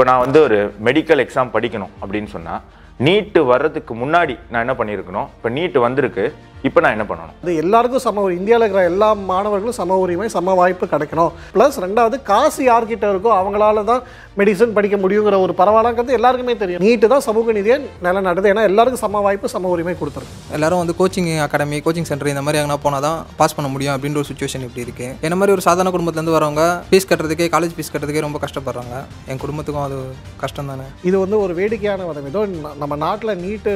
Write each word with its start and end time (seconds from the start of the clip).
இப்போ 0.00 0.10
நான் 0.10 0.22
வந்து 0.22 0.38
ஒரு 0.42 0.58
மெடிக்கல் 0.84 1.20
எக்ஸாம் 1.22 1.50
படிக்கணும் 1.52 1.90
அப்படின்னு 2.02 2.28
சொன்னால் 2.30 2.60
நீட்டு 3.00 3.44
வர்றதுக்கு 3.44 3.94
முன்னாடி 3.94 4.38
நான் 4.50 4.68
என்ன 4.68 4.72
பண்ணியிருக்கணும்? 4.72 5.26
இப்போ 5.36 5.48
நீட்டு 5.48 5.80
வந்திருக்கு. 5.80 6.34
இப்போ 6.62 6.80
நான் 6.80 6.90
என்ன 6.90 7.04
பண்ணணும்? 7.04 7.42
அது 7.42 7.56
எல்லாருக்கும் 7.56 7.98
சம 7.98 8.20
ஒரு 8.20 8.36
இந்தியாவில் 8.36 8.66
இருக்கிற 8.66 8.90
எல்லா 8.90 9.12
மாணவர்களும் 9.12 9.74
சம 9.74 9.96
உரிமை 9.96 10.28
சம 10.28 10.54
வாய்ப்பு 10.54 10.86
கிடைக்கணும். 10.86 11.32
ப்ளஸ் 11.54 11.70
ரெண்டாவது 11.80 12.22
காசு 12.22 12.72
யார்கிட்ட 12.72 13.04
இருக்கோ 13.04 13.30
அவங்களால 13.30 13.84
தான் 13.84 14.02
மெடிசன் 14.36 14.72
படிக்க 14.72 14.96
முடியுங்கிற 14.96 15.40
ஒரு 15.40 15.54
பரவாயில்லங்கிறது 15.58 16.10
எல்லாருக்குமே 16.10 16.56
தெரியும். 16.56 16.82
நீட்டு 16.82 17.08
தான் 17.08 17.20
சமூக 17.20 17.52
நீதியை 17.52 17.78
நிலநடுது 18.02 18.50
ஏன்னா 18.52 18.62
எல்லாருக்கும் 18.62 19.00
சம 19.00 19.20
வாய்ப்பு 19.20 19.48
சம 19.48 19.68
உரிமை 19.68 19.94
கொடுத்துருக்கு. 19.94 20.52
எல்லாரும் 20.52 20.78
வந்து 20.78 20.94
கோச்சிங் 20.98 21.40
அகாடமி 21.40 21.80
கோச்சிங் 21.80 22.02
சென்டர் 22.02 22.28
இந்த 22.28 22.42
மாதிரி 22.42 22.64
எங்கன்னா 22.64 22.76
போனால் 22.82 23.00
தான் 23.00 23.26
பாஸ் 23.36 23.54
பண்ண 23.54 23.70
முடியும் 23.70 23.94
அப்படின்ற 23.94 24.16
ஒரு 24.16 24.24
சுச்சுவேஷன் 24.34 24.62
இப்படி 24.62 24.80
இருக்கு. 24.80 25.04
என்ன 25.20 25.34
மாதிரி 25.34 25.52
ஒரு 25.52 25.60
சாதாரண 25.60 25.96
குடும்பத்துலேருந்து 25.96 26.36
வரவங்க 26.36 26.82
ஃபீஸ் 26.90 27.08
கட்டுறதுக்கே 27.08 27.48
காலேஜ் 27.48 27.70
ஃபீஸ் 27.76 27.92
கட்டுறதுக்கே 27.92 28.20
ரொம்ப 28.20 28.38
கஷ்டப்படுறாங்க. 28.38 29.04
என் 29.26 29.38
குடும்பத்துக்கும் 29.38 29.84
அது 29.84 29.96
கஷ்டம் 30.36 30.66
தானே 30.66 30.82
இது 31.02 31.18
வந்து 31.18 31.40
ஒரு 31.40 31.54
வேடிக்கையான 31.54 32.04
வதம். 32.04 32.26
ஏதோ 32.26 32.46
ந- 32.46 32.88
நம்ம 32.90 33.04
நாட்டில் 33.04 33.40
நீட்டு 33.40 33.72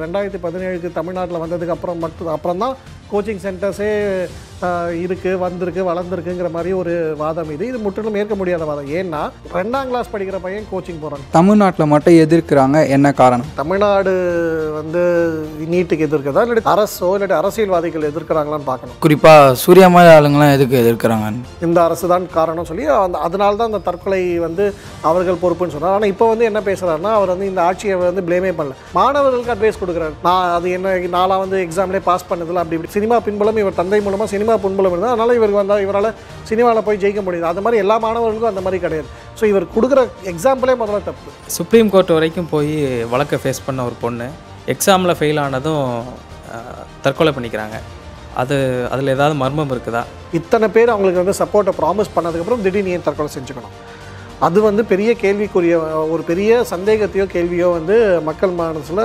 ரெண்டாயிரத்தி 0.00 0.38
பதினேழுக்கு 0.38 0.88
தமிழ்நாட்டில் 0.92 1.42
வந்ததுக்கு 1.42 1.74
அப்புறம் 1.74 1.98
மட்டும் 1.98 2.30
அப்புறம் 2.32 2.62
தான் 2.62 2.72
கோச்சிங் 3.10 3.42
சென்டர்ஸே 3.42 3.90
இருக்கு 5.04 5.30
வந்திருக்கு 5.44 5.82
வளர்ந்துருக்குங்கிற 5.88 6.48
மாதிரி 6.54 6.70
ஒரு 6.80 6.92
வாதம் 7.22 7.50
இது. 7.54 7.64
இது 7.70 7.78
முற்றிலும் 7.84 8.16
ஏற்க 8.20 8.34
முடியாத 8.40 8.64
வாதம். 8.68 8.88
ஏன்னா 8.98 9.22
ரெண்டாம் 9.56 9.88
கிளாஸ் 9.90 10.12
படிக்கிற 10.12 10.38
பையன் 10.44 10.68
கோச்சிங் 10.70 11.00
போகிறாங்க 11.02 11.26
தமிழ்நாட்டில் 11.38 11.90
மட்டும் 11.92 12.16
எதிர்க்கிறாங்க 12.24 12.76
என்ன 12.96 13.12
காரணம்? 13.20 13.50
தமிழ்நாடு 13.60 14.12
வந்து 14.78 15.02
நீட்டுக்கு 15.72 16.06
எதிர்க்கிறதா? 16.08 16.44
இல்லாட்டி 16.46 16.72
அரசோ 16.74 17.10
இல்லாட்டி 17.16 17.36
அரசியல்வாதிகள் 17.40 18.08
எதிர்க்கிறாங்களான்னு 18.10 18.68
பார்க்கணும். 18.70 18.96
குறிப்பாக 19.06 19.52
சூர்யா 19.64 19.88
மாதிரி 19.96 20.12
ஆளுங்களாம் 20.14 20.54
எதுக்கு 20.56 20.80
எதிர்க்கிறாங்க? 20.82 21.28
இந்த 21.68 21.78
அரசு 21.86 22.06
தான் 22.14 22.26
காரணம் 22.38 22.68
சொல்லி 22.70 22.86
அந்த 23.04 23.18
அதனால 23.28 23.56
தான் 23.60 23.70
அந்த 23.72 23.82
தற்கொலை 23.90 24.22
வந்து 24.46 24.66
அவர்கள் 25.10 25.42
பொறுப்புன்னு 25.44 25.76
சொன்னார் 25.76 25.96
ஆனால் 25.98 26.12
இப்போ 26.14 26.28
வந்து 26.32 26.48
என்ன 26.50 26.62
பேசுறாருன்னா 26.70 27.12
அவர் 27.18 27.34
வந்து 27.34 27.50
இந்த 27.52 27.62
ஆட்சியை 27.68 27.96
வந்து 28.06 28.26
ப்ளேமே 28.30 28.54
பண்ணல. 28.58 28.76
மாணவர்களுக்கு 28.98 29.54
அட்வைஸ் 29.56 29.80
கொடுக்குறாரு. 29.82 30.16
நான் 30.26 30.54
அது 30.56 30.66
என்ன 30.78 30.96
நாளாக 31.18 31.40
வந்து 31.44 31.58
எக்ஸாம்லேயே 31.66 32.06
பாஸ் 32.10 32.28
பண்ணதில்ல 32.32 32.62
அப்படி 32.64 32.78
இப்படி. 32.78 32.94
சினிமா 32.98 33.18
பின்புலம் 33.28 33.62
இவர் 33.64 33.80
தந்தை 33.82 34.00
மூலமாக 34.08 34.30
சினிமா 34.34 34.45
பின்புலம் 34.62 34.94
இருந்தால் 34.94 35.14
அதனால 35.14 35.34
இவருக்கு 35.38 35.60
வந்தால் 35.62 35.82
இவரால் 35.86 36.10
சினிமாவில் 36.50 36.86
போய் 36.88 37.00
ஜெயிக்க 37.04 37.20
முடியுது. 37.26 37.46
அது 37.52 37.62
மாதிரி 37.64 37.80
எல்லா 37.84 37.96
மாணவர்களுக்கும் 38.04 38.52
அந்த 38.52 38.62
மாதிரி 38.66 38.80
கிடையாது. 38.84 39.08
ஸோ 39.40 39.44
இவர் 39.52 39.66
கொடுக்குற 39.76 40.02
எக்ஸாம்பிளே 40.32 40.76
முதல்ல 40.82 41.00
தப்பு. 41.10 41.34
சுப்ரீம் 41.56 41.90
கோர்ட் 41.94 42.14
வரைக்கும் 42.16 42.50
போய் 42.54 42.74
வழக்கை 43.14 43.38
ஃபேஸ் 43.42 43.64
பண்ண 43.66 43.88
ஒரு 43.90 43.98
பொண்ணு 44.04 44.28
எக்ஸாமில் 44.74 45.16
ஃபெயில் 45.18 45.42
ஆனதும் 45.46 45.84
தற்கொலை 47.04 47.32
பண்ணிக்கிறாங்க. 47.36 47.76
அது 48.42 48.56
அதில் 48.94 49.14
ஏதாவது 49.16 49.34
மர்மம் 49.42 49.74
இருக்குதா? 49.74 50.02
இத்தனை 50.38 50.66
பேர் 50.76 50.92
அவங்களுக்கு 50.94 51.22
வந்து 51.22 51.38
சப்போர்ட்டை 51.42 51.74
ப்ராமிஸ் 51.80 52.14
பண்ணதுக்கப்புறம் 52.16 52.64
திடீர்னு 52.64 52.94
ஏன் 52.96 53.06
தற்கொலை 53.06 53.30
செஞ்சுக்கணும்? 53.36 53.76
அது 54.46 54.58
வந்து 54.68 54.82
பெரிய 54.92 55.10
கேள்விக்குரிய 55.22 55.76
ஒரு 56.14 56.22
பெரிய 56.30 56.58
சந்தேகத்தையோ 56.72 57.24
கேள்வியோ 57.34 57.68
வந்து 57.76 57.96
மக்கள் 58.28 58.52
மனசில் 58.58 59.04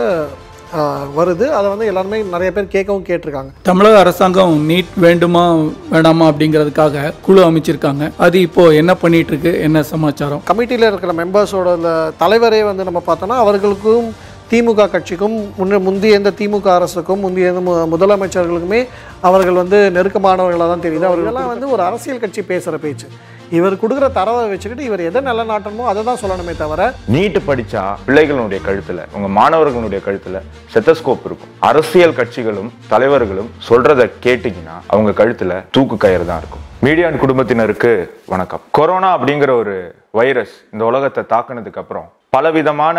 வருது. 1.17 1.45
அதை 1.49 1.69
வந்து 1.69 1.85
எல்லாருமே 1.85 2.21
நிறைய 2.21 2.51
பேர் 2.51 2.63
கேட்கவும் 2.63 3.03
கேட்டிருக்காங்க. 3.03 3.51
தமிழக 3.61 3.99
அரசாங்கம் 3.99 4.69
நீட் 4.69 4.85
வேண்டுமா 4.95 5.55
வேண்டாமா 5.89 6.27
அப்படிங்கிறதுக்காக 6.27 7.13
குழு 7.21 7.51
அமைச்சிருக்காங்க. 7.51 8.11
அது 8.17 8.41
இப்போ 8.41 8.67
என்ன 8.67 8.95
பண்ணிட்டு 8.95 9.37
இருக்கு 9.37 9.61
என்ன 9.61 9.83
சமாச்சாரம்? 9.83 10.41
கமிட்டியில் 10.47 10.87
இருக்கிற 10.87 11.13
மெம்பர்ஸோட 11.13 11.75
இந்த 11.75 12.11
தலைவரே 12.19 12.63
வந்து 12.63 12.83
நம்ம 12.83 13.03
பார்த்தோன்னா 13.07 13.27
அவர்களுக்கும் 13.27 14.15
திமுக 14.49 14.89
கட்சிக்கும் 14.89 15.53
முன்ன 15.57 15.79
முந்தைய 15.79 16.17
இந்த 16.17 16.31
திமுக 16.37 16.67
அரசுக்கும் 16.67 17.19
முந்தைய 17.19 17.51
இந்த 17.51 17.71
மு- 17.71 17.99
முதலமைச்சர்களுக்குமே 17.99 18.87
அவர்கள் 19.21 19.53
வந்து 19.53 19.91
நெருக்கமானவர்களாக 19.93 20.57
தான் 20.57 20.81
தெரியுது 20.81 21.05
அவர்களெல்லாம் 21.05 21.47
வந்து 21.47 21.69
ஒரு 21.69 21.83
அரசியல் 21.83 22.19
கட்சி 22.19 22.41
பேசுகிற 22.41 22.77
பேச்சு. 22.77 23.07
இவர் 23.57 23.73
கொடுக்குற 23.79 24.07
தரவை 24.17 24.43
வச்சுக்கிட்டு 24.49 24.83
இவர் 24.87 25.01
எதை 25.07 25.21
நல்ல 25.27 25.41
நாட்டணுமோ 25.49 25.85
அதை 25.91 26.01
தான் 26.09 26.19
சொல்லணுமே 26.21 26.53
தவிர 26.59 26.81
நீட்டு 27.13 27.39
படிச்சா 27.47 27.81
பிள்ளைகளுடைய 28.07 28.59
கழுத்துல 28.67 29.05
உங்க 29.15 29.27
மாணவர்களுடைய 29.37 29.99
கழுத்துல 30.05 30.39
செத்தஸ்கோப் 30.73 31.25
இருக்கும். 31.27 31.51
அரசியல் 31.69 32.15
கட்சிகளும் 32.19 32.69
தலைவர்களும் 32.91 33.49
சொல்றதை 33.69 34.05
கேட்டீங்கன்னா 34.25 34.75
அவங்க 34.93 35.11
கழுத்துல 35.21 35.57
தூக்கு 35.77 35.97
கயிறு 36.03 36.25
தான் 36.29 36.39
இருக்கும். 36.43 36.63
மீடியான் 36.85 37.21
குடும்பத்தினருக்கு 37.23 37.91
வணக்கம். 38.33 38.63
கொரோனா 38.77 39.09
அப்படிங்கிற 39.17 39.53
ஒரு 39.63 39.75
வைரஸ் 40.19 40.53
இந்த 40.73 40.85
உலகத்தை 40.91 41.23
தாக்குனதுக்கு 41.33 41.81
அப்புறம் 41.83 42.07
பலவிதமான 42.35 42.97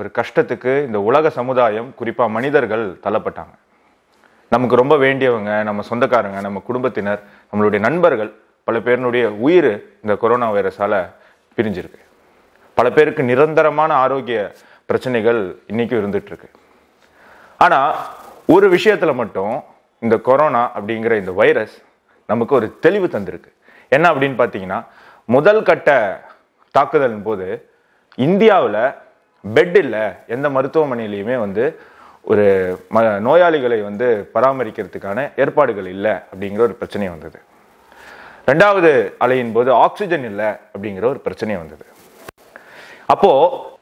ஒரு 0.00 0.10
கஷ்டத்துக்கு 0.18 0.74
இந்த 0.88 1.00
உலக 1.08 1.30
சமுதாயம் 1.40 1.90
குறிப்பாக 1.98 2.34
மனிதர்கள் 2.36 2.86
தள்ளப்பட்டாங்க. 3.06 3.54
நமக்கு 4.54 4.80
ரொம்ப 4.82 4.94
வேண்டியவங்க 5.04 5.50
நம்ம 5.68 5.84
சொந்தக்காரங்க 5.90 6.40
நம்ம 6.46 6.62
குடும்பத்தினர் 6.70 7.20
நம்மளுடைய 7.50 7.82
நண்பர்கள் 7.88 8.32
பல 8.64 8.78
பேருனுடைய 8.78 9.24
உயிர் 9.46 9.72
இந்த 10.02 10.16
கொரோனா 10.16 10.52
வைரஸால் 10.52 10.98
பிரிஞ்சிருக்கு. 11.56 12.00
பல 12.74 12.90
பேருக்கு 12.90 13.22
நிரந்தரமான 13.22 13.94
ஆரோக்கிய 13.94 14.54
பிரச்சனைகள் 14.86 15.40
இன்றைக்கும் 15.66 16.00
இருந்துகிட்ருக்கு. 16.02 16.48
ஆனால் 17.64 17.96
ஒரு 18.46 18.68
விஷயத்தில் 18.68 19.18
மட்டும் 19.22 19.54
இந்த 19.98 20.16
கொரோனா 20.28 20.62
அப்படிங்கிற 20.78 21.16
இந்த 21.22 21.32
வைரஸ் 21.32 21.76
நமக்கு 22.26 22.54
ஒரு 22.54 22.78
தெளிவு 22.80 23.06
தந்திருக்கு. 23.06 23.50
என்ன 23.88 24.12
அப்படின்னு 24.12 24.38
பார்த்தீங்கன்னா 24.42 24.84
முதல் 25.24 25.62
கட்ட 25.62 25.90
தாக்குதலின் 26.70 27.22
போது 27.22 27.68
இந்தியாவில் 28.16 28.82
பெட் 29.44 29.76
இல்லை 29.76 30.04
எந்த 30.26 30.48
மருத்துவமனையிலையுமே 30.48 31.38
வந்து 31.38 31.64
ஒரு 32.22 32.44
ம 32.94 32.98
நோயாளிகளை 33.28 33.82
வந்து 33.82 34.30
பராமரிக்கிறதுக்கான 34.34 35.30
ஏற்பாடுகள் 35.36 35.86
இல்லை 35.86 36.10
அப்படிங்கிற 36.10 36.58
ஒரு 36.58 36.74
பிரச்சனை 36.74 37.08
வந்தது. 37.08 37.40
ரெண்டாவது 38.50 38.90
அலையின் 39.24 39.52
போது 39.56 39.70
ஆக்சிஜன் 39.72 40.24
இல்லை 40.28 40.46
அப்படிங்கிற 40.72 41.04
ஒரு 41.10 41.20
பிரச்சனை 41.26 41.56
வந்தது. 41.56 41.84
அப்போ 43.06 43.30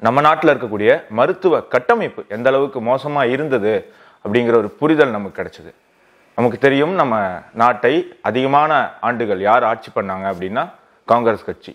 நம்ம 0.06 0.20
நாட்டில் 0.20 0.52
இருக்கக்கூடிய 0.52 0.90
மருத்துவ 1.18 1.60
கட்டமைப்பு 1.74 2.24
எந்த 2.36 2.48
அளவுக்கு 2.50 2.80
மோசமாக 2.80 3.32
இருந்தது 3.34 3.72
அப்படிங்கிற 4.24 4.54
ஒரு 4.62 4.70
புரிதல் 4.80 5.14
நமக்கு 5.16 5.38
கிடைச்சது. 5.40 5.70
நமக்கு 6.34 6.58
தெரியும் 6.58 6.94
நம்ம 6.94 7.14
நாட்டை 7.62 7.94
அதிகமான 8.20 8.72
ஆண்டுகள் 9.00 9.40
யார் 9.40 9.64
ஆட்சி 9.70 9.90
பண்ணாங்க 9.94 10.26
அப்படின்னா 10.32 10.64
காங்கிரஸ் 11.04 11.48
கட்சி. 11.48 11.72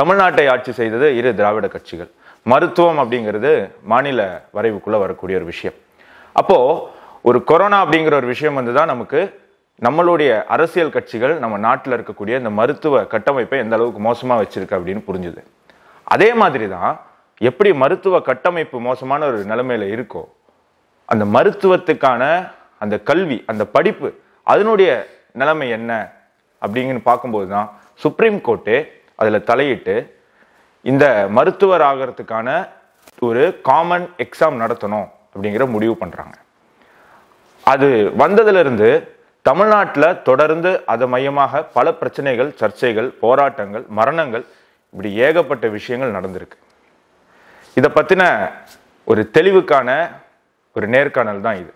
தமிழ்நாட்டை 0.00 0.46
ஆட்சி 0.54 0.72
செய்தது 0.72 1.16
இரு 1.16 1.34
திராவிட 1.34 1.68
கட்சிகள். 1.68 2.10
மருத்துவம் 2.42 3.00
அப்படிங்கிறது 3.02 3.52
மாநில 3.92 4.20
வரைவுக்குள்ளே 4.56 4.98
வரக்கூடிய 5.04 5.38
ஒரு 5.40 5.48
விஷயம். 5.52 5.74
அப்போது 6.32 6.80
ஒரு 7.28 7.44
கொரோனா 7.44 7.78
அப்படிங்கிற 7.84 8.14
ஒரு 8.14 8.26
விஷயம் 8.26 8.54
வந்து 8.54 8.72
தான் 8.72 8.92
நமக்கு 8.92 9.20
நம்மளுடைய 9.80 10.30
அரசியல் 10.54 10.94
கட்சிகள் 10.96 11.34
நம்ம 11.38 11.56
நாட்டில் 11.58 11.94
இருக்கக்கூடிய 11.96 12.34
இந்த 12.38 12.50
மருத்துவ 12.50 13.04
கட்டமைப்பை 13.04 13.58
எந்த 13.58 13.74
அளவுக்கு 13.76 14.00
மோசமாக 14.00 14.42
வச்சிருக்கு 14.42 14.76
அப்படின்னு 14.78 15.02
புரிஞ்சுது. 15.08 15.40
அதே 16.06 16.28
மாதிரி 16.34 16.66
தான் 16.68 16.92
எப்படி 17.40 17.70
மருத்துவ 17.72 18.20
கட்டமைப்பு 18.20 18.80
மோசமான 18.80 19.26
ஒரு 19.26 19.38
நிலைமையில 19.44 19.86
இருக்கோ 19.94 20.22
அந்த 21.08 21.24
மருத்துவத்துக்கான 21.24 22.22
அந்த 22.78 22.96
கல்வி 23.00 23.38
அந்த 23.46 23.64
படிப்பு 23.66 24.08
அதனுடைய 24.46 24.90
நிலைமை 25.32 25.68
என்ன 25.70 25.92
அப்படிங்கன்னு 26.62 27.02
பார்க்கும்போது 27.02 27.48
தான் 27.48 27.68
சுப்ரீம் 28.00 28.38
கோர்ட்டு 28.40 28.76
அதில் 29.14 29.46
தலையிட்டு 29.50 29.94
இந்த 30.84 31.04
மருத்துவர் 31.30 31.80
ஆகிறதுக்கான 31.80 32.48
ஒரு 33.22 33.42
காமன் 33.62 34.06
எக்ஸாம் 34.18 34.56
நடத்தணும் 34.56 35.08
அப்படிங்கிற 35.34 35.66
முடிவு 35.70 35.94
பண்ணுறாங்க 36.00 36.36
அது 37.66 37.88
வந்ததுலேருந்து 38.18 38.90
தமிழ்நாட்டில் 39.48 40.08
தொடர்ந்து 40.28 40.70
அதை 40.92 41.06
மையமாக 41.12 41.62
பல 41.76 41.86
பிரச்சனைகள் 42.00 42.50
சர்ச்சைகள் 42.60 43.08
போராட்டங்கள் 43.22 43.84
மரணங்கள் 43.98 44.44
இப்படி 44.92 45.10
ஏகப்பட்ட 45.26 45.66
விஷயங்கள் 45.76 46.14
நடந்திருக்கு. 46.16 46.56
இதை 47.78 47.88
பற்றின 47.96 48.24
ஒரு 49.10 49.22
தெளிவுக்கான 49.36 49.88
ஒரு 50.76 50.86
நேர்காணல் 50.94 51.44
தான் 51.46 51.58
இது. 51.62 51.72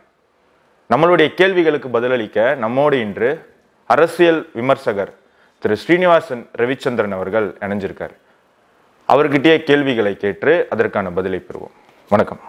நம்மளுடைய 0.92 1.28
கேள்விகளுக்கு 1.40 1.88
பதிலளிக்க 1.96 2.44
நம்மோடு 2.64 2.96
இன்று 3.04 3.30
அரசியல் 3.94 4.40
விமர்சகர் 4.58 5.12
திரு 5.62 5.76
ஸ்ரீனிவாசன் 5.82 6.44
ரவிச்சந்திரன் 6.60 7.16
அவர்கள் 7.18 7.48
இணைஞ்சிருக்கார். 7.64 8.14
அவர்கிட்டயே 9.08 9.56
கேள்விகளை 9.70 10.12
கேட்டு 10.24 10.52
அதற்கான 10.74 11.10
பதிலை 11.18 11.40
பெறுவோம். 11.48 11.74
வணக்கம். 12.10 12.42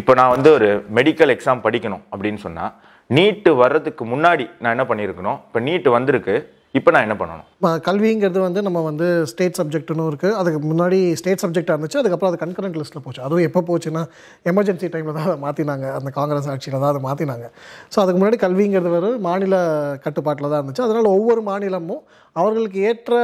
இப்போ 0.00 0.12
நான் 0.20 0.34
வந்து 0.36 0.50
ஒரு 0.58 0.68
மெடிக்கல் 0.98 1.32
எக்ஸாம் 1.34 1.64
படிக்கணும் 1.66 2.04
அப்படின்னு 2.12 2.40
சொன்னா 2.46 2.66
நீட்டு 3.16 3.50
வர்றதுக்கு 3.62 4.04
முன்னாடி 4.12 4.44
நான் 4.62 4.74
என்ன 4.76 4.84
பண்ணியிருக்கணும்? 4.88 5.38
இப்போ 5.48 5.60
நீட்டு 5.66 5.90
வந்திருக்கு. 5.94 6.34
இப்போ 6.78 6.90
நான் 6.94 7.04
என்ன 7.06 7.14
பண்ணணும்? 7.20 7.46
கல்விங்கிறது 7.86 8.40
வந்து 8.46 8.60
நம்ம 8.66 8.80
வந்து 8.88 9.06
ஸ்டேட் 9.30 9.58
சப்ஜெக்ட்னு 9.58 10.08
இருக்குது 10.10 10.34
அதுக்கு 10.40 10.58
முன்னாடி 10.70 10.98
ஸ்டேட் 11.20 11.42
சப்ஜெக்டாக 11.42 11.74
இருந்துச்சு. 11.76 12.00
அதுக்கப்புறம் 12.00 12.30
அது 12.30 12.40
கன்கரண்ட் 12.42 12.76
லிஸ்ட்டில் 12.80 13.04
போச்சு. 13.04 13.22
அதுவும் 13.26 13.46
எப்போ 13.48 13.60
போச்சுன்னா 13.68 14.02
எமர்ஜென்சி 14.50 14.88
டைமில் 14.94 15.16
தான் 15.18 15.28
அதை 15.28 15.36
மாற்றினாங்க 15.44 15.86
அந்த 15.98 16.10
காங்கிரஸ் 16.18 16.48
ஆட்சியில் 16.54 16.78
தான் 16.82 16.90
அதை 16.92 17.00
மாற்றினாங்க 17.06 17.46
ஸோ 17.94 17.98
அதுக்கு 18.02 18.18
முன்னாடி 18.20 18.38
கல்விங்கிறது 18.44 18.92
வேறு 18.96 19.12
மாநில 19.28 19.56
கட்டுப்பாட்டில் 20.06 20.50
தான் 20.50 20.60
இருந்துச்சு. 20.60 20.84
அதனால் 20.88 21.08
ஒவ்வொரு 21.16 21.42
மாநிலமும் 21.50 22.02
அவர்களுக்கு 22.40 22.80
ஏற்ற 22.90 23.14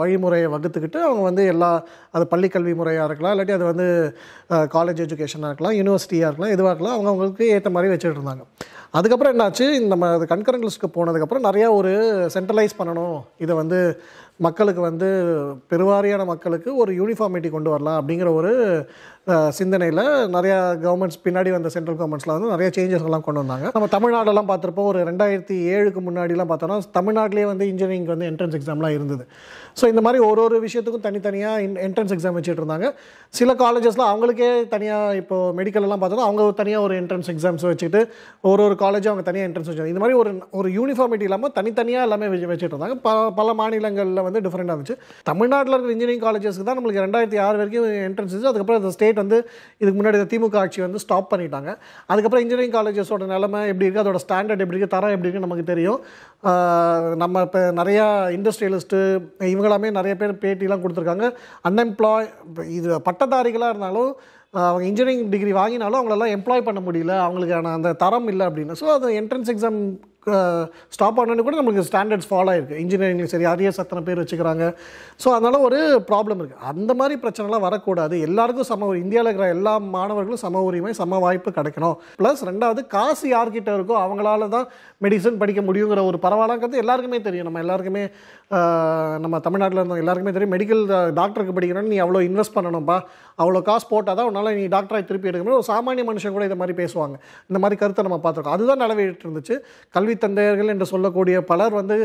வழிமுறையை 0.00 0.48
வகுத்துக்கிட்டு 0.54 1.00
அவங்க 1.08 1.22
வந்து 1.28 1.42
எல்லா 1.54 1.70
அது 2.16 2.24
பள்ளி 2.32 2.48
கல்வி 2.54 2.74
முறையாக 2.80 3.08
இருக்கலாம் 3.10 3.34
இல்லாட்டி 3.34 3.56
அது 3.58 3.66
வந்து 3.72 3.86
காலேஜ் 4.76 5.02
எஜுகேஷனாக 5.06 5.50
இருக்கலாம் 5.52 5.76
யூனிவர்சிட்டியாக 5.80 6.30
இருக்கலாம் 6.30 6.54
எதுவாக 6.56 6.72
இருக்கலாம் 6.74 6.96
அவங்க 6.96 7.10
அவங்களுக்கு 7.12 7.46
ஏற்ற 7.58 7.70
மாதிரி 7.76 7.92
வச்சுட்டு 7.94 8.18
இருந்தாங்க. 8.20 8.44
அதுக்கப்புறம் 8.98 9.34
என்னாச்சு? 9.34 9.66
நம்ம 9.92 10.08
அது 10.14 10.26
கன்கரண்ட் 10.34 10.66
லிஸ்ட்டுக்கு 10.66 10.96
போனதுக்கப்புறம் 10.96 11.46
நிறையா 11.48 11.68
ஒரு 11.78 11.92
சென்ட்ரலைஸ் 12.34 12.78
பண்ணணும். 12.78 13.18
இதை 13.38 13.54
வந்து 13.60 13.78
மக்களுக்கு 14.46 14.80
வந்து 14.88 15.08
பெருவாரியான 15.70 16.24
மக்களுக்கு 16.32 16.70
ஒரு 16.82 16.92
யூனிஃபார்மிட்டி 17.00 17.50
கொண்டு 17.50 17.70
வரலாம் 17.70 17.98
அப்படிங்கிற 18.00 18.30
ஒரு 18.40 18.52
சிந்தனையில் 19.56 20.00
நிறையா 20.34 20.56
கவர்மெண்ட்ஸ் 20.82 21.20
பின்னாடி 21.24 21.50
வந்த 21.54 21.68
சென்ட்ரல் 21.74 21.96
கவர்மெண்ட்ஸ்லாம் 22.00 22.36
வந்து 22.36 22.50
நிறைய 22.52 22.68
சேஞ்சஸ்லாம் 22.76 23.24
கொண்டு 23.26 23.40
வந்தாங்க. 23.42 23.66
நம்ம 23.76 23.86
தமிழ்நாடெல்லாம் 23.94 24.48
பார்த்துருப்போம் 24.50 24.88
ஒரு 24.90 25.00
ரெண்டாயிரத்தி 25.08 25.56
ஏழுக்கு 25.76 26.00
முன்னாடிலாம் 26.08 26.50
பார்த்தோன்னா 26.50 26.76
தமிழ்நாட்டிலே 26.98 27.46
வந்து 27.50 27.64
இன்ஜினியரிங் 27.70 28.06
வந்து 28.12 28.26
என்ட்ரன்ஸ் 28.30 28.56
எக்ஸாம்லாம் 28.58 28.94
இருந்தது. 28.96 29.24
ஸோ 29.80 29.84
இந்த 29.92 30.02
மாதிரி 30.06 30.18
ஒரு 30.28 30.40
ஒரு 30.44 30.58
விஷயத்துக்கும் 30.66 31.04
தனித்தனியாக 31.08 31.64
என்ட்ரன்ஸ் 31.86 32.14
எக்ஸாம் 32.16 32.36
வச்சுட்டு 32.38 32.62
இருந்தாங்க. 32.62 32.88
சில 33.38 33.56
காலேஜஸில் 33.64 34.06
அவங்களுக்கே 34.10 34.50
தனியாக 34.74 35.18
இப்போ 35.22 35.38
மெடிக்கல்லாம் 35.58 36.02
பார்த்தோம்னா 36.04 36.04
பார்த்தோன்னா 36.04 36.28
அவங்க 36.28 36.62
தனியாக 36.62 36.86
ஒரு 36.86 36.94
என்ட்ரன்ஸ் 37.00 37.32
எக்ஸாம்ஸ் 37.34 37.66
வச்சுட்டு 37.70 38.02
ஒரு 38.52 38.62
ஒரு 38.66 38.76
காலேஜும் 38.84 39.12
அவங்க 39.12 39.26
தனியாக 39.30 39.48
என்ட்ரன்ஸ் 39.48 39.72
வச்சாங்க 39.72 39.92
இந்த 39.94 40.04
மாதிரி 40.04 40.18
ஒரு 40.22 40.32
ஒரு 40.60 40.70
யூனிஃபார்மிட்டி 40.78 41.28
இல்லாமல் 41.30 41.54
தனித்தனியாக 41.58 42.08
எல்லாமே 42.08 42.30
வச்சுட்டு 42.52 42.72
இருந்தாங்க. 42.74 42.98
ப 43.08 43.16
பல 43.40 43.48
மாநிலங்களில் 43.62 44.24
வந்து 44.28 44.44
டிஃப்ரெண்டாக 44.46 44.76
இருந்துச்சு. 44.76 44.98
தமிழ்நாட்டில் 45.32 45.76
இருக்கிற 45.76 45.96
இன்ஜினியரிங் 45.96 46.24
காலேஜஸ்க்கு 46.28 46.68
தான் 46.70 46.80
நம்மளுக்கு 46.80 47.04
ரெண்டாயிரத்தி 47.06 47.40
ஆறு 47.48 47.56
வரைக்கும் 47.62 47.90
என்ட்ரன்ஸ் 48.08 48.34
அதுக்கப்புறம் 48.52 48.96
ஸ்டேட் 48.96 49.14
ஸ்டேட் 49.16 49.24
வந்து 49.24 49.38
இதுக்கு 49.80 49.96
முன்னாடி 49.98 50.18
திமுக 50.32 50.56
ஆட்சி 50.62 50.80
வந்து 50.86 51.00
ஸ்டாப் 51.04 51.30
பண்ணிட்டாங்க. 51.32 51.70
அதுக்கப்புறம் 52.10 52.44
இன்ஜினியரிங் 52.44 52.76
காலேஜஸோட 52.76 53.26
நிலைமை 53.34 53.60
எப்படி 53.70 53.86
இருக்குது 53.86 54.04
அதோட 54.04 54.20
ஸ்டாண்டர்ட் 54.24 54.62
எப்படி 54.62 54.76
இருக்குது 54.76 54.94
தரம் 54.96 55.14
எப்படி 55.14 55.28
இருக்குது 55.28 55.46
நமக்கு 55.46 55.64
தெரியும். 55.72 56.00
நம்ம 57.22 57.42
இப்போ 57.46 57.60
நிறையா 57.80 58.06
இண்டஸ்ட்ரியலிஸ்ட்டு 58.38 59.00
இவங்களாமே 59.52 59.90
நிறைய 59.98 60.14
பேர் 60.22 60.40
பேட்டிலாம் 60.44 60.82
கொடுத்துருக்காங்க. 60.84 61.28
அன்எம்ப்ளாய் 61.70 62.28
இது 62.78 62.90
பட்டதாரிகளாக 63.08 63.72
இருந்தாலும் 63.74 64.12
அவங்க 64.66 64.84
இன்ஜினியரிங் 64.90 65.32
டிகிரி 65.32 65.52
வாங்கினாலும் 65.60 65.98
அவங்களெல்லாம் 66.00 66.34
எம்ப்ளாய் 66.36 66.68
பண்ண 66.68 66.80
முடியல. 66.84 67.14
அவங்களுக்கான 67.24 67.72
அந்த 67.78 67.90
தரம் 68.04 68.28
இல்லை 68.32 68.44
அப்படின்னு. 68.50 68.76
ஸோ 68.82 68.86
அது 68.96 69.08
என்ட்ரன்ஸ் 69.20 69.50
எக்ஸாம் 69.52 69.80
ஸ்டாப் 70.94 71.18
ஆனோன்னு 71.22 71.44
கூட 71.46 71.56
நமக்கு 71.60 71.82
ஸ்டாண்டர்ட்ஸ் 71.88 72.28
ஃபாலோ 72.30 72.50
ஆகிருக்கு 72.52 72.80
இன்ஜினியரிங் 72.84 73.30
சரி 73.32 73.46
அரியர்ஸ் 73.50 73.80
அத்தனை 73.82 74.00
பேர் 74.06 74.20
வச்சுக்கிறாங்க. 74.22 74.64
ஸோ 75.22 75.28
அதனால் 75.36 75.64
ஒரு 75.66 75.78
ப்ராப்ளம் 76.08 76.40
இருக்குது 76.40 76.64
அந்த 76.70 76.94
மாதிரி 77.00 77.14
பிரச்சனைலாம் 77.24 77.64
வரக்கூடாது. 77.66 78.14
எல்லாருக்கும் 78.28 78.68
சம 78.70 78.86
உரி 78.90 78.98
இந்தியாவில் 79.04 79.30
இருக்கிற 79.30 79.48
எல்லா 79.56 79.74
மாணவர்களும் 79.96 80.42
சம 80.44 80.62
உரிமை 80.68 80.92
சம 81.00 81.20
வாய்ப்பு 81.26 81.52
கிடைக்கணும். 81.58 81.96
ப்ளஸ் 82.22 82.42
ரெண்டாவது 82.50 82.82
காசு 82.94 83.26
யார்கிட்ட 83.34 83.76
இருக்கோ 83.78 83.96
அவங்களால 84.06 84.48
தான் 84.56 84.66
மெடிசன் 85.06 85.40
படிக்க 85.42 85.62
முடியுங்கிற 85.68 86.02
ஒரு 86.10 86.20
பரவாயில்லங்கிறது 86.26 86.82
எல்லாருக்குமே 86.84 87.20
தெரியும். 87.28 87.48
நம்ம 87.50 87.62
எல்லாருக்குமே 87.66 88.04
நம்ம 89.22 89.38
தமிழ்நாட்டில் 89.46 89.80
இருந்தவங்க 89.80 90.04
எல்லாருக்குமே 90.04 90.34
தெரியும். 90.34 90.54
மெடிக்கல் 90.56 90.82
டாக்டருக்கு 91.20 91.56
படிக்கணும்னு 91.56 91.92
நீ 91.94 92.00
அவ்வளோ 92.06 92.20
இன்வெஸ்ட் 92.28 92.56
பண்ணணும்ப்பா 92.56 92.98
அவ்வளோ 93.42 93.62
காசு 93.70 93.86
போட்டால் 93.92 94.18
தான் 94.18 94.28
உன்னால் 94.30 94.52
நீ 94.58 94.66
டாக்டராக 94.74 95.04
திருப்பி 95.08 95.28
எடுக்க 95.30 95.42
முடியும். 95.44 95.62
ஒரு 95.62 95.70
சாமானிய 95.72 96.04
மனுஷன் 96.10 96.36
கூட 96.36 96.44
இதை 96.50 96.58
மாதிரி 96.60 96.76
பேசுவாங்க. 96.82 97.16
இந்த 97.50 97.58
மாதிரி 97.62 97.80
கருத்தை 97.80 98.04
நம்ம 98.08 98.20
பார்த்துருக்கோம். 98.26 98.56
அதுதான் 98.58 98.82
நிலவிட்டு 98.84 99.26
இருந்துச்சு 99.28 99.56
கல்வி 99.96 100.15
தந்தையர்கள் 100.24 100.72
என்று 100.74 100.86
சொல்லக்கூடிய 100.92 101.36
பலர் 101.50 101.74
வந்து 101.80 101.96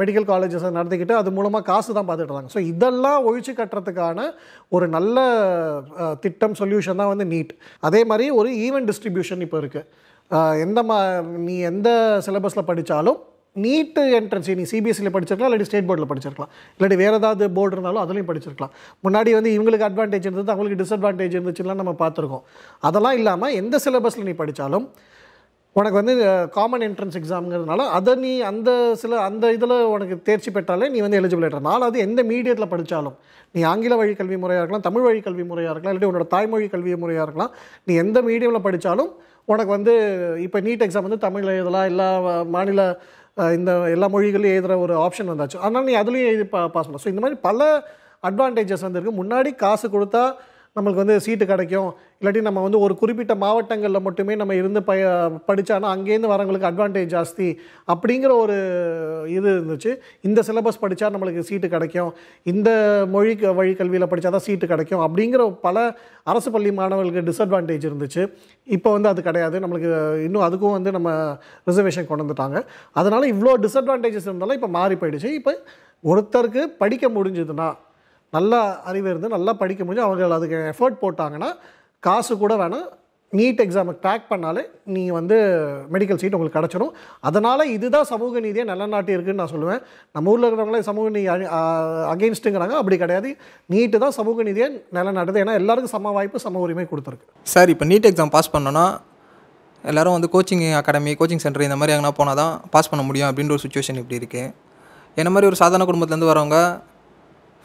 மெடிக்கல் 0.00 0.28
காலேஜஸை 0.32 0.70
நடத்திக்கிட்டு 0.78 1.16
அது 1.20 1.36
மூலமாக 1.38 1.66
காசு 1.70 1.90
தான் 1.98 2.08
பார்த்துட்டு 2.10 2.32
இருந்தாங்க. 2.32 2.52
ஸோ 2.56 2.62
இதெல்லாம் 2.72 3.20
ஒழிச்சு 3.30 3.54
கட்டுறதுக்கான 3.60 4.26
ஒரு 4.76 4.88
நல்ல 4.96 5.16
திட்டம் 6.26 6.58
சொல்யூஷன் 6.60 7.00
தான் 7.02 7.12
வந்து 7.14 7.26
நீட் 7.34 7.54
அதே 7.88 8.02
மாதிரி 8.12 8.28
ஒரு 8.42 8.50
ஈவெண்ட் 8.66 8.90
டிஸ்ட்ரிபியூஷன் 8.92 9.42
இப்போ 9.48 9.58
இருக்குது 9.64 9.86
எந்த 10.66 10.80
மா 10.88 11.00
நீ 11.48 11.56
எந்த 11.72 11.88
சிலபஸில் 12.24 12.68
படித்தாலும் 12.70 13.18
நீட்டு 13.64 14.02
என்ட்ரன்ஸ் 14.16 14.48
நீ 14.58 14.64
சிபிஎஸ்சியில் 14.72 15.12
படிச்சிருக்கலாம் 15.14 15.50
இல்லாட்டி 15.50 15.68
ஸ்டேட் 15.68 15.86
போர்டில் 15.88 16.08
படிச்சிருக்கலாம். 16.10 16.50
இல்லாட்டி 16.74 16.96
வேறு 17.02 17.16
ஏதாவது 17.20 17.44
போர்டு 17.56 17.74
இருந்தாலும் 17.76 18.02
அதுலேயும் 18.02 18.28
படிச்சிருக்கலாம். 18.30 18.72
முன்னாடி 19.04 19.30
வந்து 19.36 19.50
இவங்களுக்கு 19.56 19.86
அட்வான்டேஜ் 19.88 20.26
இருந்தது 20.28 20.52
அவங்களுக்கு 20.54 20.80
டிஸ்அட்வான்டேஜ் 20.82 21.36
இருந்துச்சுலாம் 21.36 21.80
நம்ம 21.82 21.94
பார்த்துருக்கோம். 22.02 22.44
அதெல்லாம் 22.88 23.16
இல்லாமல் 23.20 23.56
எந்த 23.60 23.78
சிலபஸில் 23.86 24.28
நீ 24.28 24.34
படித்தாலும் 24.42 24.86
உனக்கு 25.78 25.98
வந்து 26.00 26.14
காமன் 26.56 26.84
என்ட்ரன்ஸ் 26.86 27.18
எக்ஸாம்ங்கிறதுனால 27.20 27.86
அதை 27.96 28.12
நீ 28.24 28.32
அந்த 28.50 28.70
சில 29.02 29.18
அந்த 29.28 29.52
இதில் 29.56 29.74
உனக்கு 29.94 30.16
தேர்ச்சி 30.28 30.50
பெற்றாலே 30.56 30.86
நீ 30.94 31.00
வந்து 31.06 31.18
எலிஜிபிள் 31.20 31.46
ஆகிட்ட 31.46 31.60
நாலாவது 31.70 31.98
எந்த 32.06 32.20
மீடியத்தில் 32.30 32.72
படித்தாலும் 32.72 33.16
நீ 33.54 33.60
ஆங்கில 33.72 33.96
வழி 34.00 34.14
கல்வி 34.20 34.38
முறையாக 34.42 34.62
இருக்கலாம் 34.62 34.86
தமிழ் 34.88 35.06
வழி 35.08 35.20
கல்வி 35.26 35.44
முறையாக 35.50 35.72
இருக்கலாம் 35.74 35.92
இல்லாட்டி 35.94 36.10
உன்னோட 36.10 36.26
தாய்மொழி 36.34 36.68
கல்வி 36.74 36.94
முறையாக 37.04 37.26
இருக்கலாம் 37.26 37.52
நீ 37.88 37.94
எந்த 38.04 38.18
மீடியமில் 38.28 38.66
படித்தாலும் 38.66 39.12
உனக்கு 39.52 39.72
வந்து 39.76 39.92
இப்போ 40.46 40.58
நீட் 40.66 40.84
எக்ஸாம் 40.86 41.06
வந்து 41.06 41.24
தமிழில் 41.26 41.54
எழுதலாம் 41.58 41.88
எல்லா 41.92 42.08
மாநில 42.56 42.82
இந்த 43.58 43.72
எல்லா 43.94 44.06
மொழிகளையும் 44.14 44.54
எழுதுகிற 44.56 44.76
ஒரு 44.84 44.94
ஆப்ஷன் 45.04 45.30
வந்தாச்சு. 45.32 45.58
அதனால் 45.64 45.86
நீ 45.88 45.92
அதுலேயும் 46.00 46.30
எழுதி 46.30 46.46
பா 46.54 46.60
பாஸ் 46.74 46.86
பண்ணலாம். 46.86 47.04
ஸோ 47.04 47.10
இந்த 47.12 47.22
மாதிரி 47.24 47.38
பல 47.48 47.66
அட்வான்டேஜஸ் 48.28 48.84
வந்துருக்கு 48.86 49.12
முன்னாடி 49.20 49.50
காசு 49.64 49.86
கொடுத்தா 49.94 50.22
நம்மளுக்கு 50.76 51.02
வந்து 51.02 51.16
சீட்டு 51.26 51.44
கிடைக்கும். 51.50 51.88
இல்லாட்டி 52.20 52.40
நம்ம 52.46 52.60
வந்து 52.66 52.78
ஒரு 52.84 52.94
குறிப்பிட்ட 53.00 53.34
மாவட்டங்களில் 53.42 54.04
மட்டுமே 54.06 54.34
நம்ம 54.40 54.52
இருந்து 54.60 54.80
பய 54.88 55.02
படித்தானா 55.48 55.88
அங்கேருந்து 55.94 56.30
வரவங்களுக்கு 56.32 56.68
அட்வான்டேஜ் 56.70 57.12
ஜாஸ்தி 57.14 57.48
அப்படிங்கிற 57.92 58.32
ஒரு 58.42 58.56
இது 59.36 59.48
இருந்துச்சு. 59.54 59.92
இந்த 60.28 60.42
சிலபஸ் 60.48 60.80
படித்தா 60.84 61.10
நம்மளுக்கு 61.14 61.46
சீட்டு 61.50 61.68
கிடைக்கும். 61.74 62.10
இந்த 62.52 62.70
மொழி 63.14 63.34
வழி 63.60 63.72
கல்வியில் 63.80 64.10
படித்தா 64.12 64.32
தான் 64.36 64.46
சீட்டு 64.48 64.72
கிடைக்கும் 64.72 65.04
அப்படிங்கிற 65.06 65.48
பல 65.66 65.86
அரசு 66.32 66.50
பள்ளி 66.56 66.72
மாணவர்களுக்கு 66.80 67.26
டிஸ்அட்வான்டேஜ் 67.30 67.88
இருந்துச்சு. 67.90 68.24
இப்போ 68.76 68.92
வந்து 68.96 69.10
அது 69.12 69.22
கிடையாது. 69.28 69.56
நம்மளுக்கு 69.64 69.90
இன்னும் 70.28 70.46
அதுக்கும் 70.48 70.76
வந்து 70.78 70.92
நம்ம 70.98 71.10
ரிசர்வேஷன் 71.70 72.08
கொண்டு 72.12 72.24
வந்துட்டாங்க. 72.26 72.60
அதனால் 73.00 73.30
இவ்வளோ 73.34 73.54
டிஸ்அட்வான்டேஜஸ் 73.66 74.30
இருந்தாலும் 74.30 74.58
இப்போ 74.60 74.70
மாறி 74.78 74.96
போயிடுச்சு. 75.02 75.30
இப்போ 75.40 75.54
ஒருத்தருக்கு 76.04 76.64
படிக்க 76.82 77.06
முடிஞ்சதுன்னா 77.14 77.68
நல்ல 78.36 78.62
அறிவு 78.90 79.08
இருந்து 79.12 79.34
நல்லா 79.34 79.52
படிக்க 79.62 79.82
முடிஞ்சு 79.84 80.06
அவங்க 80.06 80.38
அதுக்கு 80.38 80.60
எஃபர்ட் 80.72 81.02
போட்டாங்கன்னா 81.04 81.50
காசு 82.06 82.32
கூட 82.44 82.54
வேணாம். 82.62 82.86
நீட் 83.32 83.58
எக்ஸாமுக்கு 83.64 84.02
ட்ராக் 84.04 84.28
பண்ணாலே 84.30 84.62
நீ 84.94 85.02
வந்து 85.16 85.36
மெடிக்கல் 85.94 86.20
சீட் 86.20 86.36
உங்களுக்கு 86.36 86.58
கிடச்சிரும். 86.58 86.92
அதனால் 87.28 87.62
இதுதான் 87.74 88.06
சமூக 88.12 88.40
நீதியை 88.44 88.64
நிலநாட்டி 88.70 89.12
இருக்குன்னு 89.14 89.40
நான் 89.42 89.52
சொல்லுவேன். 89.54 89.80
நம்ம 90.14 90.30
ஊரில் 90.32 90.46
இருக்கிறவங்களே 90.46 90.86
சமூக 90.88 91.08
நீதி 91.16 91.28
அகெயின்ஸ்ட்டுங்கிறாங்க 92.12 92.76
அப்படி 92.80 92.98
கிடையாது. 93.02 93.30
நீட்டு 93.74 93.98
தான் 94.04 94.16
சமூக 94.18 94.46
நீதியை 94.48 94.68
நிலநாட்டுது. 94.98 95.42
ஏன்னா 95.44 95.56
எல்லாருக்கும் 95.60 95.94
சம 95.96 96.12
வாய்ப்பு 96.18 96.44
சம 96.46 96.62
உரிமை 96.66 96.86
கொடுத்துருக்கு. 96.92 97.28
சார் 97.54 97.72
இப்போ 97.74 97.88
நீட் 97.92 98.08
எக்ஸாம் 98.10 98.34
பாஸ் 98.36 98.52
பண்ணோன்னா 98.54 98.86
எல்லாரும் 99.84 100.16
வந்து 100.16 100.32
கோச்சிங் 100.36 100.64
அகாடமி 100.80 101.12
கோச்சிங் 101.18 101.44
சென்டர் 101.44 101.68
இந்த 101.68 101.76
மாதிரி 101.80 101.94
எங்கன்னா 101.96 102.14
போனால் 102.20 102.40
தான் 102.42 102.54
பாஸ் 102.76 102.90
பண்ண 102.92 103.02
முடியும் 103.08 103.28
அப்படின்ற 103.30 103.52
ஒரு 103.56 103.64
சுச்சுவேஷன் 103.64 104.00
இப்படி 104.02 104.18
இருக்குது 104.20 104.54
என்ன 105.20 105.30
மாதிரி 105.34 105.48
ஒரு 105.50 105.58
சாதாரண 105.62 105.84
குடும்பத்துலேருந்து 105.90 106.30
வரவங்க 106.30 106.58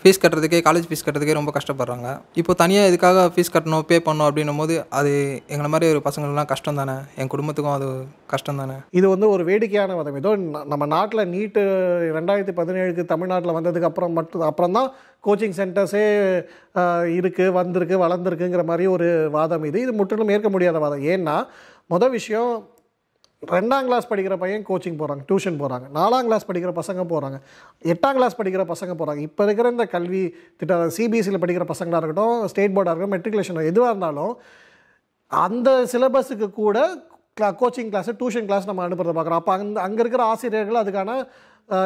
ஃபீஸ் 0.04 0.20
கட்டுறதுக்கே 0.22 0.60
காலேஜ் 0.66 0.88
ஃபீஸ் 0.88 1.04
கட்டுறதுக்கே 1.04 1.36
ரொம்ப 1.38 1.52
கஷ்டப்படுறாங்க. 1.58 2.08
இப்போ 2.40 2.54
தனியாக 2.62 2.90
இதுக்காக 2.90 3.20
ஃபீஸ் 3.34 3.52
கட்டணும் 3.54 3.86
பே 3.90 3.98
பண்ணணும் 4.08 4.28
அப்படின்னும் 4.30 4.60
போது 4.62 4.76
அது 4.98 5.12
எங்களை 5.54 5.70
மாதிரி 5.74 5.92
ஒரு 5.94 6.02
பசங்களெலாம் 6.08 6.50
கஷ்டம் 6.50 6.80
தானே 6.82 6.96
என் 7.20 7.32
குடும்பத்துக்கும் 7.34 7.76
அது 7.76 7.88
கஷ்டம் 8.34 8.60
தானே 8.62 8.76
இது 9.00 9.06
வந்து 9.14 9.28
ஒரு 9.36 9.44
வேடிக்கையான 9.50 9.96
விதம். 10.00 10.20
ஏதோ 10.22 10.34
நம்ம 10.72 10.88
நாட்டில் 10.96 11.30
நீட்டு 11.36 11.64
ரெண்டாயிரத்தி 12.18 12.56
பதினேழுக்கு 12.60 13.06
தமிழ்நாட்டில் 13.14 13.58
வந்ததுக்கு 13.60 13.90
அப்புறம் 13.92 14.14
மட்டும் 14.20 14.46
அப்புறம் 14.50 14.76
தான் 14.80 14.90
கோச்சிங் 15.28 15.58
சென்டர்ஸே 15.62 16.06
இருக்குது 17.20 17.56
வந்திருக்கு 17.60 18.04
வளர்ந்துருக்குங்கிற 18.06 18.66
மாதிரி 18.72 18.88
ஒரு 18.98 19.10
வாதம் 19.38 19.68
இது. 19.72 19.86
இது 19.86 19.94
முற்றிலும் 20.02 20.36
ஏற்க 20.38 20.52
முடியாத 20.56 20.82
வாதம். 20.86 21.08
ஏன்னா 21.16 21.38
மொதல் 21.94 22.16
விஷயம் 22.20 22.52
ரெண்டாம் 23.52 23.88
கிளாஸ் 23.88 24.10
படிக்கிற 24.10 24.36
பையன் 24.42 24.66
கோச்சிங் 24.68 24.98
போகிறாங்க 25.00 25.24
டியூஷன் 25.30 25.58
போகிறாங்க 25.62 25.86
நாலாம் 25.98 26.28
கிளாஸ் 26.28 26.48
படிக்கிற 26.50 26.72
பசங்க 26.80 27.02
போகிறாங்க 27.12 27.38
எட்டாம் 27.94 28.18
கிளாஸ் 28.18 28.38
படிக்கிற 28.40 28.64
பசங்க 28.74 28.94
போகிறாங்க 29.00 29.22
இப்போ 29.28 29.44
இருக்கிற 29.48 29.70
இந்த 29.76 29.86
கல்வி 29.96 30.22
திட்டம் 30.60 30.92
சிபிஎஸ்சியில் 30.98 31.42
படிக்கிற 31.44 31.66
பசங்களாக 31.72 32.02
இருக்கட்டும் 32.02 32.38
ஸ்டேட் 32.52 32.76
போர்டாக 32.76 32.94
இருக்கட்டும் 32.94 33.16
மெட்ரிகுலேஷன் 33.16 33.72
எதுவாக 33.72 33.92
இருந்தாலும் 33.94 34.34
அந்த 35.32 35.70
சிலபஸுக்கு 35.94 36.50
கூட 36.62 36.78
கிளா 37.38 37.50
கோச்சிங் 37.62 37.90
கிளாஸ் 37.92 38.10
டியூஷன் 38.20 38.48
கிளாஸ் 38.50 38.70
நம்ம 38.70 38.84
அனுப்புறதை 38.88 39.14
பார்க்குறோம். 39.18 39.42
அப்போ 39.42 39.54
அந்த 39.58 39.82
அங்கே 39.88 40.02
இருக்கிற 40.04 40.24
ஆசிரியர்கள் 40.34 40.82
அதுக்கான 40.82 41.16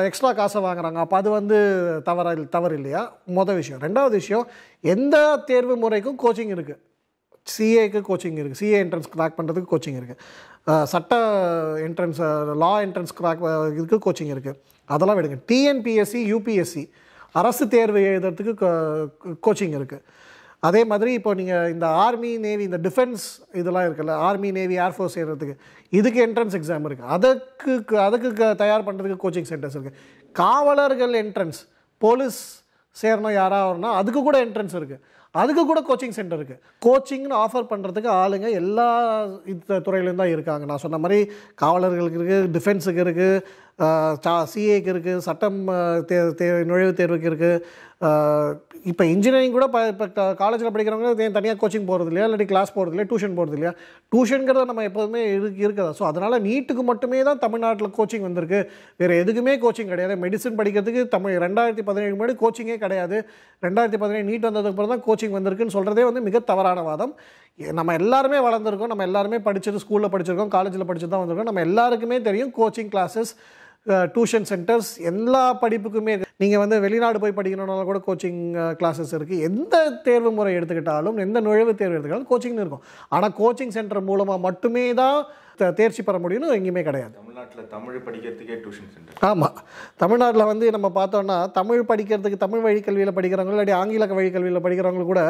எக்ஸ்ட்ரா 0.07 0.29
காசை 0.39 0.59
வாங்குறாங்க. 0.65 0.99
அப்போ 1.03 1.15
அது 1.21 1.29
வந்து 1.29 1.57
தவற 2.07 2.33
தவறு 2.55 2.75
இல்லையா 2.79 3.01
மொதல் 3.37 3.59
விஷயம். 3.61 3.81
ரெண்டாவது 3.85 4.15
விஷயம் 4.21 4.45
எந்த 4.93 5.17
தேர்வு 5.49 5.75
முறைக்கும் 5.83 6.19
கோச்சிங் 6.23 6.53
இருக்குது 6.55 6.81
சிஏக்கு 7.49 7.99
கோச்சிங் 8.07 8.37
இருக்குது 8.37 8.59
சிஏ 8.61 8.77
என்ட்ரன்ஸ் 8.81 9.09
கிராக் 9.13 9.37
பண்ணுறதுக்கு 9.37 9.71
கோச்சிங் 9.71 9.97
இருக்குது 9.99 10.21
சட்ட 10.85 11.15
என்ட்ரன்ஸ் 11.85 12.19
லா 12.61 12.71
என்ட்ரன்ஸ் 12.85 13.13
கிராக் 13.17 13.43
இதுக்கு 13.77 13.99
கோச்சிங் 14.05 14.31
இருக்குது 14.35 14.57
அதெல்லாம் 14.89 15.17
விடுங்க. 15.17 15.37
டிஎன்பிஎஸ்சி 15.49 16.19
யூபிஎஸ்சி 16.31 16.83
அரசு 17.35 17.63
தேர்வு 17.71 18.01
எழுதுறதுக்கு 18.09 18.53
கோச்சிங் 19.43 19.75
இருக்குது 19.77 20.03
அதே 20.63 20.81
மாதிரி 20.85 21.11
இப்போ 21.17 21.31
நீங்கள் 21.33 21.71
இந்த 21.71 21.85
ஆர்மி 22.03 22.31
நேவி 22.43 22.63
இந்த 22.63 22.79
டிஃபென்ஸ் 22.85 23.25
இதெல்லாம் 23.53 23.85
இருக்குல்ல 23.87 24.13
ஆர்மி 24.25 24.49
நேவி 24.51 24.75
ஏர்ஃபோர்ஸ் 24.85 25.15
செய்கிறதுக்கு 25.15 25.55
இதுக்கு 25.93 26.19
என்ட்ரன்ஸ் 26.23 26.55
எக்ஸாம் 26.59 26.87
இருக்குது 26.87 27.09
அதுக்கு 27.15 27.73
அதுக்கு 28.05 28.29
க- 28.39 28.55
தயார் 28.61 28.87
பண்ணுறதுக்கு 28.87 29.23
கோச்சிங் 29.23 29.49
சென்டர்ஸ் 29.51 29.75
இருக்குது 29.77 29.99
காவலர்கள் 30.35 31.13
என்ட்ரன்ஸ் 31.21 31.59
போலீஸ் 32.01 32.39
சேரணும் 32.95 33.37
யாராவதுனா 33.37 33.91
அதுக்கு 33.97 34.21
கூட 34.23 34.37
என்ட்ரன்ஸ் 34.45 34.75
இருக்குது 34.75 35.03
அதுக்கு 35.41 35.63
கூட 35.71 35.81
கோச்சிங் 35.87 36.17
சென்டர் 36.17 36.39
இருக்குது 36.39 36.61
கோச்சிங்னு 36.85 37.37
ஆஃபர் 37.43 37.69
பண்ணுறதுக்கு 37.71 38.09
ஆளுங்க 38.21 38.49
எல்லா 38.61 38.87
இந்த 39.53 39.79
துறையிலேருந்து 39.87 40.23
தான் 40.23 40.33
இருக்காங்க. 40.35 40.63
நான் 40.71 40.83
சொன்ன 40.85 40.99
மாதிரி 41.05 41.19
காவலர்களுக்கு 41.63 42.19
இருக்குது 42.19 42.51
டிஃபென்ஸுக்கு 42.57 43.03
இருக்குது 43.05 44.45
சிஏக்கு 44.51 44.89
இருக்குது 44.93 45.23
சட்டம் 45.27 45.59
தே 46.09 46.17
தே 46.39 46.45
நுழைவுத் 46.69 46.99
தேர்வுக்கு 47.01 47.29
இருக்குது 47.31 47.61
இப்போ 48.91 49.03
இன்ஜினியரிங் 49.13 49.55
கூட 49.55 49.65
இப்போ 49.91 50.25
காலேஜில் 50.41 50.71
படிக்கிறவங்க 50.73 51.29
தனியாக 51.37 51.57
கோச்சிங் 51.61 51.87
போகிறது 51.89 52.09
இல்லையா 52.11 52.25
இல்லாட்டி 52.27 52.47
கிளாஸ் 52.51 52.71
போகிறது 52.75 52.93
இல்லையா 52.93 53.07
டியூஷன் 53.09 53.35
போகிறது 53.39 53.55
இல்லையா 53.57 53.71
டியூஷனுங்கிறத 54.11 54.63
நம்ம 54.69 54.83
எப்போதுமே 54.89 55.21
இருக்கு 55.37 55.63
இருக்குதா? 55.67 55.91
ஸோ 55.99 56.03
அதனால் 56.09 56.35
நீட்டுக்கு 56.45 56.83
மட்டுமே 56.91 57.19
தான் 57.29 57.41
தமிழ்நாட்டில் 57.45 57.91
கோச்சிங் 57.97 58.25
வந்திருக்கு. 58.27 58.59
வேறு 59.01 59.17
எதுக்குமே 59.23 59.55
கோச்சிங் 59.63 59.91
கிடையாது. 59.93 60.15
மெடிசன் 60.23 60.57
படிக்கிறதுக்கு 60.59 61.03
தமிழ் 61.15 61.35
ரெண்டாயிரத்தி 61.45 61.85
பதினேழு 61.89 62.13
முன்னாடி 62.15 62.35
கோச்சிங்கே 62.43 62.77
கிடையாது. 62.85 63.19
ரெண்டாயிரத்தி 63.67 63.99
பதினேழு 64.03 64.27
நீட் 64.31 64.47
வந்ததுக்கு 64.49 64.73
அப்புறம் 64.75 64.93
தான் 64.93 65.03
கோச்சிங் 65.09 65.35
வந்திருக்குன்னு 65.37 65.75
சொல்கிறதே 65.77 66.05
வந்து 66.09 66.23
மிக 66.29 66.43
தவறான 66.51 66.85
வாதம். 66.89 67.13
நம்ம 67.81 67.93
எல்லாருமே 68.01 68.39
வளர்ந்துருக்கோம். 68.47 68.93
நம்ம 68.93 69.05
எல்லாருமே 69.09 69.39
படிச்சது 69.49 69.83
ஸ்கூலில் 69.85 70.13
படிச்சிருக்கோம் 70.15 70.53
காலேஜில் 70.57 70.89
படிச்சு 70.91 71.09
தான் 71.13 71.23
வந்திருக்கோம். 71.23 71.51
நம்ம 71.51 71.63
எல்லாருக்குமே 71.69 72.19
தெரியும் 72.29 72.53
கோச்சிங் 72.59 72.91
கிளாஸஸ் 72.95 73.33
டியூஷன் 74.15 74.47
சென்டர்ஸ் 74.53 74.93
எல்லா 75.11 75.43
படிப்புக்குமே 75.63 76.15
நீங்கள் 76.41 76.61
வந்து 76.61 76.77
வெளிநாடு 76.83 77.17
போய் 77.21 77.35
படிக்கணும்னாலும் 77.37 77.89
கூட 77.89 77.99
கோச்சிங் 78.07 78.41
கிளாஸஸ் 78.79 79.13
இருக்குது 79.17 79.45
எந்த 79.47 79.75
தேர்வு 80.07 80.31
முறை 80.37 80.51
எடுத்துக்கிட்டாலும் 80.57 81.17
எந்த 81.23 81.37
நுழைவுத் 81.45 81.79
தேர்வு 81.79 81.95
எடுத்துக்கிட்டாலும் 81.95 82.31
கோச்சிங்னு 82.31 82.63
இருக்கும். 82.63 82.83
ஆனால் 83.15 83.33
கோச்சிங் 83.39 83.73
சென்டர் 83.77 84.07
மூலமாக 84.09 84.43
மட்டுமே 84.47 84.83
தான் 85.01 85.17
தேர்ச்சி 85.79 86.01
பெற 86.07 86.15
முடியும்னு 86.23 86.57
எங்கேயுமே 86.57 86.83
கிடையாது. 86.87 87.13
தமிழ்நாட்டில் 87.21 87.69
தமிழ் 87.75 88.03
படிக்கிறதுக்கே 88.07 88.57
டியூஷன் 88.63 88.91
சென்டர் 88.95 89.23
ஆமாம் 89.29 89.57
தமிழ்நாட்டில் 90.03 90.49
வந்து 90.51 90.67
நம்ம 90.75 90.91
பார்த்தோம்னா 90.99 91.37
தமிழ் 91.57 91.81
படிக்கிறதுக்கு 91.91 92.43
தமிழ் 92.45 92.63
வழி 92.67 92.83
கல்வியில் 92.87 93.15
படிக்கிறவங்க 93.19 93.55
இல்லாட்டி 93.55 93.75
ஆங்கில 93.79 94.07
வழி 94.19 94.29
கல்வியில் 94.35 94.63
படிக்கிறவங்க 94.65 95.07
கூட 95.11 95.23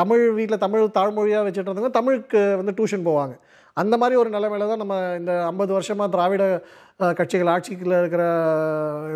தமிழ் 0.00 0.24
வீட்டில் 0.38 0.62
தமிழ் 0.64 0.94
தாழ்மொழியாக 0.98 1.46
வச்சுட்டு 1.48 1.70
இருந்தவங்க 1.70 1.98
தமிழுக்கு 2.00 2.42
வந்து 2.62 2.76
டியூஷன் 2.80 3.06
போவாங்க. 3.10 3.36
அந்த 3.76 3.94
மாதிரி 4.00 4.14
ஒரு 4.20 4.30
நிலைமையில 4.34 4.66
தான் 4.68 4.80
நம்ம 4.82 4.94
இந்த 5.20 5.32
ஐம்பது 5.46 5.70
வருஷமாக 5.76 6.08
திராவிட 6.12 6.44
கட்சிகள் 7.00 7.50
ஆட்சியில் 7.52 7.94
இருக்கிற 7.98 8.22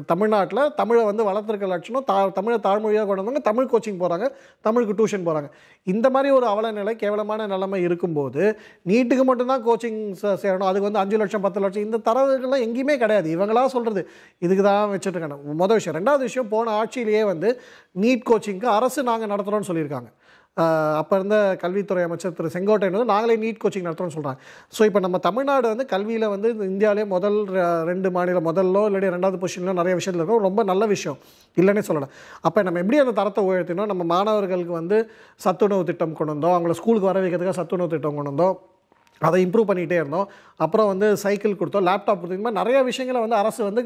தமிழ்நாட்டில் 0.07 0.61
தமிழை 0.81 1.03
வந்து 1.05 1.23
வளர்த்துருக்க 1.29 1.67
லட்சணம் 1.73 2.05
தா 2.09 2.17
தமிழை 2.39 2.57
தாழ்மொழியாக 2.67 3.07
கொண்டு 3.09 3.23
வந்தவங்க 3.23 3.43
தமிழ் 3.49 3.69
கோச்சிங் 3.71 4.01
போகிறாங்க 4.03 4.27
தமிழுக்கு 4.67 4.97
டியூஷன் 4.99 5.25
போகிறாங்க 5.29 5.49
இந்த 5.87 6.07
மாதிரி 6.11 6.35
ஒரு 6.39 6.47
அவல 6.47 6.73
நிலை 6.79 6.93
கேவலமான 7.03 7.47
நிலைமை 7.47 7.81
இருக்கும்போது 7.87 8.43
நீட்டுக்கு 8.91 9.25
மட்டும்தான் 9.31 9.65
கோச்சிங் 9.69 9.99
சேரணும். 10.43 10.69
அதுக்கு 10.71 10.89
வந்து 10.89 11.03
அஞ்சு 11.05 11.17
லட்சம் 11.23 11.45
பத்து 11.47 11.63
லட்சம் 11.65 11.87
இந்த 11.87 12.01
தரவுகள்லாம் 12.09 12.67
எங்கேயுமே 12.67 12.97
கிடையாது. 13.05 13.29
இவங்களா 13.37 13.65
சொல்கிறது 13.77 14.03
இதுக்கு 14.39 14.63
தான் 14.63 14.93
வச்சுருக்காங்க 14.95 15.39
மொதல் 15.63 15.81
விஷயம். 15.81 15.99
ரெண்டாவது 16.01 16.27
விஷயம் 16.31 16.53
போன 16.55 16.75
ஆட்சியிலேயே 16.83 17.25
வந்து 17.33 17.51
நீட் 18.05 18.29
கோச்சிங்க்கு 18.31 18.71
அரசு 18.79 19.03
நாங்கள் 19.11 19.33
நடத்துகிறோம்னு 19.35 19.71
சொல்லியிருக்காங்க. 19.71 20.11
அப்போ 20.97 21.17
இருந்த 21.17 21.57
கல்வித்துறை 21.59 22.03
அமைச்சர் 22.03 22.33
திரு 22.33 22.49
செங்கோட்டையன் 22.53 22.91
வந்து 22.91 23.05
நாங்களே 23.05 23.37
நீட் 23.37 23.65
கோச்சிங் 23.65 23.87
நடத்துகிறோம்னு 23.87 24.17
சொல்கிறாங்க 24.17 24.37
ஸோ 24.79 24.85
இப்போ 24.85 24.99
நம்ம 24.99 25.19
தமிழ்நாடு 25.19 25.69
வந்து 25.69 25.87
கல்வியில் 25.87 26.29
வந்து 26.29 26.57
இந்தியாவிலே 26.57 27.05
முதல் 27.05 27.35
ர- 27.35 27.83
ரெண்டு 27.83 28.11
மாநிலம் 28.11 28.47
முதல்லோ 28.47 28.83
இல்லாட்டி 28.89 29.15
ரெண்டாவது 29.15 29.39
பொசிஷன்லோ 29.41 29.73
நிறைய 29.73 29.95
விஷயத்தில் 29.95 30.15
இருக்கோம். 30.15 30.43
ரொம்ப 30.43 30.63
நல்ல 30.63 30.87
விஷயம். 30.87 31.19
இல்லைன்னே 31.57 31.79
சொல்லலாம் 31.79 32.11
அப்போ 32.41 32.63
நம்ம 32.63 32.79
எப்படி 32.79 32.99
அந்த 32.99 33.13
தரத்தை 33.13 33.45
உயர்த்தினோம்? 33.45 33.87
நம்ம 33.87 34.05
மாணவர்களுக்கு 34.05 34.73
வந்து 34.73 35.11
சத்துணவு 35.37 35.85
திட்டம் 35.85 36.13
கொண்டு 36.13 36.35
வந்தோம். 36.35 36.51
அவங்கள 36.51 36.71
ஸ்கூலுக்கு 36.71 37.07
வர 37.07 37.21
வைக்கிறதுக்காக 37.21 37.51
சத்துணவு 37.51 37.89
திட்டம் 37.89 38.15
கொண்டு 38.15 38.31
வந்தோம். 38.31 38.57
அதை 39.29 39.39
இம்ப்ரூவ் 39.47 39.69
பண்ணிகிட்டே 39.71 39.99
இருந்தோம். 40.03 40.29
அப்புறம் 40.65 40.87
வந்து 40.87 41.17
சைக்கிள் 41.17 41.59
கொடுத்தோம். 41.61 41.87
லேப்டாப் 41.89 42.19
கொடுத்தோம். 42.21 42.39
இந்த 42.39 42.47
மாதிரி 42.47 42.61
நிறைய 42.61 42.83
விஷயங்களை 42.83 43.21
வந்து 43.25 43.41
அரசு 43.43 43.65
வந்து 43.65 43.83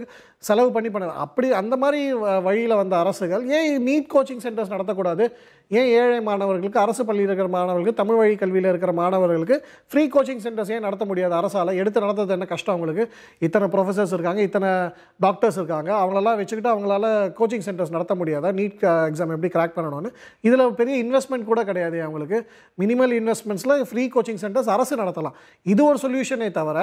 செலவு 0.48 0.72
பண்ணி 0.72 0.90
பண்ண 0.90 1.12
அப்படி 1.24 1.52
அந்த 1.52 1.76
மாதிரி 1.76 2.12
வழியில் 2.46 2.74
வந்த 2.74 2.96
அரசுகள் 2.96 3.48
ஏன் 3.56 3.86
நீட் 3.88 4.08
கோச்சிங் 4.14 4.42
சென்டர்ஸ் 4.46 4.72
நடத்தக்கூடாது? 4.74 5.26
ஏன் 5.68 5.88
ஏழை 5.98 6.20
மாணவர்களுக்கு 6.20 6.80
அரசு 6.80 7.04
பள்ளியில் 7.04 7.28
இருக்கிற 7.28 7.48
மாணவர்களுக்கு 7.56 8.00
தமிழ் 8.00 8.16
வழி 8.16 8.34
கல்வியில் 8.36 8.68
இருக்கிற 8.68 8.92
மாணவர்களுக்கு 8.92 9.56
ஃப்ரீ 9.90 10.08
கோச்சிங் 10.14 10.42
சென்டர்ஸ் 10.46 10.72
ஏன் 10.72 10.80
நடத்த 10.80 11.04
முடியாது? 11.04 11.34
அரசால் 11.34 11.72
எடுத்து 11.82 12.00
நடத்துறது 12.00 12.28
என்ன 12.28 12.44
கஷ்டம் 12.44 12.74
அவங்களுக்கு? 12.74 13.06
இத்தனை 13.38 13.68
ப்ரொஃபசர்ஸ் 13.68 14.12
இருக்காங்க 14.12 14.40
இத்தனை 14.40 14.70
டாக்டர்ஸ் 15.20 15.56
இருக்காங்க. 15.56 15.92
அவங்களெல்லாம் 15.92 16.38
வச்சுக்கிட்டு 16.40 16.72
அவங்களால 16.74 17.06
கோச்சிங் 17.40 17.66
சென்டர்ஸ் 17.68 17.94
நடத்த 17.96 18.14
முடியாதா? 18.14 18.52
நீட் 18.60 18.84
எக்ஸாம் 19.08 19.30
uh, 19.30 19.36
எப்படி 19.36 19.52
கிராக் 19.56 19.76
பண்ணணும்னு? 19.78 20.10
இதில் 20.40 20.72
பெரிய 20.72 21.04
இன்வெஸ்ட்மெண்ட் 21.04 21.44
கூட 21.44 21.64
கிடையாது 21.64 22.02
அவங்களுக்கு. 22.02 22.40
மினிமல் 22.78 23.14
இன்வெஸ்ட்மெண்ட்ஸில் 23.20 23.82
ஃப்ரீ 23.82 24.08
கோச்சிங் 24.14 24.42
சென்டர்ஸ் 24.44 24.70
அரசு 24.76 24.96
நடத்தலாம். 25.02 25.22
இது 25.72 25.84
ஒரு 25.84 25.98
சொல்யூஷனே 26.04 26.50
தவிர 26.60 26.78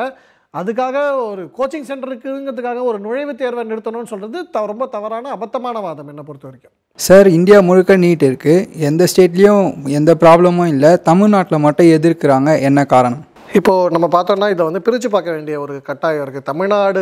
அதுக்காக 0.60 0.96
ஒரு 1.28 1.44
கோச்சிங் 1.58 1.86
சென்டருக்குங்கிறதுக்காக 1.90 2.80
ஒரு 2.90 2.98
நுழைவுத் 3.04 3.40
தேர்வை 3.42 3.64
நிறுத்தணும்னு 3.72 4.12
சொல்கிறது 4.14 4.40
த 4.56 4.66
ரொம்ப 4.72 4.86
தவறான 4.96 5.32
அபத்தமான 5.36 5.82
வாதம் 5.88 6.08
என்னை 6.08 6.24
பொறுத்த 6.28 6.48
வரைக்கும். 6.48 6.74
சார் 6.96 7.28
இந்தியா 7.38 7.60
முழுக்க 7.70 7.98
நீட் 7.98 8.26
இருக்குது 8.30 8.70
எந்த 8.90 9.08
ஸ்டேட்லேயும் 9.12 9.88
எந்த 10.00 10.16
ப்ராப்ளமும் 10.24 10.72
இல்லை. 10.76 10.92
தமிழ்நாட்டில் 11.10 11.66
மட்டும் 11.68 11.94
எதிர்க்கிறாங்க. 11.98 12.62
என்ன 12.70 12.86
காரணம்? 12.86 13.24
இப்போது 13.54 13.98
நம்ம 13.98 14.22
பார்த்தோம்னா 14.22 14.50
இதை 14.50 14.66
வந்து 14.66 14.82
பிரித்து 14.82 15.10
பார்க்க 15.10 15.32
வேண்டிய 15.32 15.60
ஒரு 15.60 15.82
கட்டாயம் 15.82 16.24
இருக்குது 16.24 16.42
தமிழ்நாடு 16.42 17.02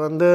வந்து 0.00 0.26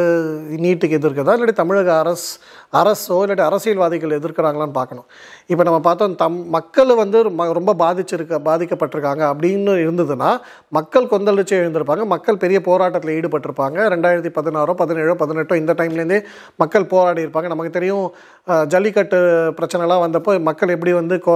நீட்டுக்கு 0.57 0.97
எதிர்க்குதா? 0.99 1.33
இல்லாட்டி 1.35 1.53
தமிழக 1.53 1.99
அரசு 1.99 2.39
அரசோ 2.73 3.17
இல்லாட்டி 3.25 3.39
அரசியல்வாதிகள் 3.39 4.19
எதிர்க்கிறாங்களான்னு 4.19 4.71
பார்க்கணும். 4.71 5.05
இப்போ 5.47 5.63
நம்ம 5.63 5.79
பார்த்தோம் 5.79 6.15
தம் 6.15 6.49
மக்கள் 6.49 6.95
வந்து 6.95 7.29
ம- 7.29 7.51
ரொம்ப 7.51 7.73
பாதிச்சிருக்க 7.73 8.39
பாதிக்கப்பட்டிருக்காங்க 8.49 9.23
அப்படின்னு 9.33 9.75
இருந்ததுன்னா 9.85 10.31
மக்கள் 10.69 11.05
கொந்தளிச்சு 11.05 11.55
எழுந்திருப்பாங்க. 11.61 12.05
மக்கள் 12.05 12.37
பெரிய 12.37 12.61
போராட்டத்தில் 12.61 13.15
ஈடுபட்டிருப்பாங்க. 13.19 13.79
ரெண்டாயிரத்தி 13.93 14.31
பதினாறோ 14.39 14.73
பதினேழோ 14.73 15.15
பதினெட்டோ 15.19 15.55
இந்த 15.55 15.73
டைம்லேருந்தே 15.73 16.21
மக்கள் 16.55 16.85
போராடி 16.85 17.25
இருப்பாங்க. 17.25 17.47
நமக்கு 17.47 17.71
தெரியும் 17.71 18.11
ஜல்லிக்கட்டு 18.67 19.19
பிரச்சனைலாம் 19.57 20.03
வந்தப்போ 20.05 20.41
மக்கள் 20.41 20.69
எப்படி 20.69 20.93
வந்து 20.93 21.19
கோ 21.19 21.33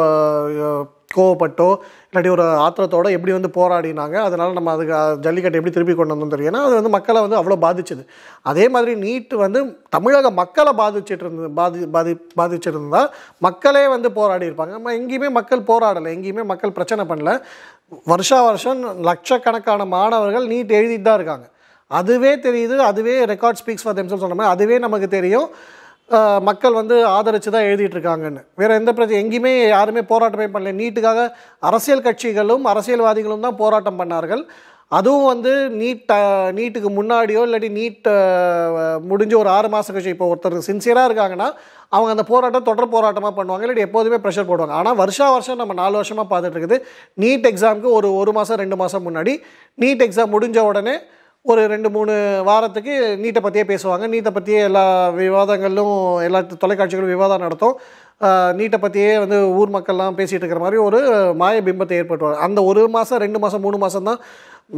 கோவப்பட்டோ 1.15 1.67
இல்லாட்டி 2.07 2.29
ஒரு 2.33 2.43
ஆத்திரத்தோடு 2.63 3.13
எப்படி 3.17 3.33
வந்து 3.35 3.49
போராடினாங்க 3.57 4.15
அதனால் 4.27 4.57
நம்ம 4.57 4.71
அதுக்கு 4.75 4.93
ஜல்லிக்கட்டை 5.25 5.25
ஜல்லிக்கட்டு 5.25 5.59
எப்படி 5.59 5.73
திருப்பி 5.75 5.93
கொண்டு 5.97 6.13
வந்தோம் 6.13 6.33
தெரியும் 6.33 6.57
அது 6.67 6.73
வந்து 6.79 6.91
மக்களை 6.95 7.19
வந்து 7.25 7.37
அவ்வளோ 7.39 7.57
பாதிச்சுது. 7.65 8.03
அதே 8.51 8.65
மாதிரி 8.73 8.93
நீட்டு 9.03 9.35
வந்து 9.43 9.59
தமிழக 9.95 10.31
மக்களை 10.41 10.73
பாதிச்சிட்டு 10.81 11.23
இருந்தது 11.25 11.49
பாதி 11.59 11.79
பாதி 11.95 12.13
பாதிச்சிருந்தா 12.39 13.01
மக்களே 13.47 13.83
வந்து 13.95 14.11
போராடி 14.19 14.45
இருப்பாங்க. 14.49 14.73
நம்ம 14.77 14.93
எங்கேயுமே 14.99 15.29
மக்கள் 15.39 15.67
போராடலை 15.71 16.11
எங்கேயுமே 16.17 16.45
மக்கள் 16.51 16.75
பிரச்சனை 16.77 17.05
பண்ணல. 17.11 17.33
வருஷா 18.11 18.39
வருஷம் 18.49 18.81
லட்சக்கணக்கான 19.09 19.81
மாணவர்கள் 19.95 20.47
நீட் 20.53 20.77
எழுதிட்டு 20.79 21.07
தான் 21.09 21.19
இருக்காங்க. 21.19 21.47
அதுவே 21.99 22.31
தெரியுது 22.45 22.77
அதுவே 22.91 23.13
ரெக்கார்ட் 23.33 23.59
ஸ்பீக்ஸ் 23.63 23.85
ஃபார் 23.85 23.97
தெம்சல் 23.99 24.23
சொன்ன 24.23 24.37
மாதிரி 24.39 24.53
அதுவே 24.55 24.77
நமக்கு 24.85 25.07
தெரியும். 25.17 25.49
மக்கள் 26.47 26.77
வந்து 26.79 26.95
ஆதரித்து 27.15 27.49
தான் 27.53 27.67
எழுதிட்டு 27.69 27.95
இருக்காங்கன்னு 27.97 28.41
வேறு 28.59 28.77
எந்த 28.79 28.91
பிரச்சனை 28.97 29.19
எங்கேயுமே 29.23 29.51
யாருமே 29.75 30.01
போராட்டமே 30.11 30.47
பண்ணல. 30.53 30.73
நீட்டுக்காக 30.81 31.21
அரசியல் 31.69 32.05
கட்சிகளும் 32.05 32.65
அரசியல்வாதிகளும் 32.71 33.45
தான் 33.47 33.59
போராட்டம் 33.61 33.99
பண்ணார்கள். 34.01 34.43
அதுவும் 34.97 35.29
வந்து 35.31 35.51
நீட் 35.79 36.11
நீட்டுக்கு 36.57 36.89
முன்னாடியோ 36.97 37.41
இல்லாட்டி 37.47 37.69
நீட் 37.79 38.07
முடிஞ்ச 39.09 39.33
ஒரு 39.41 39.49
ஆறு 39.55 39.69
மாதம் 39.73 39.93
கழிச்சு 39.95 40.13
இப்போ 40.15 40.27
ஒருத்தர் 40.31 40.67
சின்சியராக 40.69 41.07
இருக்காங்கன்னா 41.09 41.49
அவங்க 41.95 42.11
அந்த 42.15 42.25
போராட்டம் 42.31 42.67
தொடர் 42.69 42.93
போராட்டமாக 42.95 43.33
பண்ணுவாங்க. 43.39 43.63
இல்லாட்டி 43.65 43.85
எப்போதுமே 43.87 44.19
ப்ரெஷர் 44.23 44.49
போடுவாங்க. 44.51 44.77
ஆனால் 44.79 44.97
வருஷா 45.01 45.27
வருஷம் 45.35 45.61
நம்ம 45.61 45.75
நாலு 45.81 45.95
வருஷமாக 46.01 46.27
பார்த்துட்டு 46.31 46.57
இருக்குது 46.57 46.79
நீட் 47.23 47.49
எக்ஸாமுக்கு 47.51 47.91
ஒரு 47.97 48.09
ஒரு 48.21 48.33
மாதம் 48.37 48.61
ரெண்டு 48.63 48.79
மாதம் 48.83 49.05
முன்னாடி 49.09 49.35
நீட் 49.83 50.05
எக்ஸாம் 50.07 50.33
முடிஞ்ச 50.37 50.59
உடனே 50.71 50.95
ஒரு 51.51 51.61
ரெண்டு 51.71 51.89
மூணு 51.95 52.13
வாரத்துக்கு 52.47 52.93
நீட்டை 53.23 53.41
பற்றியே 53.43 53.65
பேசுவாங்க. 53.71 54.05
நீட்டை 54.13 54.31
பற்றியே 54.37 54.59
எல்லா 54.69 54.83
விவாதங்களும் 55.21 55.95
எல்லா 56.27 56.39
தொலைக்காட்சிகளும் 56.63 57.13
விவாதம் 57.13 57.43
நடத்தும். 57.45 57.75
நீட்டை 58.59 58.77
பற்றியே 58.83 59.11
வந்து 59.23 59.39
ஊர் 59.59 59.73
மக்கள்லாம் 59.75 60.17
பேசிகிட்டு 60.19 60.43
இருக்கிற 60.43 60.61
மாதிரி 60.65 60.77
ஒரு 60.87 60.99
மாய 61.41 61.57
பிம்பத்தை 61.67 61.97
ஏற்பட்டுவாங்க 62.01 62.39
அந்த 62.47 62.59
ஒரு 62.69 62.83
மாதம் 62.95 63.21
ரெண்டு 63.25 63.41
மாதம் 63.43 63.63
மூணு 63.65 63.79
மாதம் 63.83 64.07
தான் 64.09 64.21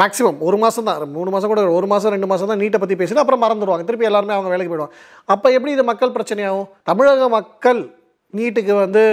மேக்ஸிமம் 0.01 0.41
ஒரு 0.47 0.57
மாதம் 0.63 0.87
தான். 0.89 1.05
மூணு 1.17 1.29
மாதம் 1.35 1.51
கூட 1.51 1.61
ஒரு 1.77 1.87
மாதம் 1.93 2.13
ரெண்டு 2.15 2.31
மாதம் 2.31 2.51
தான் 2.51 2.61
நீட்டை 2.63 2.79
பற்றி 2.81 2.97
பேசிட்டு 2.99 3.23
அப்புறம் 3.23 3.43
மறந்துடுவாங்க. 3.43 3.85
திருப்பி 3.87 4.09
எல்லாருமே 4.09 4.35
அவங்க 4.37 4.51
வேலைக்கு 4.53 4.73
போயிடுவாங்க. 4.73 4.97
அப்போ 5.35 5.47
எப்படி 5.57 5.73
இது 5.77 5.85
மக்கள் 5.91 6.15
பிரச்சனையாகும்? 6.17 6.67
தமிழக 6.89 7.29
மக்கள் 7.37 7.81
நீட்டுக்கு 8.33 8.75
வந்து 8.85 9.03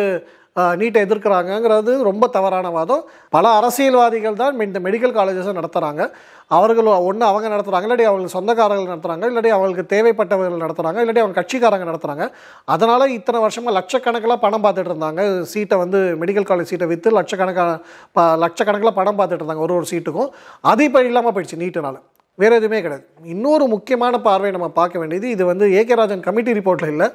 நீட்டை 0.81 0.99
எதிர்க்கிறாங்கங்கிறது 1.07 1.93
ரொம்ப 2.09 2.25
தவறான 2.35 2.67
வாதம். 2.77 3.03
பல 3.35 3.47
அரசியல்வாதிகள் 3.59 4.39
தான் 4.43 4.61
இந்த 4.67 4.81
மெடிக்கல் 4.87 5.17
காலேஜஸை 5.17 5.53
நடத்துகிறாங்க 5.59 6.03
அவர்கள் 6.51 6.89
ஒன்று 7.09 7.25
அவங்க 7.29 7.47
நடத்துகிறாங்க 7.53 7.87
இல்லாட்டி 7.87 8.07
அவங்க 8.11 8.29
சொந்தக்காரர்கள் 8.35 8.91
நடத்துகிறாங்க 8.91 9.29
இல்லாட்டி 9.31 9.53
அவங்களுக்கு 9.55 9.85
தேவைப்பட்டவர்கள் 9.93 10.65
நடத்துகிறாங்க 10.65 10.99
இல்லாட்டி 11.03 11.23
அவங்க 11.23 11.37
கட்சிக்காரங்க 11.39 11.87
நடத்துகிறாங்க 11.91 12.27
அதனால் 12.75 13.15
இத்தனை 13.19 13.39
வருஷமாக 13.45 13.75
லட்சக்கணக்கில் 13.79 14.43
பணம் 14.45 14.65
பார்த்துட்டு 14.67 14.93
இருந்தாங்க. 14.93 15.23
சீட்டை 15.53 15.79
வந்து 15.85 16.01
மெடிக்கல் 16.21 16.49
காலேஜ் 16.51 16.71
சீட்டை 16.73 16.89
விற்று 16.93 17.17
லட்சக்கணக்கான 17.19 17.73
ப 18.19 18.27
லட்சக்கணக்கில் 18.45 18.97
பணம் 19.01 19.19
பார்த்துட்டு 19.21 19.43
இருந்தாங்க 19.43 19.65
ஒரு 19.67 19.77
ஒரு 19.79 19.89
சீட்டுக்கும். 19.93 20.31
அது 20.73 20.87
இப்போ 20.91 21.03
இல்லாமல் 21.11 21.35
போயிடுச்சு 21.37 21.61
நீட்டுனால. 21.65 21.99
வேறு 22.39 22.57
எதுவுமே 22.61 22.79
கிடையாது. 22.85 23.05
இன்னொரு 23.35 23.65
முக்கியமான 23.75 24.15
பார்வை 24.25 24.49
நம்ம 24.57 24.67
பார்க்க 24.81 25.03
வேண்டியது 25.03 25.27
இது 25.35 25.43
வந்து 25.53 25.67
ஏகே 25.81 25.95
ராஜன் 26.01 26.25
கமிட்டி 26.27 26.59
ரிப்போர்ட்டில் 26.59 26.93
இல்லை 26.95 27.07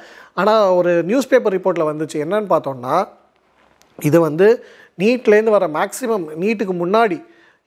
ஆனால் 0.41 0.63
ஒரு 0.77 0.91
நியூஸ் 1.09 1.31
பேப்பர் 1.31 1.55
ரிப்போர்ட்டில் 1.57 1.89
வந்துச்சு. 1.91 2.17
என்னன்னு 2.25 2.49
பார்த்தோம்னா 2.53 2.95
இது 3.99 4.19
வந்து 4.27 4.47
நீட்லேருந்து 5.01 5.53
வர 5.57 5.65
மேக்ஸிமம் 5.79 6.25
நீட்டுக்கு 6.41 6.73
முன்னாடி 6.83 7.17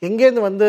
எங்கேருந்து 0.02 0.42
வந்து 0.46 0.66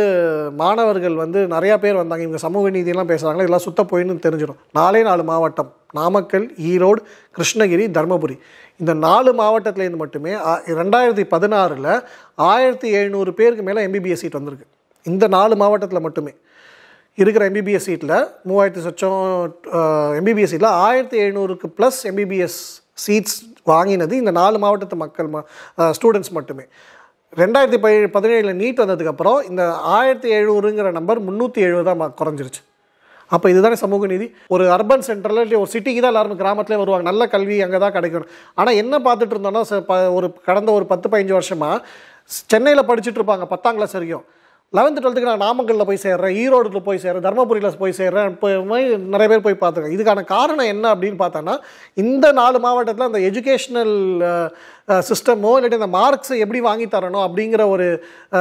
மாணவர்கள் 0.61 1.15
வந்து 1.21 1.39
நிறையா 1.53 1.75
பேர் 1.83 1.99
வந்தாங்க 2.01 2.23
இவங்க 2.25 2.41
சமூக 2.43 2.69
நீதியெல்லாம் 2.75 3.09
பேசுகிறாங்களா 3.11 3.45
இதெல்லாம் 3.45 3.65
சுத்த 3.67 3.83
போயின்னு 3.91 4.25
தெரிஞ்சிடும். 4.25 4.59
நாலே 4.77 5.01
நாலு 5.09 5.23
மாவட்டம் 5.23 5.71
நாமக்கல் 5.99 6.45
ஈரோடு 6.69 7.01
கிருஷ்ணகிரி 7.37 7.85
தருமபுரி. 7.97 8.37
இந்த 8.79 8.93
நாலு 9.07 9.33
மாவட்டத்துலேருந்து 9.41 10.01
மட்டுமே 10.03 10.31
ரெண்டாயிரத்தி 10.79 11.25
பதினாறில் 11.33 11.91
ஆயிரத்தி 12.35 12.89
எழுநூறு 12.99 13.33
பேருக்கு 13.33 13.63
மேலே 13.69 13.85
எம்பிபிஎஸ் 13.87 14.23
சீட் 14.23 14.39
வந்திருக்கு. 14.39 14.67
இந்த 15.03 15.27
நாலு 15.37 15.55
மாவட்டத்தில் 15.55 16.05
மட்டுமே. 16.07 16.33
இருக்கிற 17.21 17.43
எம்பிபிஎஸ் 17.49 17.87
சீட்டில் 17.89 18.17
மூவாயிரத்தி 18.47 18.81
சொச்சம் 18.87 19.19
எம்பிபிஎஸ் 20.19 20.51
சீட்டில் 20.53 20.73
ஆயிரத்தி 20.87 21.17
எழுநூறுக்கு 21.25 21.67
ப்ளஸ் 21.77 22.01
எம்பிபிஎஸ் 22.11 22.59
சீட்ஸ் 23.05 23.37
வாங்கினது 23.71 24.13
இந்த 24.21 24.31
நாலு 24.41 24.57
மாவட்டத்து 24.63 24.95
மக்கள் 24.95 25.29
ஸ்டூடெண்ட்ஸ் 25.97 26.35
மட்டுமே. 26.37 26.65
ரெண்டாயிரத்தி 27.39 27.77
பதி 27.83 27.95
பதினேழில் 28.15 28.59
நீட் 28.59 28.81
வந்ததுக்கப்புறம் 28.81 29.39
இந்த 29.49 29.63
ஆயிரத்தி 29.95 30.29
எழுநூறுங்கிற 30.35 30.89
நம்பர் 30.97 31.19
முந்நூற்றி 31.25 31.59
எழுபதாக 31.67 32.07
குறைஞ்சிருச்சு. 32.19 32.61
அப்போ 33.35 33.47
இதுதானே 33.53 33.77
சமூக 33.81 34.07
நீதி? 34.11 34.27
ஒரு 34.55 34.63
அர்பன் 34.75 35.05
சென்டரில் 35.07 35.43
இல்லை 35.45 35.57
ஒரு 35.61 35.69
சிட்டிக்கு 35.73 36.01
தான் 36.01 36.13
எல்லாரும் 36.13 36.41
கிராமத்துலேயே 36.41 36.81
வருவாங்க. 36.81 37.05
நல்ல 37.09 37.25
கல்வி 37.33 37.57
அங்கே 37.65 37.79
தான் 37.83 37.95
கிடைக்கும் 37.97 38.29
ஆனால் 38.61 38.79
என்ன 38.83 38.99
பார்த்துட்டு 39.07 39.35
இருந்தோம்னா 39.35 39.63
ஒரு 40.17 40.29
கடந்த 40.47 40.71
ஒரு 40.77 40.87
பத்து 40.93 41.09
பதினஞ்சு 41.13 41.37
வருஷமாக 41.39 41.81
சென்னையில் 42.53 42.89
படிச்சுட்டு 42.91 43.21
இருப்பாங்க 43.21 43.47
பத்தாம் 43.53 43.77
கிளாஸ் 43.79 43.97
வரைக்கும். 43.97 44.25
லெவன்த்து 44.73 45.01
டுவெல்த்துக்கு 45.01 45.31
நான் 45.31 45.45
நாமக்கல்லில் 45.45 45.87
போய் 45.89 46.03
சேர்றேன் 46.05 46.35
ஈரோடுல 46.43 46.79
போய் 46.87 47.01
சேர்றேன் 47.03 47.25
தருமபுரியில் 47.25 47.77
போய் 47.81 47.97
சேர்றேன் 47.99 48.29
இப்போ 48.33 48.47
மாதிரி 48.69 48.95
நிறைய 49.13 49.27
பேர் 49.31 49.43
போய் 49.45 49.61
பார்த்துருக்கேன் 49.61 49.95
இதுக்கான 49.97 50.23
காரணம் 50.31 50.71
என்ன 50.73 50.85
அப்படின்னு 50.93 51.19
பார்த்தோன்னா 51.21 51.55
இந்த 52.03 52.31
நாலு 52.39 52.59
மாவட்டத்தில் 52.65 53.09
அந்த 53.09 53.21
எஜுகேஷ்னல் 53.29 53.93
சிஸ்டமோ 55.09 55.51
இல்லாட்டி 55.57 55.77
அந்த 55.79 55.89
மார்க்ஸை 55.95 56.35
எப்படி 56.43 56.59
வாங்கி 56.67 56.85
தரணும் 56.95 57.23
அப்படிங்கிற 57.27 57.61
ஒரு 57.73 57.85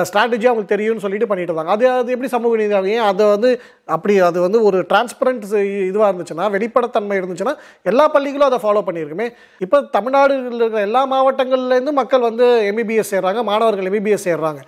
ஸ்ட்ராட்டஜி 0.08 0.46
அவங்களுக்கு 0.48 0.74
தெரியும்னு 0.74 1.04
சொல்லிட்டு 1.04 1.28
பண்ணிட்டு 1.30 1.52
இருந்தாங்க. 1.52 1.74
அது 1.76 1.84
அது 1.98 2.14
எப்படி 2.14 2.30
சமூக 2.34 2.56
நீதி 2.60 2.92
ஏன் 2.94 3.06
அதை 3.10 3.26
வந்து 3.34 3.50
அப்படி 3.96 4.14
அது 4.28 4.38
வந்து 4.46 4.58
ஒரு 4.68 4.78
டிரான்ஸ்பரண்ட் 4.90 5.44
இதுவாக 5.90 6.10
இருந்துச்சுன்னா 6.10 6.46
வெளிப்படத்தன்மை 6.56 7.16
இருந்துச்சுன்னா 7.20 7.54
எல்லா 7.90 8.04
பள்ளிகளும் 8.16 8.48
அதை 8.50 8.58
ஃபாலோ 8.64 8.82
பண்ணியிருக்குமே. 8.88 9.28
இப்போ 9.66 9.80
தமிழ்நாடுகளில் 9.96 10.62
இருக்கிற 10.62 10.82
எல்லா 10.88 11.02
மாவட்டங்கள்லேருந்து 11.14 11.94
மக்கள் 12.00 12.28
வந்து 12.30 12.46
எம்பிபிஎஸ் 12.72 13.12
சேர்றாங்க 13.14 13.42
மாணவர்கள் 13.50 13.88
எம்பிபிஎஸ் 13.90 14.28
சேர்றாங்க. 14.30 14.60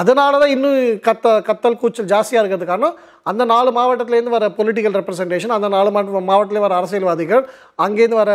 அதனால 0.00 0.38
தான் 0.42 0.54
இன்னும் 0.54 0.78
கத்த 1.08 1.34
கத்தல் 1.48 1.80
கூச்சல் 1.82 2.08
ஜாஸ்தியாக 2.12 2.42
இருக்கிறது 2.42 2.70
காரணம் 2.70 2.96
அந்த 3.30 3.42
நாலு 3.52 3.70
மாவட்டத்துலேருந்து 3.76 4.34
வர 4.34 4.46
பொலிட்டிக்கல் 4.56 4.96
ரெப்ரசன்டேஷன் 4.98 5.54
அந்த 5.56 5.68
நாலு 5.74 5.90
மாவட்ட 5.94 6.22
மாவட்டத்தில் 6.30 6.64
வர 6.64 6.74
அரசியல்வாதிகள் 6.80 7.42
அங்கேருந்து 7.84 8.18
வர 8.22 8.32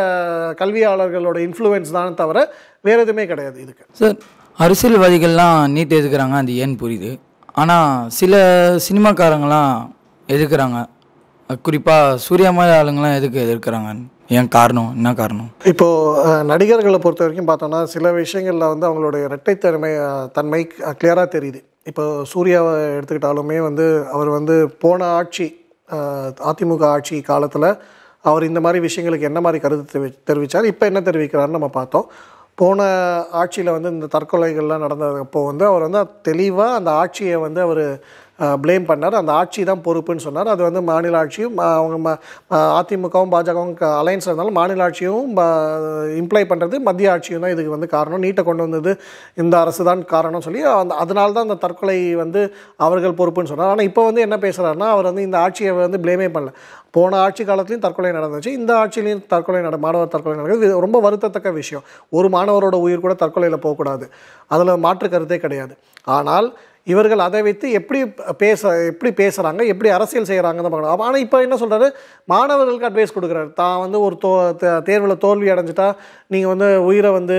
கல்வியாளர்களோட 0.61 1.37
இன்ஃப்ளூயன்ஸ் 1.47 1.91
தான் 1.97 2.17
தவிர 2.21 2.39
வேறு 2.87 3.03
எதுவுமே 3.05 3.23
கிடையாது 3.31 3.57
இதுக்கு. 3.63 3.83
சார் 3.99 4.15
அரசியல்வாதிகள்லாம் 4.65 5.57
நீட் 5.75 5.97
எதுக்குறாங்க? 6.01 6.35
அது 6.43 6.53
ஏன்னு 6.63 6.77
புரியுது? 6.83 7.11
ஆனால் 7.61 8.09
சில 8.19 8.33
சினிமாக்காரங்களாம் 8.85 9.73
எதுக்குறாங்க? 10.35 10.79
குறிப்பாக 11.65 12.17
சூர்யா 12.25 12.49
மாதிரி 12.57 12.73
ஆளுங்களாம் 12.79 13.17
எதுக்கு 13.19 13.39
எதிர்க்கிறாங்க 13.45 13.91
ஏன் 14.37 14.49
காரணம்? 14.55 14.89
என்ன 14.97 15.11
காரணம்? 15.19 15.49
இப்போது 15.71 16.33
நடிகர்களை 16.51 16.99
பொறுத்த 17.05 17.23
வரைக்கும் 17.25 17.49
பார்த்தோன்னா 17.51 17.79
சில 17.93 18.11
விஷயங்களில் 18.21 18.71
வந்து 18.71 18.85
அவங்களுடைய 18.89 19.21
இரட்டைத்தன்மை 19.29 19.91
தன்மை 20.37 20.61
கிளியராக 20.99 21.27
தெரியுது. 21.35 21.61
இப்போ 21.91 22.03
சூர்யாவை 22.31 22.73
எடுத்துக்கிட்டாலுமே 22.97 23.57
வந்து 23.67 23.85
அவர் 24.15 24.29
வந்து 24.37 24.55
போன 24.83 25.07
ஆட்சி 25.19 25.47
அதிமுக 26.49 26.83
ஆட்சி 26.95 27.15
காலத்தில் 27.29 27.69
அவர் 28.29 28.43
இந்த 28.49 28.59
மாதிரி 28.65 28.79
விஷயங்களுக்கு 28.87 29.29
என்ன 29.29 29.39
மாதிரி 29.45 29.59
கருத்து 29.63 29.85
தெரிவி 29.93 30.09
தெரிவித்தார் 30.29 30.69
இப்போ 30.71 30.85
என்ன 30.91 30.99
தெரிவிக்கிறாருன்னு 31.07 31.57
நம்ம 31.57 31.69
பார்த்தோம். 31.79 32.07
போன 32.61 32.79
ஆட்சியில் 33.31 33.71
வந்து 33.71 33.89
இந்த 33.89 34.07
தற்கொலைகள்லாம் 34.13 34.83
நடந்தப்போ 34.85 35.41
வந்து 35.45 35.65
அவர் 35.65 35.85
வந்து 35.87 36.01
தெளிவாக 36.21 36.77
அந்த 36.77 36.91
ஆட்சியை 36.93 37.37
வந்து 37.37 37.61
அவர் 37.61 37.83
ப்ளேம் 38.63 38.85
பண்ணார். 38.89 39.15
அந்த 39.21 39.31
ஆட்சி 39.41 39.61
தான் 39.69 39.83
பொறுப்புன்னு 39.87 40.25
சொன்னார். 40.25 40.49
அது 40.53 40.61
வந்து 40.67 40.81
மாநில 40.89 41.17
ஆட்சியும் 41.21 41.55
அவங்க 41.67 41.97
ம 42.05 42.15
அதிமுகவும் 42.79 43.33
பாஜகவும் 43.35 43.73
அலைன்ஸ் 44.01 44.27
இருந்தாலும் 44.29 44.57
மாநில 44.59 44.83
ஆட்சியும் 44.87 45.31
இம்ப்ளை 46.21 46.43
பண்ணுறது 46.51 46.75
மத்திய 46.87 47.13
ஆட்சியும் 47.15 47.43
தான் 47.45 47.53
இதுக்கு 47.55 47.75
வந்து 47.75 47.89
காரணம். 47.95 48.23
நீட்டை 48.25 48.45
கொண்டு 48.49 48.65
வந்தது 48.67 48.93
இந்த 49.43 49.55
அரசு 49.63 49.83
தான் 49.91 50.03
காரணம் 50.13 50.45
சொல்லி 50.47 50.61
அந்த 50.81 50.95
அதனால 51.05 51.33
தான் 51.37 51.47
அந்த 51.47 51.59
தற்கொலை 51.65 51.97
வந்து 52.23 52.43
அவர்கள் 52.87 53.19
பொறுப்புன்னு 53.21 53.51
சொன்னார். 53.53 53.71
ஆனால் 53.73 53.89
இப்போ 53.89 54.03
வந்து 54.09 54.25
என்ன 54.27 54.37
பேசுகிறாருன்னா 54.45 54.89
அவர் 54.95 55.09
வந்து 55.11 55.25
இந்த 55.27 55.39
ஆட்சியை 55.45 55.73
வந்து 55.85 56.01
ப்ளேமே 56.05 56.29
பண்ணல. 56.37 56.53
போன 56.97 57.17
ஆட்சி 57.25 57.43
காலத்துலையும் 57.47 57.83
தற்கொலை 57.85 58.11
நடந்துச்சு. 58.17 58.51
இந்த 58.59 58.71
ஆட்சியிலையும் 58.83 59.21
தற்கொலை 59.33 59.59
நட 59.65 59.77
மாணவர் 59.83 60.13
தற்கொலை 60.13 60.35
நடக்குது. 60.39 60.69
ரொம்ப 60.85 60.97
வருத்தத்தக்க 61.05 61.49
விஷயம். 61.59 61.83
ஒரு 62.17 62.27
மாணவரோட 62.35 62.77
உயிர் 62.85 63.03
கூட 63.05 63.15
தற்கொலையில் 63.23 63.63
போகக்கூடாது. 63.65 64.05
அதில் 64.55 64.81
மாற்று 64.85 65.07
கருத்தே 65.13 65.37
கிடையாது. 65.45 65.73
ஆனால் 66.17 66.49
இவர்கள் 66.87 67.21
அதை 67.25 67.39
வைத்து 67.45 67.67
எப்படி 67.79 67.99
பேச 68.41 68.69
எப்படி 68.91 69.09
பேசுகிறாங்க 69.19 69.61
எப்படி 69.71 69.89
அரசியல் 69.95 70.27
செய்கிறாங்க 70.29 70.59
தான் 70.61 70.73
பார்க்கணும் 70.73 71.03
ஆனால் 71.07 71.23
இப்போ 71.25 71.37
என்ன 71.45 71.55
சொல்கிறாரு 71.61 71.87
மாணவர்களுக்கு 72.33 72.87
அட்வைஸ் 72.89 73.13
கொடுக்குறாரு. 73.15 73.49
தான் 73.59 73.79
வந்து 73.83 73.97
ஒரு 74.05 74.15
தோ 74.23 74.31
தேர்வில் 74.87 75.15
தோல்வி 75.25 75.47
அடைஞ்சிட்டா 75.53 75.87
நீங்கள் 76.33 76.51
வந்து 76.53 76.67
உயிரை 76.87 77.11
வந்து 77.17 77.37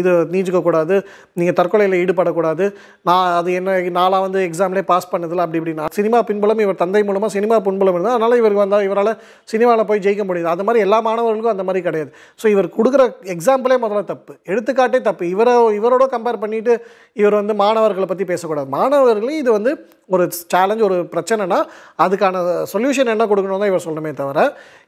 இது 0.00 0.12
நீஞ்சிக்கக்கூடாது 0.34 0.96
நீங்கள் 1.40 1.56
தற்கொலையில் 1.60 1.96
ஈடுபடக்கூடாது. 2.02 2.64
நான் 3.10 3.30
அது 3.38 3.52
என்ன 3.60 3.76
நாளாக 3.98 4.24
வந்து 4.26 4.40
எக்ஸாம்லேயே 4.48 4.86
பாஸ் 4.92 5.10
பண்ணதில்லை 5.12 5.44
அப்படி 5.46 5.60
இப்படின்னா. 5.60 5.86
சினிமா 5.98 6.20
பின்புலம் 6.30 6.62
இவர் 6.66 6.80
தந்தை 6.82 7.02
மூலமாக 7.10 7.32
சினிமா 7.36 7.58
பின்புலம் 7.68 7.96
இருந்தால் 7.98 8.16
அதனால் 8.16 8.38
இவருக்கு 8.42 8.64
வந்தால் 8.64 8.86
இவரால் 8.88 9.12
சினிமாவில் 9.54 9.88
போய் 9.90 10.04
ஜெயிக்க 10.08 10.24
முடியுது. 10.30 10.50
அது 10.54 10.66
மாதிரி 10.68 10.84
எல்லா 10.86 11.00
மாணவர்களுக்கும் 11.08 11.54
அந்த 11.56 11.66
மாதிரி 11.70 11.82
கிடையாது. 11.88 12.12
ஸோ 12.42 12.48
இவர் 12.54 12.70
கொடுக்குற 12.78 13.04
எக்ஸாம்பிளே 13.36 13.78
முதல்ல 13.86 14.04
தப்பு. 14.12 14.34
எடுத்துக்காட்டே 14.52 15.02
தப்பு. 15.10 15.24
இவரை 15.36 15.54
இவரோட 15.80 16.06
கம்பேர் 16.16 16.42
பண்ணிவிட்டு 16.44 16.76
இவர் 17.22 17.40
வந்து 17.40 17.56
மாணவர்களை 17.64 18.08
பற்றி 18.12 18.26
பேசக்கூடாது. 18.46 18.68
மாணவர்களையும் 18.76 19.42
இது 19.42 19.50
வந்து 19.58 19.70
ஒரு 20.14 20.24
சேலஞ்ச் 20.52 20.82
ஒரு 20.88 20.96
பிரச்சனைனா 21.12 21.58
அதுக்கான 22.04 22.42
சொல்யூஷன் 22.72 23.12
என்ன 23.14 23.24
கொடுக்கணும் 23.30 23.62
தான் 23.62 23.70
இவர் 23.72 23.84
சொல்லணுமே 23.86 24.10
தவிர 24.20 24.40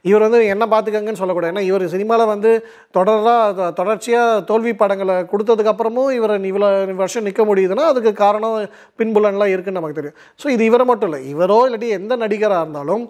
இவர் 0.09 0.25
வந்து 0.25 0.39
என்ன 0.53 0.63
பார்த்துக்கங்கன்னு 0.73 1.21
சொல்லக்கூடாது. 1.21 1.51
ஏன்னா 1.53 1.63
இவர் 1.69 1.85
சினிமாவில் 1.95 2.31
வந்து 2.33 2.51
தொடராக 2.97 3.69
தொடர்ச்சியாக 3.79 4.43
தோல்வி 4.51 4.73
படங்களை 4.81 5.15
கொடுத்ததுக்கப்புறமும் 5.31 6.11
இவர் 6.19 6.35
இவ்வளோ 6.51 6.69
வருஷம் 7.01 7.27
நிற்க 7.29 7.43
முடியுதுன்னா 7.49 7.87
அதுக்கு 7.93 8.13
காரணம் 8.23 8.55
பின்புலன்லாம் 9.01 9.53
இருக்குன்னு 9.55 9.81
நமக்கு 9.81 9.99
தெரியும். 9.99 10.17
ஸோ 10.43 10.47
இது 10.55 10.63
இவரை 10.69 10.85
மட்டும் 10.91 11.09
இல்லை 11.11 11.21
இவரோ 11.33 11.59
இல்லாட்டி 11.69 11.89
எந்த 11.99 12.15
நடிகராக 12.23 12.63
இருந்தாலும் 12.65 13.03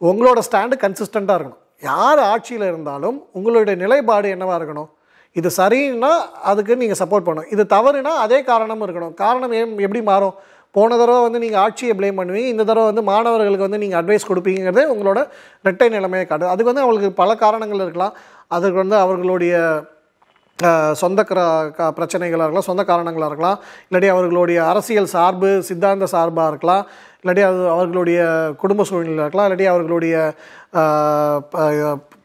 உங்களோட 0.00 0.40
ஸ்டாண்டு 0.48 0.76
கன்சிஸ்டண்ட்டாக 0.84 1.36
இருக்கணும். 1.38 1.60
யார் 1.90 2.20
ஆட்சியில் 2.32 2.66
இருந்தாலும் 2.72 3.16
உங்களுடைய 3.38 3.76
நிலைப்பாடு 3.84 4.28
என்னவாக 4.34 4.58
இருக்கணும்? 4.58 4.90
இது 5.40 5.48
சரின்னா 5.58 6.12
அதுக்கு 6.50 6.72
நீங்கள் 6.82 7.00
சப்போர்ட் 7.02 7.26
பண்ணணும். 7.26 7.50
இது 7.54 7.62
தவறுனா 7.74 8.14
அதே 8.24 8.38
காரணமும் 8.50 8.86
இருக்கணும். 8.86 9.14
காரணம் 9.22 9.54
எப்படி 9.86 10.02
மாறும்? 10.10 10.34
போன 10.76 10.96
தடவை 11.00 11.20
வந்து 11.24 11.40
நீங்கள் 11.44 11.62
ஆட்சியை 11.62 11.94
ப்ளேம் 11.96 12.18
பண்ணுவீங்க. 12.18 12.50
இந்த 12.54 12.64
தடவை 12.68 12.86
வந்து 12.90 13.02
மாணவர்களுக்கு 13.08 13.66
வந்து 13.66 13.80
நீங்கள் 13.82 14.00
அட்வைஸ் 14.00 14.28
கொடுப்பீங்கிறதே 14.28 14.84
உங்களோட 14.92 15.20
ரெட்டை 15.68 15.88
நிலைமையை 15.94 16.26
காட்டுது 16.26 16.52
அதுக்கு 16.52 16.70
வந்து 16.72 16.84
அவங்களுக்கு 16.84 17.10
பல 17.22 17.34
காரணங்கள் 17.42 17.82
இருக்கலாம். 17.86 18.14
அதுக்கு 18.56 18.78
வந்து 18.82 18.96
அவர்களுடைய 19.04 19.56
சொந்த 21.00 21.20
க 21.28 21.84
பிரச்சனைகளாக 21.98 22.44
இருக்கலாம் 22.46 22.68
சொந்த 22.70 22.82
காரணங்களாக 22.90 23.30
இருக்கலாம். 23.30 23.58
இல்லாட்டி 23.86 24.08
அவர்களுடைய 24.14 24.58
அரசியல் 24.72 25.12
சார்பு 25.14 25.50
சித்தாந்த 25.68 26.06
சார்பாக 26.14 26.50
இருக்கலாம். 26.52 26.84
இல்லாட்டி 27.22 27.42
அது 27.48 27.60
அவர்களுடைய 27.76 28.20
குடும்ப 28.62 28.84
சூழ்நிலை 28.90 29.22
இருக்கலாம். 29.24 29.46
இல்லாட்டி 29.48 29.68
அவர்களுடைய 29.72 30.16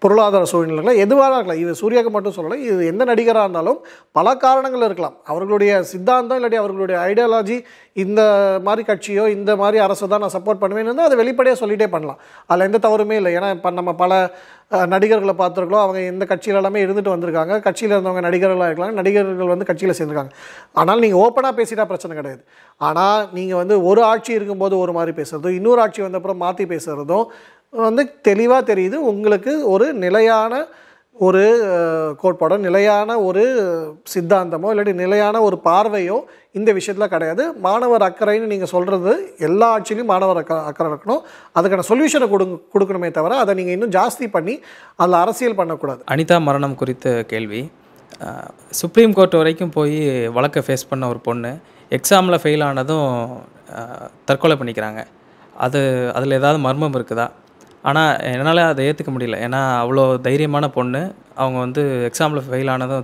பொருளாதார 0.03 0.47
சூழ்நிலைகளை 0.51 0.93
எதுவாக 1.03 1.35
இருக்கலாம். 1.35 1.61
இது 1.63 1.71
சூர்யாவுக்கு 1.81 2.11
மட்டும் 2.15 2.35
சொல்லலை 2.37 2.57
இது 2.69 2.81
எந்த 2.91 3.03
நடிகராக 3.11 3.45
இருந்தாலும் 3.45 3.79
பல 4.17 4.35
காரணங்கள் 4.45 4.85
இருக்கலாம். 4.87 5.15
அவர்களுடைய 5.31 5.71
சித்தாந்தம் 5.91 6.37
இல்லாட்டி 6.39 6.59
அவர்களுடைய 6.63 6.97
ஐடியாலஜி 7.09 7.57
இந்த 8.03 8.21
மாதிரி 8.67 8.83
கட்சியோ 8.89 9.23
இந்த 9.37 9.51
மாதிரி 9.61 9.77
அரசு 9.85 10.11
தான் 10.11 10.23
நான் 10.23 10.35
சப்போர்ட் 10.35 10.61
பண்ணுவேன்னு 10.63 11.07
அதை 11.07 11.17
வெளிப்படையாக 11.21 11.59
சொல்லிட்டே 11.63 11.87
பண்ணலாம். 11.95 12.19
அதில் 12.49 12.67
எந்த 12.69 12.81
தவறுமே 12.85 13.17
இல்லை. 13.21 13.33
ஏன்னா 13.39 13.49
இப்போ 13.57 13.71
நம்ம 13.79 13.93
பல 14.03 14.13
நடிகர்களை 14.93 15.33
பார்த்துருக்கோம் 15.41 15.83
அவங்க 15.83 15.99
எந்த 16.11 16.23
கட்சியில 16.29 16.59
எல்லாமே 16.61 16.79
இருந்துட்டு 16.85 17.13
வந்திருக்காங்க. 17.13 17.53
கட்சியில் 17.67 17.93
இருந்தவங்க 17.95 18.23
நடிகர்களாக 18.27 18.69
இருக்கலாம். 18.69 18.97
நடிகர்கள் 18.99 19.53
வந்து 19.53 19.67
கட்சியில் 19.69 19.97
சேர்ந்துருக்காங்க. 19.97 20.33
ஆனால் 20.81 21.01
நீங்கள் 21.03 21.21
ஓப்பனாக 21.25 21.53
பேசிட்டா 21.59 21.85
பிரச்சனை 21.91 22.15
கிடையாது. 22.19 22.41
ஆனால் 22.87 23.21
நீங்கள் 23.37 23.59
வந்து 23.61 23.75
ஒரு 23.89 24.01
ஆட்சி 24.11 24.31
இருக்கும்போது 24.39 24.75
ஒரு 24.83 24.93
மாதிரி 24.97 25.13
பேசுகிறதும் 25.19 25.57
இன்னொரு 25.59 25.81
ஆட்சி 25.85 26.01
வந்தப்புறம் 26.07 26.41
மாற்றி 26.45 26.65
பேசுகிறதும் 26.73 27.25
வந்து 27.73 28.03
தெளிவாக 28.27 28.61
தெரியுது. 28.71 28.97
உங்களுக்கு 29.11 29.53
ஒரு 29.75 29.87
நிலையான 30.03 30.65
ஒரு 31.27 31.43
கோட்பாடோ 32.21 32.55
நிலையான 32.65 33.09
ஒரு 33.27 33.43
சித்தாந்தமோ 34.11 34.67
இல்லாட்டி 34.71 34.93
நிலையான 35.03 35.39
ஒரு 35.45 35.57
பார்வையோ 35.67 36.17
இந்த 36.57 36.69
விஷயத்தில் 36.77 37.11
கிடையாது. 37.13 37.43
மாணவர் 37.65 38.05
அக்கறைன்னு 38.07 38.51
நீங்கள் 38.51 38.71
சொல்கிறது 38.73 39.13
எல்லா 39.47 39.67
ஆட்சியிலையும் 39.75 40.11
மாணவர் 40.13 40.39
அக்கறை 40.41 40.59
அக்கறை 40.71 40.89
இருக்கணும். 40.91 41.23
அதுக்கான 41.57 41.85
சொல்யூஷனை 41.89 42.27
கொடு 42.33 42.45
கொடுக்கணுமே 42.75 43.09
தவிர 43.17 43.39
அதை 43.43 43.55
நீங்கள் 43.59 43.75
இன்னும் 43.77 43.95
ஜாஸ்தி 43.97 44.27
பண்ணி 44.35 44.55
அதில் 45.01 45.19
அரசியல் 45.23 45.59
பண்ணக்கூடாது. 45.61 46.01
அனிதா 46.15 46.37
மரணம் 46.49 46.77
குறித்த 46.81 47.15
கேள்வி. 47.33 47.63
சுப்ரீம் 48.81 49.15
கோர்ட் 49.17 49.39
வரைக்கும் 49.41 49.75
போய் 49.77 49.97
வழக்கை 50.37 50.63
ஃபேஸ் 50.67 50.89
பண்ண 50.91 51.07
ஒரு 51.13 51.21
பொண்ணு 51.27 51.53
எக்ஸாமில் 51.97 52.41
ஃபெயில் 52.43 52.67
ஆனதும் 52.69 53.09
தற்கொலை 54.29 54.55
பண்ணிக்கிறாங்க. 54.61 55.01
அது 55.65 55.79
அதில் 56.17 56.39
ஏதாவது 56.39 56.59
மர்மம் 56.67 56.95
இருக்குதா? 56.97 57.27
ஆனால் 57.89 58.11
என்னால் 58.33 58.61
அதை 58.71 58.85
ஏற்றுக்க 58.89 59.11
முடியல. 59.15 59.39
ஏன்னா 59.47 59.61
அவ்வளோ 59.81 60.05
தைரியமான 60.27 60.65
பொண்ணு. 60.77 61.01
அவங்க 61.41 61.57
வந்து 61.65 61.81
எக்ஸாமில் 62.09 62.45
ஃபெயில் 62.45 62.71
ஆனதும் 62.73 63.03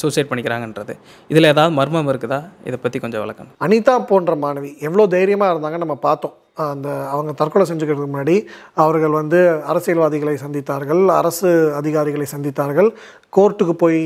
சூசைட் 0.00 0.30
பண்ணிக்கிறாங்கன்றது. 0.30 0.94
இதில் 1.32 1.52
ஏதாவது 1.54 1.72
மர்மம் 1.78 2.10
இருக்குதா? 2.12 2.40
இதை 2.68 2.76
பற்றி 2.84 2.98
கொஞ்சம் 3.04 3.24
விளக்கணும். 3.24 3.56
அனிதா 3.66 3.96
போன்ற 4.10 4.34
மாணவி 4.44 4.70
எவ்வளோ 4.88 5.06
தைரியமாக 5.16 5.52
இருந்தாங்க 5.54 5.80
நம்ம 5.84 5.96
பார்த்தோம். 6.06 6.36
அந்த 6.72 6.88
அவங்க 7.14 7.32
தற்கொலை 7.40 7.64
செஞ்சுக்கிறதுக்கு 7.68 8.12
முன்னாடி 8.12 8.34
அவர்கள் 8.82 9.14
வந்து 9.18 9.38
அரசியல்வாதிகளை 9.72 10.34
சந்தித்தார்கள் 10.42 11.02
அரசு 11.20 11.50
அதிகாரிகளை 11.80 12.26
சந்தித்தார்கள் 12.32 12.88
கோர்ட்டுக்கு 13.36 13.74
போய் 13.82 14.00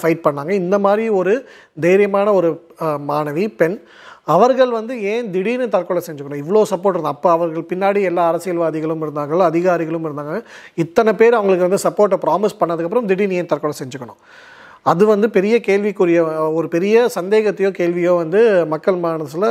ஃபைட் 0.00 0.24
பண்ணாங்க. 0.26 0.52
இந்த 0.62 0.76
மாதிரி 0.86 1.04
ஒரு 1.20 1.34
தைரியமான 1.86 2.32
ஒரு 2.40 2.50
மாணவி 3.10 3.44
பெண் 3.60 3.78
அவர்கள் 4.34 4.72
வந்து 4.78 4.94
ஏன் 5.12 5.30
திடீர்னு 5.34 5.66
தற்கொலை 5.74 6.02
செஞ்சுக்கணும்? 6.06 6.42
இவ்வளோ 6.42 6.62
சப்போர்ட் 6.72 6.96
இருந்தோம் 6.96 7.16
அப்போ 7.16 7.28
அவர்கள் 7.36 7.68
பின்னாடி 7.72 8.00
எல்லா 8.10 8.24
அரசியல்வாதிகளும் 8.30 9.04
இருந்தாங்க 9.06 9.42
அதிகாரிகளும் 9.50 10.06
இருந்தாங்க. 10.08 10.36
இத்தனை 10.84 11.12
பேர் 11.20 11.38
அவங்களுக்கு 11.38 11.68
வந்து 11.68 11.84
சப்போர்ட்டை 11.86 12.18
ப்ராமிஸ் 12.24 12.60
பண்ணதுக்கப்புறம் 12.62 13.10
திடீர்னு 13.10 13.38
ஏன் 13.42 13.52
தற்கொலை 13.52 13.76
செஞ்சுக்கணும்? 13.82 14.20
அது 14.92 15.04
வந்து 15.12 15.28
பெரிய 15.36 15.54
கேள்விக்குரிய 15.68 16.18
ஒரு 16.58 16.66
பெரிய 16.74 17.06
சந்தேகத்தையோ 17.18 17.70
கேள்வியோ 17.78 18.12
வந்து 18.22 18.42
மக்கள் 18.74 18.98
மனசில் 19.06 19.48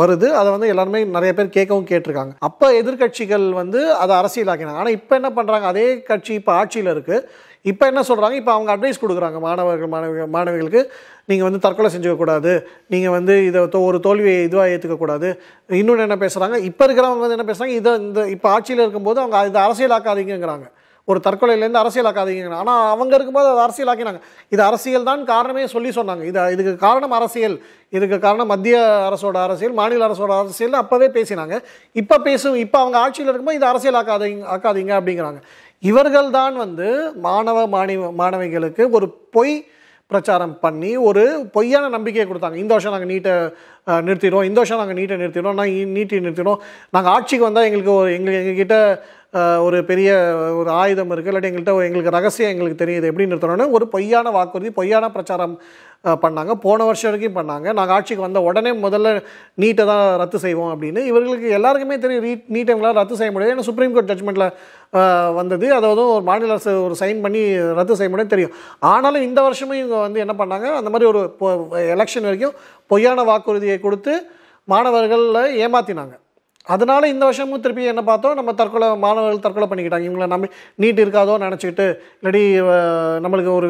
வருது. 0.00 0.26
அதை 0.40 0.48
வந்து 0.54 0.68
எல்லாருமே 0.72 0.98
நிறைய 1.14 1.30
பேர் 1.36 1.54
கேட்கவும் 1.54 1.86
கேட்டிருக்காங்க. 1.90 2.34
அப்போ 2.48 2.66
எதிர்க்கட்சிகள் 2.80 3.46
வந்து 3.60 3.80
அதை 4.02 4.12
அரசியலாக்கினாங்க. 4.20 4.80
ஆனால் 4.82 4.96
இப்போ 4.98 5.14
என்ன 5.20 5.30
பண்ணுறாங்க 5.38 5.66
அதே 5.72 5.86
கட்சி 6.10 6.32
இப்போ 6.40 6.52
ஆட்சியில் 6.58 6.92
இருக்குது 6.94 7.24
இப்போ 7.62 7.86
என்ன 7.86 8.00
சொல்கிறாங்க 8.00 8.32
இப்போ 8.32 8.52
அவங்க 8.52 8.76
அட்வைஸ் 8.76 9.02
கொடுக்குறாங்க 9.02 9.40
மாணவர்கள் 9.40 9.88
மாணவி 9.88 10.26
மாணவிகளுக்கு 10.32 10.84
நீங்கள் 11.24 11.50
வந்து 11.50 11.58
தற்கொலை 11.58 11.90
செஞ்சுக்கக்கூடாது. 11.96 12.62
நீங்கள் 12.86 13.10
வந்து 13.10 13.46
இதை 13.46 13.62
தோ- 13.62 13.84
ஒரு 13.84 14.00
தோல்வியை 14.00 14.46
இதுவாக 14.46 14.72
ஏற்றுக்கக்கூடாது 14.74 15.38
இன்னொன்று 15.68 16.02
என்ன 16.02 16.16
பேசுகிறாங்க 16.16 16.56
இப்போ 16.62 16.86
இருக்கிறவங்க 16.86 17.18
வந்து 17.18 17.36
என்ன 17.38 17.52
பேசுகிறாங்க 17.52 17.76
இதை 17.76 18.00
இந்த 18.00 18.28
இப்போ 18.28 18.50
ஆட்சியில் 18.50 18.80
இருக்கும்போது 18.80 19.20
அவங்க 19.20 19.60
இதை 19.62 19.62
அரசியலாக்காதீங்கிறாங்க 19.62 20.70
ஒரு 21.04 21.20
தற்கொலையிலேருந்து 21.24 21.80
அரசியலாக்காதீங்க 21.80 22.50
ஆனால் 22.50 22.90
அவங்க 22.90 23.14
இருக்கும்போது 23.14 23.48
அதை 23.48 23.62
அரசியலாக்கினாங்க. 23.66 24.20
இது 24.48 24.62
அரசியல் 24.62 25.02
தான் 25.02 25.24
காரணமே 25.24 25.66
சொல்லி 25.66 25.88
சொன்னாங்க. 25.88 26.22
இது 26.24 26.52
இதுக்கு 26.52 26.76
காரணம் 26.76 27.10
அரசியல். 27.10 27.62
இதுக்கு 27.88 28.18
காரணம் 28.18 28.46
மத்திய 28.46 29.08
அரசோட 29.12 29.36
அரசியல் 29.36 29.72
மாநில 29.72 30.06
அரசோட 30.06 30.38
அரசியல் 30.38 30.72
அப்போவே 30.72 31.08
பேசினாங்க. 31.08 31.58
இப்போ 31.92 32.18
பேசும் 32.18 32.54
இப்போ 32.54 32.78
அவங்க 32.78 32.98
ஆட்சியில் 32.98 33.34
இருக்கும்போது 33.34 33.58
இது 33.58 33.66
அரசியலாக்காதீங்க 33.66 34.44
ஆக்காதீங்க 34.56 34.92
அப்படிங்கிறாங்க. 35.00 35.40
இவர்கள்தான் 35.88 36.56
வந்து 36.64 36.88
மாணவ 37.26 37.58
மாணவ 37.74 38.08
மாணவிகளுக்கு 38.20 38.82
ஒரு 38.90 39.06
பொய் 39.36 39.54
பிரச்சாரம் 40.10 40.54
பண்ணி 40.60 40.90
ஒரு 41.08 41.22
பொய்யான 41.52 41.88
நம்பிக்கையை 41.88 42.24
கொடுத்தாங்க. 42.28 42.58
இந்த 42.62 42.72
வருஷம் 42.74 42.94
நாங்கள் 42.94 43.12
நீட்டை 43.12 43.34
நிறுத்திடுவோம். 44.06 44.48
இந்த 44.48 44.58
வருஷம் 44.60 44.80
நாங்கள் 44.82 44.98
நீட்டை 45.00 45.16
நிறுத்திடுவோம். 45.22 45.58
நாங்கள் 45.60 45.94
நீட்டி 45.96 46.20
நிறுத்திடுவோம். 46.26 46.62
நாங்கள் 46.94 47.12
ஆட்சிக்கு 47.12 47.48
வந்தால் 47.48 47.68
எங்களுக்கு 47.68 47.92
ஒரு 47.92 48.10
எங்களுக்கு 48.16 48.42
எங்ககிட்ட 48.42 48.78
ஒரு 49.66 49.78
பெரிய 49.90 50.10
ஒரு 50.60 50.70
ஆயுதம் 50.70 51.12
இருக்குது 51.14 51.32
இல்லாட்டி 51.32 51.50
எங்கள்கிட்ட 51.50 51.74
எங்களுக்கு 51.88 52.16
ரகசியம் 52.16 52.52
எங்களுக்கு 52.52 52.82
தெரியுது. 52.82 53.10
எப்படி 53.10 53.28
நிறுத்தணும்னு 53.30 53.70
ஒரு 53.70 53.86
பொய்யான 53.88 54.30
வாக்குறுதி 54.36 54.70
பொய்யான 54.80 55.10
பிரச்சாரம் 55.10 55.54
பண்ணாங்க. 56.04 56.52
போன 56.64 56.84
வருஷம் 56.88 57.10
வரைக்கும் 57.10 57.36
பண்ணாங்க. 57.38 57.66
நாங்கள் 57.78 57.94
ஆட்சிக்கு 57.96 58.26
வந்த 58.26 58.40
உடனே 58.48 58.70
முதல்ல 58.84 59.08
நீட்டை 59.62 59.84
தான் 59.90 60.04
ரத்து 60.20 60.38
செய்வோம் 60.44 60.72
அப்படின்னு. 60.74 61.00
இவர்களுக்கு 61.10 61.48
எல்லாருக்குமே 61.58 61.98
தெரியும் 62.04 62.24
ரீட் 62.28 62.44
நீட்டை 62.54 62.72
எங்களால் 62.74 62.98
ரத்து 63.00 63.18
செய்ய 63.20 63.32
முடியாது. 63.32 63.54
ஏன்னா 63.54 63.66
சுப்ரீம் 63.68 63.94
கோர்ட் 63.96 64.10
ஜட்மெண்ட்டில் 64.12 64.48
வந்தது. 65.40 65.66
அதாவது 65.78 66.02
ஒரு 66.14 66.24
மாநில 66.30 66.56
அரசு 66.56 66.72
ஒரு 66.86 66.96
சைன் 67.02 67.20
பண்ணி 67.26 67.42
ரத்து 67.80 67.98
செய்ய 68.00 68.12
முடியும் 68.14 68.34
தெரியும். 68.34 68.54
ஆனாலும் 68.92 69.26
இந்த 69.28 69.42
வருஷமும் 69.48 69.80
இவங்க 69.82 69.98
வந்து 70.06 70.24
என்ன 70.26 70.36
பண்ணாங்க? 70.40 70.68
அந்த 70.80 70.92
மாதிரி 70.94 71.10
ஒரு 71.12 71.22
எலெக்ஷன் 71.96 72.28
வரைக்கும் 72.30 72.56
பொய்யான 72.92 73.22
வாக்குறுதியை 73.32 73.78
கொடுத்து 73.86 74.14
மாணவர்களில் 74.72 75.54
ஏமாத்தினாங்க. 75.66 76.16
அதனால 76.66 77.02
இந்த 77.12 77.24
வருஷமும் 77.28 77.62
திருப்பி 77.64 77.84
என்ன 77.92 78.02
பார்த்தோம்? 78.08 78.36
நம்ம 78.38 78.52
தற்கொலை 78.60 78.88
மாணவர்கள் 79.04 79.42
தற்கொலை 79.44 79.66
பண்ணிக்கிட்டாங்க. 79.70 80.06
இவங்கள 80.08 80.26
நம்பி 80.32 80.48
நீட் 80.82 81.02
இருக்காதோ 81.04 81.34
நினச்சிக்கிட்டு 81.44 81.86
இல்லாட்டி 82.20 82.42
நம்மளுக்கு 83.24 83.52
ஒரு 83.58 83.68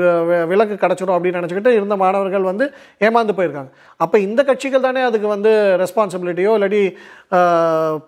விலக்கு 0.53 0.76
கிடச்சிடும் 0.85 1.16
அப்படின்னு 1.16 1.40
நினச்சிக்கிட்டு 1.40 1.72
இருந்த 1.79 1.96
மாணவர்கள் 2.05 2.48
வந்து 2.50 2.66
ஏமாந்து 3.09 3.38
போயிருக்காங்க. 3.38 3.72
அப்போ 4.05 4.18
இந்த 4.26 4.42
கட்சிகள் 4.50 4.87
தானே 4.88 5.03
அதுக்கு 5.09 5.29
வந்து 5.37 5.53
ரெஸ்பான்சிபிலிட்டியோ 5.85 6.55
இல்லாட்டி 6.59 6.83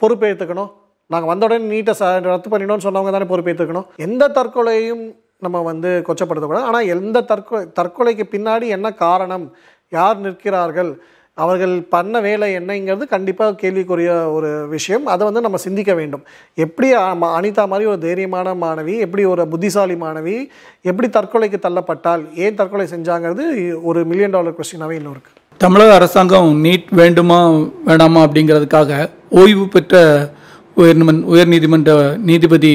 பொறுப்பேற்றுக்கணும் 0.03 0.71
நாங்கள் 1.13 1.31
வந்த 1.33 1.47
உடனே 1.47 1.65
நீட்டை 1.73 1.95
ச 2.01 2.05
ரத்து 2.33 2.51
பண்ணிடணும்னு 2.53 2.87
சொன்னவங்க 2.89 3.13
தானே 3.17 3.31
பொறுப்பேற்றுக்கணும் 3.33 3.89
எந்த 4.07 4.31
தற்கொலையும் 4.39 5.03
நம்ம 5.45 5.61
வந்து 5.71 5.91
கொச்சப்படுத்தக்கூடாது. 6.07 6.69
ஆனால் 6.71 6.89
எந்த 6.95 7.25
தற்கொலை 7.31 7.65
தற்கொலைக்கு 7.79 8.25
பின்னாடி 8.35 8.67
என்ன 8.77 8.89
காரணம்? 9.05 9.47
யார் 9.97 10.23
நிற்கிறார்கள்? 10.27 10.93
அவர்கள் 11.39 11.75
பண்ண 11.95 12.21
வேலை 12.27 12.47
என்னங்கிறது 12.57 13.05
கண்டிப்பாக 13.13 13.57
கேள்விக்குரிய 13.61 14.11
ஒரு 14.37 14.49
விஷயம். 14.75 15.05
அதை 15.13 15.23
வந்து 15.29 15.45
நம்ம 15.45 15.59
சிந்திக்க 15.67 15.93
வேண்டும். 16.01 16.25
எப்படி 16.65 16.89
அனிதா 17.39 17.65
மாதிரி 17.73 17.89
ஒரு 17.93 18.01
தைரியமான 18.07 18.55
மாணவி 18.65 18.95
எப்படி 19.07 19.25
ஒரு 19.33 19.47
புத்திசாலி 19.55 19.97
மாணவி 20.05 20.37
எப்படி 20.91 21.09
தற்கொலைக்கு 21.19 21.61
தள்ளப்பட்டால் 21.67 22.25
ஏன் 22.45 22.59
தற்கொலை 22.61 22.87
செஞ்சாங்கிறது 22.95 23.47
ஒரு 23.91 24.03
மில்லியன் 24.11 24.37
டாலர் 24.37 24.59
கொஸ்டினாகவே 24.61 24.99
இன்னும் 25.01 25.17
இருக்குது 25.17 25.41
தமிழக 25.65 25.91
அரசாங்கம் 25.95 26.53
நீட் 26.65 26.89
வேண்டுமா 27.01 27.41
வேணாமா 27.89 28.21
அப்படிங்கிறதுக்காக 28.27 29.03
ஓய்வு 29.43 29.67
பெற்ற 29.75 30.05
உயர்நீமன் 30.77 31.21
உயர்நீதிமன்ற 31.33 31.93
நீதிபதி 32.31 32.75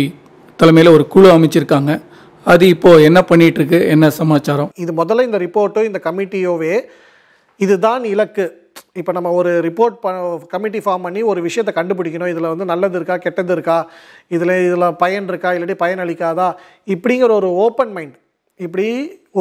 தலைமையில் 0.59 0.95
ஒரு 0.97 1.05
குழு 1.13 1.27
அமைச்சிருக்காங்க. 1.37 1.91
அது 2.45 2.65
இப்போ 2.73 2.91
என்ன 3.07 3.19
பண்ணிட்டு 3.29 3.59
இருக்கு? 3.59 3.79
என்ன 3.93 4.09
சமாச்சாரம்? 4.21 4.69
இது 4.83 4.91
முதல்ல 5.01 5.25
இந்த 5.27 5.37
ரிப்போர்ட்டோ 5.45 5.81
இந்த 5.89 5.99
கமிட்டியோவே 6.05 6.75
இதுதான் 7.65 8.03
இலக்கு. 8.13 8.45
இப்போ 9.01 9.11
நம்ம 9.17 9.29
ஒரு 9.39 9.51
ரிப்போர்ட் 9.65 9.95
ப 10.03 10.09
கமிட்டி 10.53 10.79
ஃபார்ம் 10.85 11.05
பண்ணி 11.05 11.21
ஒரு 11.31 11.39
விஷயத்தை 11.47 11.71
கண்டுபிடிக்கணும். 11.77 12.31
இதில் 12.33 12.51
வந்து 12.51 12.65
நல்லது 12.71 12.97
இருக்கா 12.99 13.15
கெட்டது 13.25 13.53
இருக்கா? 13.57 13.77
இதில் 14.35 14.53
இதில் 14.67 14.87
பயன் 15.03 15.29
இருக்கா 15.31 15.51
இல்லாட்டி 15.55 15.77
பயன் 15.83 16.03
அளிக்காதா? 16.05 16.47
இப்படிங்கிற 16.95 17.31
ஒரு 17.41 17.49
ஓப்பன் 17.65 17.93
மைண்ட் 17.97 18.15
இப்படி 18.65 18.87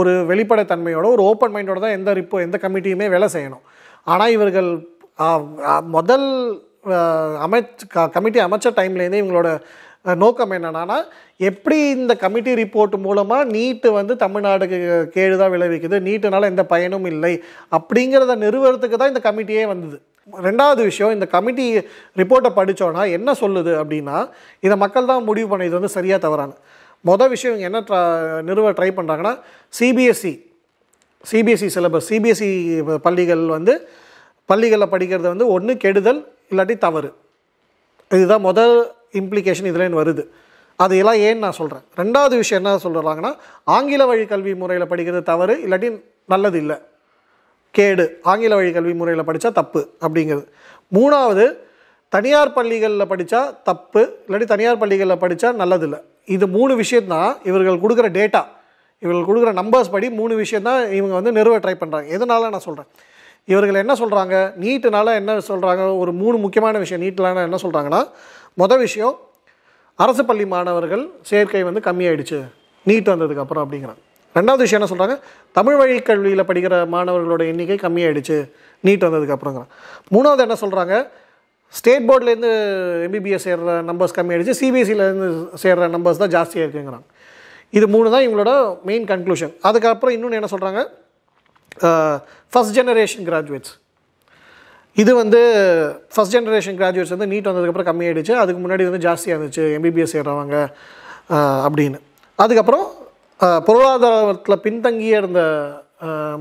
ஒரு 0.00 0.12
வெளிப்படைத்தன்மையோட 0.30 1.06
ஒரு 1.16 1.22
ஓப்பன் 1.30 1.54
மைண்டோட 1.54 1.80
தான் 1.84 1.96
எந்த 1.98 2.10
ரிப்போ 2.20 2.38
எந்த 2.46 2.56
கமிட்டியுமே 2.64 3.06
வேலை 3.14 3.28
செய்யணும். 3.34 3.64
ஆனால் 4.12 4.34
இவர்கள் 4.36 4.70
முதல் 5.96 6.28
அமைச் 7.44 7.84
கமிட்டி 8.16 8.40
அமைச்ச 8.46 8.72
டைம்லேருந்தே 8.78 9.20
இவங்களோட 9.22 9.50
நோக்கம் 10.14 10.52
என்னென்னா 10.52 10.98
எப்படி 11.40 11.78
இந்த 11.88 12.14
கமிட்டி 12.14 12.52
ரிப்போர்ட் 12.54 12.94
மூலமாக 12.98 13.44
நீட்டு 13.44 13.92
வந்து 13.92 14.16
தமிழ்நாடுக்கு 14.16 14.78
கேடு 15.14 15.36
தான் 15.36 15.52
விளைவிக்குது 15.54 15.96
நீட்டுனால 16.08 16.50
எந்த 16.52 16.64
பயனும் 16.64 17.04
இல்லை 17.04 17.32
அப்படிங்கிறத 17.72 18.36
நிறுவனத்துக்கு 18.36 18.96
தான் 18.96 19.08
இந்த 19.08 19.22
கமிட்டியே 19.28 19.64
வந்தது. 19.66 20.00
ரெண்டாவது 20.28 20.84
விஷயம் 20.84 21.10
இந்த 21.10 21.26
கமிட்டி 21.26 21.66
ரிப்போர்ட்டை 22.16 22.50
படித்தோன்னா 22.54 23.10
என்ன 23.10 23.34
சொல்லுது 23.40 23.72
அப்படின்னா 23.82 24.16
இதை 24.60 24.76
மக்கள் 24.76 25.06
தான் 25.06 25.24
முடிவு 25.24 25.48
பண்ண 25.48 25.64
இது 25.64 25.74
வந்து 25.74 25.88
சரியாக 25.88 26.20
தவறாங்க 26.26 26.54
மொதல் 27.04 27.28
விஷயம் 27.28 27.58
என்ன 27.58 27.80
ட்ரா 27.80 28.00
நிறுவ 28.42 28.70
ட்ரை 28.70 28.90
பண்ணுறாங்கன்னா 28.98 29.34
சிபிஎஸ்சி 29.74 30.32
சிபிஎஸ்சி 31.24 31.68
சிலபஸ் 31.76 32.08
சிபிஎஸ்சி 32.10 32.48
பள்ளிகள் 33.02 33.44
வந்து 33.46 33.88
பள்ளிகளில் 34.48 34.92
படிக்கிறது 34.94 35.28
வந்து 35.28 35.48
ஒன்று 35.48 35.76
கெடுதல் 35.76 36.20
இல்லாட்டி 36.50 36.78
தவறு. 36.78 37.08
இதுதான் 38.10 38.40
முதல் 38.40 38.74
இம்ப்ளிகேஷன் 39.12 39.70
இதுலேருந்து 39.70 40.02
வருது. 40.02 40.24
அது 40.76 40.98
எல்லாம் 40.98 41.14
ஏன்னு 41.14 41.44
நான் 41.46 41.58
சொல்கிறேன் 41.60 41.84
ரெண்டாவது 41.96 42.34
விஷயம் 42.36 42.64
என்ன 42.64 42.78
சொல்கிறாங்கன்னா 42.82 43.36
ஆங்கில 43.64 44.06
வழி 44.06 44.26
கல்வி 44.26 44.54
முறையில் 44.54 44.88
படிக்கிறது 44.88 45.22
தவறு 45.22 45.54
இல்லாட்டி 45.66 46.02
நல்லது 46.26 46.58
இல்லை. 46.58 46.76
கேடு. 47.70 48.18
ஆங்கில 48.22 48.54
வழி 48.54 48.72
கல்வி 48.72 48.94
முறையில் 48.94 49.24
படித்தா 49.24 49.52
தப்பு 49.52 49.88
அப்படிங்கிறது. 50.00 50.46
மூணாவது 50.94 51.56
தனியார் 52.08 52.52
பள்ளிகளில் 52.52 53.10
படித்தா 53.10 53.54
தப்பு 53.62 54.18
இல்லாட்டி 54.28 54.44
தனியார் 54.44 54.78
பள்ளிகளில் 54.78 55.22
படித்தா 55.22 55.48
நல்லதில்லை 55.62 56.00
இது 56.24 56.46
மூணு 56.46 56.74
விஷயந்தான் 56.74 57.36
இவர்கள் 57.44 57.82
கொடுக்குற 57.82 58.08
டேட்டா 58.10 58.44
இவர்கள் 58.98 59.28
கொடுக்குற 59.28 59.52
நம்பர்ஸ் 59.52 59.90
படி 59.90 60.10
மூணு 60.10 60.34
விஷயந்தான் 60.34 60.92
இவங்க 60.92 61.14
வந்து 61.14 61.32
நிறுவ 61.32 61.58
ட்ரை 61.58 61.74
பண்ணுறாங்க 61.80 62.06
எதனால 62.16 62.48
நான் 62.50 62.60
சொல்கிறேன் 62.60 62.86
இவர்கள் 63.44 63.74
என்ன 63.74 63.94
சொல்கிறாங்க 63.94 64.54
நீட்டுனால 64.60 65.14
என்ன 65.14 65.38
சொல்கிறாங்க 65.38 65.98
ஒரு 65.98 66.12
மூணு 66.12 66.36
முக்கியமான 66.36 66.78
விஷயம் 66.78 67.02
நீட்டிலான 67.02 67.42
என்ன 67.42 67.58
சொல்கிறாங்கன்னா 67.62 68.08
மொதல் 68.60 68.82
விஷயம் 68.86 69.14
அரசு 70.04 70.22
பள்ளி 70.28 70.44
மாணவர்கள் 70.52 71.02
சேர்க்கை 71.30 71.62
வந்து 71.68 71.80
கம்மியாயிடுச்சு. 71.88 72.38
நீட் 72.88 73.10
வந்ததுக்கப்புறம் 73.12 73.62
அப்படிங்கிறாங்க. 73.64 74.02
ரெண்டாவது 74.38 74.62
விஷயம் 74.64 74.80
என்ன 74.80 74.88
சொல்கிறாங்க 74.92 75.14
தமிழ் 75.58 75.76
வழி 75.80 75.94
கல்வியில் 76.08 76.48
படிக்கிற 76.48 76.74
மாணவர்களோட 76.94 77.42
எண்ணிக்கை 77.52 77.76
கம்மியாயிடுச்சு. 77.84 78.38
நீட் 78.86 79.06
வந்ததுக்கப்புறங்கிறான் 79.06 79.70
மூணாவது 80.14 80.44
என்ன 80.46 80.56
சொல்கிறாங்க 80.64 80.94
ஸ்டேட் 81.78 82.06
போர்ட்லேருந்து 82.08 82.50
எம்பிபிஎஸ் 83.06 83.46
சேர்கிற 83.46 83.76
நம்பர்ஸ் 83.90 84.16
கம்மியாயிடுச்சு. 84.18 84.56
சிபிஎஸ்சிலேருந்து 84.60 85.28
சேர்கிற 85.62 85.88
நம்பர்ஸ் 85.96 86.22
தான் 86.22 86.34
ஜாஸ்தியாக 86.36 86.66
இருக்குங்கிறாங்க. 86.66 87.06
இது 87.78 87.86
மூணு 87.94 88.08
தான் 88.14 88.24
இவங்களோட 88.26 88.52
மெயின் 88.88 89.06
கன்க்ளூஷன் 89.12 89.54
அதுக்கப்புறம் 89.68 90.14
இன்னொன்று 90.16 90.38
என்ன 90.40 90.50
சொல்கிறாங்க 90.54 90.82
ஃபஸ்ட் 92.52 92.76
ஜெனரேஷன் 92.78 93.26
கிராஜுவேட்ஸ் 93.28 93.74
இது 95.02 95.12
வந்து 95.22 95.40
ஃபஸ்ட் 96.14 96.34
ஜென்ரேஷன் 96.34 96.76
கிராஜுவேட்ஸ் 96.80 97.14
வந்து 97.14 97.30
நீட் 97.32 97.48
வந்ததுக்கப்புறம் 97.48 97.88
கம்மியாயிடுச்சு 97.88 98.34
அதுக்கு 98.42 98.60
முன்னாடி 98.64 98.84
வந்து 98.88 99.00
ஜாஸ்தியாக 99.06 99.36
இருந்துச்சு 99.36 99.64
எம்பிபிஎஸ் 99.78 100.14
சேர்றவங்க 100.16 100.58
அப்படின்னு. 101.66 101.98
அதுக்கப்புறம் 102.44 102.86
பொருளாதாரத்தில் 103.66 104.62
பின்தங்கிய 104.66 105.20
இருந்த 105.20 105.40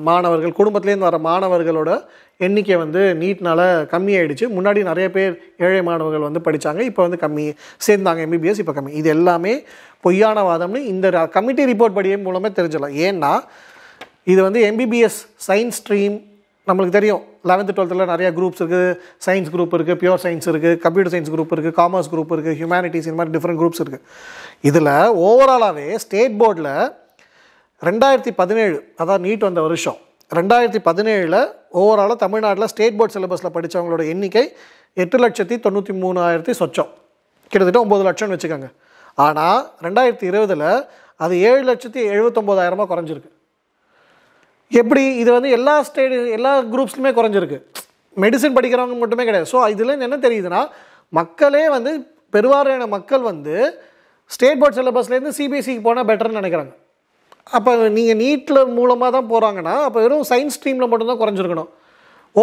மாணவர்கள் 0.07 0.55
குடும்பத்துலேருந்து 0.59 1.07
வர 1.07 1.17
மாணவர்களோட 1.27 1.91
எண்ணிக்கை 2.45 2.77
வந்து 2.83 3.01
நீட்னால் 3.21 3.63
கம்மியாயிடுச்சு 3.93 4.45
முன்னாடி 4.55 4.79
நிறைய 4.89 5.07
பேர் 5.17 5.33
ஏழை 5.65 5.81
மாணவர்கள் 5.89 6.25
வந்து 6.27 6.41
படித்தாங்க 6.47 6.81
இப்போ 6.89 7.01
வந்து 7.05 7.19
கம்மி 7.21 7.45
சேர்ந்தாங்க. 7.87 8.21
எம்பிபிஎஸ் 8.27 8.61
இப்போ 8.63 8.73
கம்மி. 8.77 8.91
இது 9.01 9.09
எல்லாமே 9.15 9.53
பொய்யான 10.05 10.43
வாதம்னு 10.49 10.81
இந்த 10.93 11.27
கமிட்டி 11.35 11.65
ரிப்போர்ட் 11.71 11.97
படியே 11.99 12.17
மூலமே 12.25 12.51
தெரிஞ்சிடலாம். 12.59 12.97
ஏன்னா 13.07 13.33
இது 14.33 14.39
வந்து 14.47 14.61
எம்பிபிஎஸ் 14.71 15.19
சயின்ஸ் 15.47 15.79
ஸ்ட்ரீம் 15.81 16.17
நம்மளுக்கு 16.67 16.95
தெரியும். 16.97 17.23
லெவன்த்து 17.49 17.73
டுவெல்த்தில் 17.77 18.11
நிறையா 18.11 18.29
குரூப்ஸ் 18.37 18.61
இருக்குது 18.61 18.93
சயின்ஸ் 19.25 19.51
குரூப் 19.55 19.73
இருக்குது 19.77 19.99
பியூர் 20.03 20.21
சயின்ஸ் 20.25 20.47
இருக்குது 20.51 20.77
கம்ப்யூட்டர் 20.85 21.13
சயின்ஸ் 21.13 21.31
குரூப் 21.33 21.51
இருக்குது 21.55 21.75
காமர்ஸ் 21.81 22.09
குரூப் 22.13 22.31
இருக்குது 22.35 22.55
ஹியூமனிட்டிஸ் 22.59 23.07
இந்த 23.09 23.17
மாதிரி 23.19 23.33
டிஃப்ரெண்ட் 23.35 23.59
குரூப்ஸ் 23.61 23.81
இருக்குது 23.83 24.03
இதில் 24.69 24.93
ஓவராலாகவே 25.27 25.87
ஸ்டேட் 26.05 26.37
போர்டில் 26.41 26.71
ரெண்டாயிரத்தி 27.89 28.33
பதினேழு 28.41 28.77
அதாவது 29.01 29.23
நீட் 29.27 29.45
வந்த 29.47 29.61
வருஷம். 29.67 29.99
ரெண்டாயிரத்தி 30.37 30.81
பதினேழில் 30.89 31.39
ஓவராலாக 31.81 32.17
தமிழ்நாட்டில் 32.25 32.71
ஸ்டேட் 32.73 32.97
போர்ட் 32.99 33.15
சிலபஸில் 33.15 33.53
படித்தவங்களோட 33.57 34.03
எண்ணிக்கை 34.13 34.45
எட்டு 35.03 35.17
லட்சத்தி 35.25 35.55
தொண்ணூற்றி 35.65 35.93
மூணாயிரத்தி 36.03 36.53
சொச்சம். 36.61 36.91
கிட்டத்தட்ட 37.51 37.85
ஒம்பது 37.85 38.03
லட்சம்னு 38.09 38.35
வச்சுக்கோங்க. 38.37 38.69
ஆனால் 39.25 39.59
ரெண்டாயிரத்தி 39.85 40.25
இருபதில் 40.31 40.67
அது 41.25 41.33
ஏழு 41.49 41.63
லட்சத்தி 41.71 41.99
எழுபத்தொம்போதாயிரமாக 42.13 42.87
குறைஞ்சிருக்கு. 42.93 43.29
எப்படி 44.71 45.03
இது 45.21 45.29
வந்து 45.37 45.49
எல்லா 45.57 45.73
ஸ்டேடி 45.87 46.15
எல்லா 46.37 46.51
குரூப்ஸ்லையுமே 46.73 47.11
குறைஞ்சிருக்கு. 47.17 47.59
மெடிசன் 48.23 48.55
படிக்கிறவங்க 48.57 48.97
மட்டுமே 49.03 49.23
கிடையாது. 49.27 49.47
ஸோ 49.53 49.57
இதில் 49.73 50.01
என்ன 50.07 50.17
தெரியுதுன்னா 50.25 50.61
மக்களே 51.19 51.65
வந்து 51.75 51.91
பெருவாரியான 52.35 52.87
மக்கள் 52.95 53.23
வந்து 53.31 53.55
ஸ்டேட் 54.35 54.59
போர்ட் 54.61 54.77
சிலபஸ்லேருந்து 54.77 55.33
சிபிஎஸ்சிக்கு 55.37 55.83
போனால் 55.87 56.07
பெட்டர்னு 56.09 56.39
நினைக்கிறாங்க. 56.41 56.73
அப்போ 57.57 57.71
நீங்கள் 57.97 58.19
நீட்டில் 58.21 58.71
மூலமாக 58.77 59.09
தான் 59.15 59.27
போகிறாங்கன்னா 59.31 59.73
அப்போ 59.87 59.99
வெறும் 60.05 60.27
சயின்ஸ் 60.29 60.55
ஸ்ட்ரீமில் 60.57 60.89
மட்டும்தான் 60.91 61.21
குறைஞ்சிருக்கணும். 61.23 61.69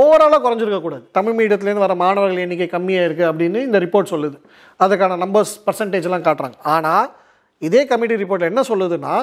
ஓவராலாக 0.00 0.40
குறைஞ்சிருக்கக்கூடாது 0.44 1.04
தமிழ் 1.16 1.36
மீடியத்துலேருந்து 1.38 1.84
வர 1.86 1.94
மாணவர்கள் 2.02 2.44
எண்ணிக்கை 2.44 2.68
கம்மியாக 2.74 3.06
இருக்குது 3.08 3.28
அப்படின்னு 3.30 3.58
இந்த 3.68 3.78
ரிப்போர்ட் 3.84 4.12
சொல்லுது. 4.12 4.36
அதுக்கான 4.84 5.16
நம்பர்ஸ் 5.24 5.54
பர்சன்டேஜ்லாம் 5.66 6.26
காட்டுறாங்க. 6.28 6.56
ஆனால் 6.74 7.08
இதே 7.68 7.82
கமிட்டி 7.90 8.22
ரிப்போர்ட்டில் 8.22 8.52
என்ன 8.52 8.64
சொல்லுதுன்னா 8.70 9.16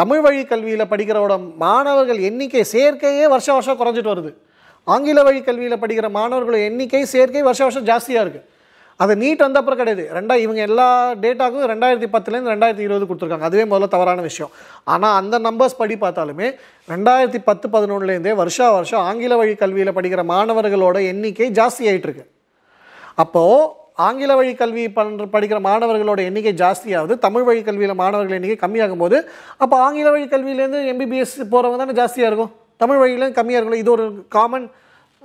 தமிழ் 0.00 0.22
வழி 0.24 0.42
கல்வியில் 0.50 0.90
படிக்கிறவோட 0.92 1.34
மாணவர்கள் 1.64 2.20
எண்ணிக்கை 2.28 2.62
சேர்க்கையே 2.74 3.24
வருஷம் 3.32 3.56
வருஷம் 3.56 3.78
குறைஞ்சிட்டு 3.80 4.12
வருது. 4.12 4.30
ஆங்கில 4.92 5.22
வழி 5.26 5.40
கல்வியில் 5.48 5.82
படிக்கிற 5.82 6.08
மாணவர்களோட 6.18 6.60
எண்ணிக்கை 6.68 7.02
சேர்க்கை 7.14 7.42
வருஷம் 7.48 7.68
வருஷம் 7.68 7.88
ஜாஸ்தியாக 7.90 8.24
இருக்குது 8.24 8.48
அது 9.00 9.12
நீட் 9.20 9.42
வந்த 9.44 9.58
அப்புறம் 9.60 9.78
கிடையாது. 9.80 10.04
ரெண்டா 10.16 10.34
இவங்க 10.44 10.60
எல்லா 10.68 10.86
டேட்டாக்கும் 11.22 11.68
ரெண்டாயிரத்தி 11.72 12.08
பத்துலேருந்து 12.14 12.52
ரெண்டாயிரத்தி 12.54 12.84
இருபது 12.86 13.06
கொடுத்துருக்காங்க. 13.06 13.48
அதுவே 13.48 13.64
முதல்ல 13.70 13.88
தவறான 13.94 14.22
விஷயம். 14.28 14.50
ஆனால் 14.92 15.16
அந்த 15.20 15.38
நம்பர்ஸ் 15.46 15.78
படி 15.80 15.94
பார்த்தாலுமே 16.04 16.48
ரெண்டாயிரத்தி 16.92 17.40
பத்து 17.48 17.68
பதினொன்றுலேருந்தே 17.74 18.34
வருஷா 18.42 18.66
வருஷம் 18.78 19.04
ஆங்கில 19.10 19.36
வழி 19.42 19.54
கல்வியில் 19.62 19.96
படிக்கிற 19.98 20.24
மாணவர்களோட 20.32 20.98
எண்ணிக்கை 21.12 21.48
ஜாஸ்தி 21.60 21.84
ஆகிட்டுருக்கு 21.92 22.26
அப்போது 23.22 23.56
ஆங்கில 23.94 24.36
வழி 24.36 24.54
கல்வி 24.54 24.90
பண்ற 24.90 25.24
படிக்கிற 25.24 25.60
மாணவர்களோட 25.60 26.18
எண்ணிக்கை 26.18 26.54
ஜாஸ்தியாகுது. 26.54 27.18
தமிழ் 27.18 27.42
வழி 27.42 27.62
கல்வியில் 27.62 27.94
மாணவர்கள் 27.94 28.40
எண்ணிக்கை 28.40 28.70
கம்மியாகும் 28.70 28.98
போது 28.98 29.28
அப்போ 29.56 29.76
ஆங்கில 29.76 30.10
வழி 30.10 30.24
கல்வியிலேருந்து 30.24 30.92
எம்பிபிஎஸ் 30.92 31.44
போகிறவங்க 31.50 31.76
தானே 31.76 31.92
ஜாஸ்தியாக 31.92 32.26
இருக்கும். 32.26 32.52
தமிழ் 32.76 32.96
வழியிலேருந்து 32.96 33.34
கம்மியாக 33.34 33.50
இருக்கும். 33.50 33.72
இது 33.72 33.90
ஒரு 33.90 34.26
காமன் 34.28 34.70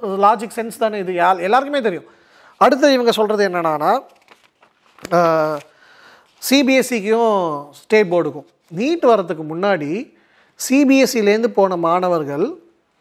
லாஜிக் 0.01 0.49
சென்ஸ் 0.55 0.77
தானே 0.79 0.97
இது. 0.97 1.13
யா- 1.13 1.41
எல்லாருக்குமே 1.41 1.81
தெரியும். 1.81 2.03
அடுத்து 2.57 2.93
இவங்க 2.93 3.11
சொல்கிறது 3.11 3.49
என்னென்னா 3.49 4.03
சிபிஎஸ்சிக்கும் 6.49 7.69
ஸ்டேட் 7.71 8.11
போர்டுக்கும் 8.11 8.45
நீட் 8.75 9.03
வரதுக்கு 9.03 9.43
முன்னாடி 9.49 10.13
சிபிஎஸ்சிலேருந்து 10.69 11.47
போன 11.47 11.75
மாணவர்கள் 11.75 12.53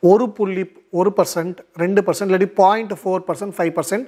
ஒரு 0.07 0.27
புள்ளி 0.37 0.65
ஒரு 0.99 1.11
பர்சன்ட் 1.19 1.59
ரெண்டு 1.83 2.01
பர்சன்ட் 2.07 2.31
இல்லாட்டி 2.31 2.51
point 2.63 2.93
four 3.01 3.25
percent 3.29 3.55
five 3.57 3.73
percent 3.79 4.07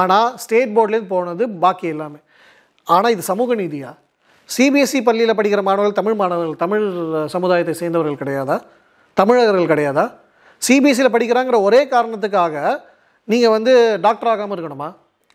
ஆனால் 0.00 0.28
ஸ்டேட் 0.42 0.74
போர்ட்லேருந்து 0.76 1.12
போனது 1.14 1.44
பாக்கி 1.64 1.86
எல்லாமே. 1.94 2.20
ஆனால் 2.86 3.12
இது 3.14 3.24
சமூக 3.32 3.54
நீதியா? 3.62 3.90
சிபிஎஸ்சி 4.48 5.00
பள்ளியில் 5.08 5.36
படிக்கிற 5.38 5.62
மாணவர்கள் 5.68 5.98
தமிழ் 6.00 6.16
மாணவர்கள் 6.20 6.56
தமிழ் 6.64 6.86
சமுதாயத்தை 7.34 7.74
சேர்ந்தவர்கள் 7.80 8.20
கிடையாதா? 8.22 8.56
தமிழர்கள் 9.16 9.70
கிடையாதா? 9.72 10.04
சிபிஎஸ்சியில் 10.62 11.14
படிக்கிறாங்கிற 11.16 11.58
ஒரே 11.68 11.82
காரணத்துக்காக 11.92 12.54
நீங்கள் 13.28 13.54
வந்து 13.56 13.72
டாக்டர் 14.06 14.30
ஆகாமல் 14.32 14.56
இருக்கணுமா? 14.56 14.88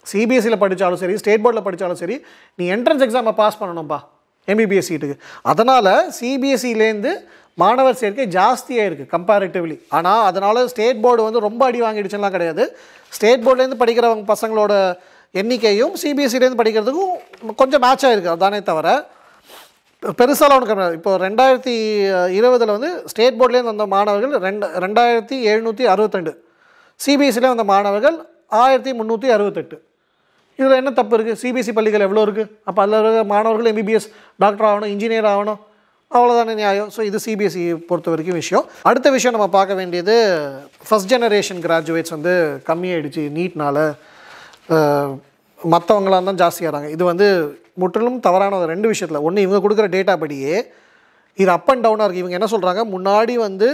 சிபிஎஸ்சியில் 0.06 0.62
படித்தாலும் 0.64 1.02
சரி 1.04 1.16
ஸ்டேட் 1.22 1.44
போர்டில் 1.44 1.66
படித்தாலும் 1.68 2.00
சரி 2.02 2.16
நீ 2.60 2.66
என்ட்ரன்ஸ் 2.76 3.06
எக்ஸாமை 3.06 3.34
பாஸ் 3.40 3.60
பண்ணணும்ப்பா 3.62 4.00
எம்பிபிஎஸ் 4.48 4.90
சீட்டுக்கு 4.90 5.16
அதனால் 5.52 5.92
சிபிஎஸ்சிலேருந்து 6.18 7.12
மாணவர் 7.62 8.00
சேர்க்கை 8.02 8.26
ஜாஸ்தியாக 8.38 8.88
இருக்குது 8.90 9.12
கம்பேரிட்டிவ்லி 9.16 9.76
ஆனால் 9.98 10.24
அதனால் 10.30 10.60
ஸ்டேட் 10.72 11.04
போர்டு 11.04 11.28
வந்து 11.28 11.46
ரொம்ப 11.48 11.62
அடி 11.68 11.80
வாங்கிடுச்சுலாம் 11.86 12.36
கிடையாது. 12.36 12.64
ஸ்டேட் 13.16 13.44
போர்ட்லேருந்து 13.46 13.82
படிக்கிறவங்க 13.82 14.26
பசங்களோட 14.34 14.74
எண்ணிக்கையும் 15.42 15.94
சிபிஎஸ்சிலேருந்து 16.02 16.62
படிக்கிறதுக்கும் 16.62 17.14
கொஞ்சம் 17.62 17.84
மேட்ச் 17.86 18.06
ஆகிருக்கு 18.08 18.34
அதானே 18.36 18.60
தவிர 18.72 18.90
பெருசாலாம் 20.20 20.58
ஒன்று 20.58 20.70
கிடையாது 20.72 20.98
இப்போ 21.00 21.12
ரெண்டாயிரத்தி 21.26 21.74
இருபதில் 22.40 22.74
வந்து 22.76 22.90
ஸ்டேட் 23.12 23.38
போர்ட்லேருந்து 23.40 23.74
வந்த 23.74 23.86
மாணவர்கள் 23.94 24.34
ரெண்டு. 24.48 24.66
ரெண்டாயிரத்தி 24.84 25.38
எழுநூற்றி 25.52 25.86
அறுபத்தெண்டு 25.94 26.34
சிபிஎஸ்சிலே 27.00 27.52
வந்த 27.54 27.66
மாணவர்கள் 27.74 28.18
ஆயிரத்தி 28.64 28.92
முந்நூற்றி 29.00 29.30
அறுபத்தெட்டு 29.36 29.78
இதில் 30.60 30.80
என்ன 30.82 30.92
தப்பு 31.00 31.16
இருக்குது 31.18 31.40
சிபிஎஸ்சி 31.44 31.74
பள்ளிகள் 31.78 32.06
எவ்வளோ 32.08 32.24
இருக்குது 32.28 32.52
அப்போ 32.70 32.82
அதில் 32.84 33.30
மாணவர்கள் 33.34 33.70
எம்பிபிஎஸ் 33.72 34.08
டாக்டர் 34.44 34.68
ஆகணும் 34.72 34.92
இன்ஜினியர் 34.94 35.30
ஆகணும். 35.32 35.60
அவ்வளோதானே 36.20 36.54
நியாயம். 36.62 36.90
ஸோ 36.96 37.02
இது 37.10 37.18
சிபிஎஸ்சி 37.26 37.64
பொறுத்த 37.90 38.10
வரைக்கும் 38.14 38.40
விஷயம். 38.42 38.66
அடுத்த 38.90 39.08
விஷயம் 39.16 39.36
நம்ம 39.36 39.48
பார்க்க 39.58 39.80
வேண்டியது 39.80 40.16
ஃபஸ்ட் 40.88 41.12
ஜெனரேஷன் 41.14 41.62
கிராஜுவேட்ஸ் 41.66 42.16
வந்து 42.16 42.34
கம்மியாயிடுச்சு 42.70 43.24
நீட்னால். 43.38 43.84
மற்றவங்களாம் 45.60 46.30
தான் 46.30 46.42
ஜாஸ்தியாகிறாங்க 46.44 46.90
இது 46.96 47.04
வந்து 47.12 47.28
முற்றிலும் 47.82 48.20
தவறான 48.28 48.64
ரெண்டு 48.74 48.88
விஷயத்தில். 48.94 49.24
ஒன்று 49.28 49.46
இவங்க 49.46 49.60
கொடுக்குற 49.66 49.88
டேட்டா 49.96 50.14
படியே 50.24 50.56
இது 51.42 51.50
அப் 51.58 51.70
அண்ட் 51.72 51.86
டவுனாக 51.86 52.06
இருக்குது 52.06 52.24
இவங்க 52.24 52.38
என்ன 52.40 52.48
சொல்கிறாங்க 52.56 52.82
முன்னாடி 52.96 53.34
வந்து 53.48 53.68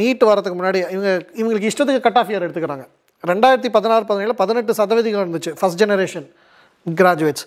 நீட் 0.00 0.22
வரதுக்கு 0.30 0.58
முன்னாடி 0.58 0.78
இவங்க 0.94 1.10
இவங்களுக்கு 1.40 1.70
இஷ்டத்துக்கு 1.70 2.04
கட் 2.06 2.18
ஆஃப் 2.20 2.30
இயர் 2.32 2.44
எடுத்துக்கிறாங்க. 2.46 2.84
ரெண்டாயிரத்தி 3.30 3.70
பதினாறு 3.76 4.04
பதினேழு 4.10 4.34
பதினெட்டு 4.42 4.72
சதவீதம் 4.80 5.22
இருந்துச்சு 5.24 5.52
ஃபஸ்ட் 5.60 5.80
ஜெனரேஷன் 5.82 6.26
கிராஜுவேட்ஸ் 6.86 7.44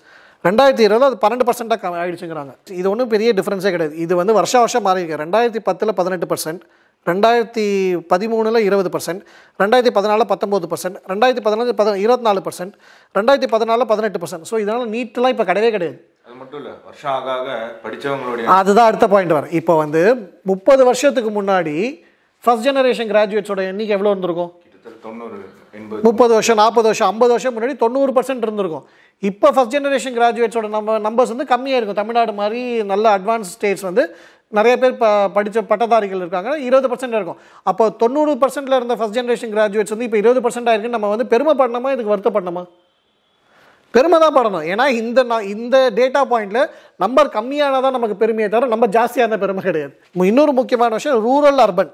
ரெண்டாயிரத்தி 0.47 0.83
இருபது 0.87 1.05
அது 1.09 1.17
பன்னெண்டு 1.23 1.45
பர்சென்ட்டாக 1.47 1.89
ஆயிடுச்சுங்கிறாங்க. 2.03 2.53
இது 2.79 2.87
ஒன்றும் 2.93 3.11
பெரிய 3.13 3.29
டிஃப்ரென்ஸே 3.39 3.71
கிடையாது. 3.75 3.95
இது 4.05 4.13
வந்து 4.21 4.33
வருஷ 4.39 4.53
வருஷம் 4.63 4.85
மாறி 4.87 5.01
இருக்கு 5.01 5.19
ரெண்டாயிரத்தி 5.23 5.61
பத்தில் 5.67 5.97
பதினெட்டு 5.99 6.27
பர்சன்ட் 6.31 6.63
ரெண்டாயிரத்தி 7.11 7.65
பதிமூணில் 8.11 8.59
இருபது 8.67 8.89
பர்சன்ட் 8.95 9.21
ரெண்டாயிரத்தி 9.61 9.93
பதினாலில் 9.97 10.29
பத்தொம்போது 10.31 10.67
பர்சன்ட் 10.73 10.97
ரெண்டாயிரத்தி 11.11 11.43
பதினாலு 11.47 11.75
பத 11.79 11.95
இருபத்தி 12.03 12.27
நாலு 12.27 12.41
பர்சன்ட் 12.47 12.75
ரெண்டாயிரத்தி 13.17 13.49
பதினாலில் 13.55 13.89
பதினெட்டு 13.91 14.19
பர்சன்ட் 14.23 14.45
ஸோ 14.51 14.55
இதனால் 14.63 14.91
நீட்லாம் 14.93 15.33
இப்போ 15.35 15.45
கிடையவே 15.49 15.71
கிடையாது. 15.75 15.97
அது 16.27 16.35
மட்டும் 16.41 16.59
இல்லை 16.61 16.73
வருஷம் 16.87 17.13
ஆக 17.15 17.27
ஆக 17.37 17.57
படித்தவங்களுடைய 17.85 18.45
அதுதான் 18.59 18.89
அடுத்த 18.91 19.07
பாயிண்ட் 19.13 19.35
வரும். 19.37 19.55
இப்போ 19.61 19.75
வந்து 19.83 20.03
முப்பது 20.51 20.83
வருஷத்துக்கு 20.91 21.33
முன்னாடி 21.39 21.75
ஃபர்ஸ்ட் 22.43 22.67
ஜெனரேஷன் 22.69 23.11
கிராஜுவேட்ஸோட 23.13 23.63
எண்ணிக்கை 23.71 23.95
எவ்வளோ 23.97 24.13
இருந்திருக்கும்? 24.13 24.53
தொண்ணூறு. 25.05 25.37
முப்பது 26.05 26.31
வருஷம் 26.35 26.59
நாற்பது 26.61 26.87
வருஷம் 26.89 27.09
ஐம்பது 27.11 27.31
வருஷம் 27.35 27.53
முன்னாடி 27.55 27.75
தொண்ணூறு 27.83 28.11
பர்சன்ட் 28.17 28.45
இருந்திருக்கும். 28.45 28.85
இப்போ 29.29 29.47
ஃபஸ்ட் 29.55 29.73
ஜெனரேஷன் 29.75 30.15
கிராஜுவேட்ஸோட 30.17 30.67
நம்ம 30.75 30.97
நம்பர்ஸ் 31.07 31.33
வந்து 31.33 31.47
கம்மியாக 31.53 31.79
இருக்கும். 31.79 31.99
தமிழ்நாடு 32.01 32.33
மாதிரி 32.41 32.61
நல்ல 32.91 33.05
அட்வான்ஸ் 33.17 33.51
ஸ்டேட்ஸ் 33.55 33.85
வந்து 33.89 34.03
நிறைய 34.57 34.73
பேர் 34.81 34.97
ப 35.01 35.05
படித்த 35.35 35.61
பட்டதாரிகள் 35.71 36.21
இருக்காங்க. 36.23 36.49
இருபது 36.67 36.89
பர்சன்ட் 36.91 37.17
இருக்கும். 37.19 37.39
அப்போ 37.69 37.83
தொண்ணூறு 38.03 38.33
பர்சன்ட்ல 38.43 38.79
இருந்த 38.79 38.95
ஃபஸ்ட் 38.99 39.17
ஜென்ரேஷன் 39.19 39.53
கிராஜுவேட்ஸ் 39.55 39.93
வந்து 39.95 40.07
இப்போ 40.09 40.19
இருபது 40.23 40.43
பர்சன்ட் 40.45 40.69
ஆயிருக்கு 40.71 40.95
நம்ம 40.95 41.09
வந்து 41.13 41.27
பெருமைப்படணுமா 41.33 41.93
இதுக்கு 41.95 42.13
வருத்தப்படணுமா 42.15 42.63
பெருமை 43.93 44.17
தான் 44.21 44.35
படணும். 44.37 44.63
ஏன்னா 44.73 44.85
இந்த 44.99 45.19
நான் 45.31 45.49
இந்த 45.55 45.75
டேட்டா 45.97 46.21
பாயிண்ட்டில் 46.29 46.69
நம்பர் 47.03 47.33
கம்மியானதான் 47.35 47.97
நமக்கு 47.97 48.15
பெருமையை 48.21 48.47
தவிர 48.49 48.69
நம்ம 48.75 48.87
ஜாஸ்தியான 48.95 49.37
பெருமை 49.43 49.63
கிடையாது. 49.65 49.93
இன்னொரு 50.31 50.53
முக்கியமான 50.59 50.95
விஷயம் 50.99 51.19
ரூரல் 51.27 51.61
அர்பன் 51.65 51.91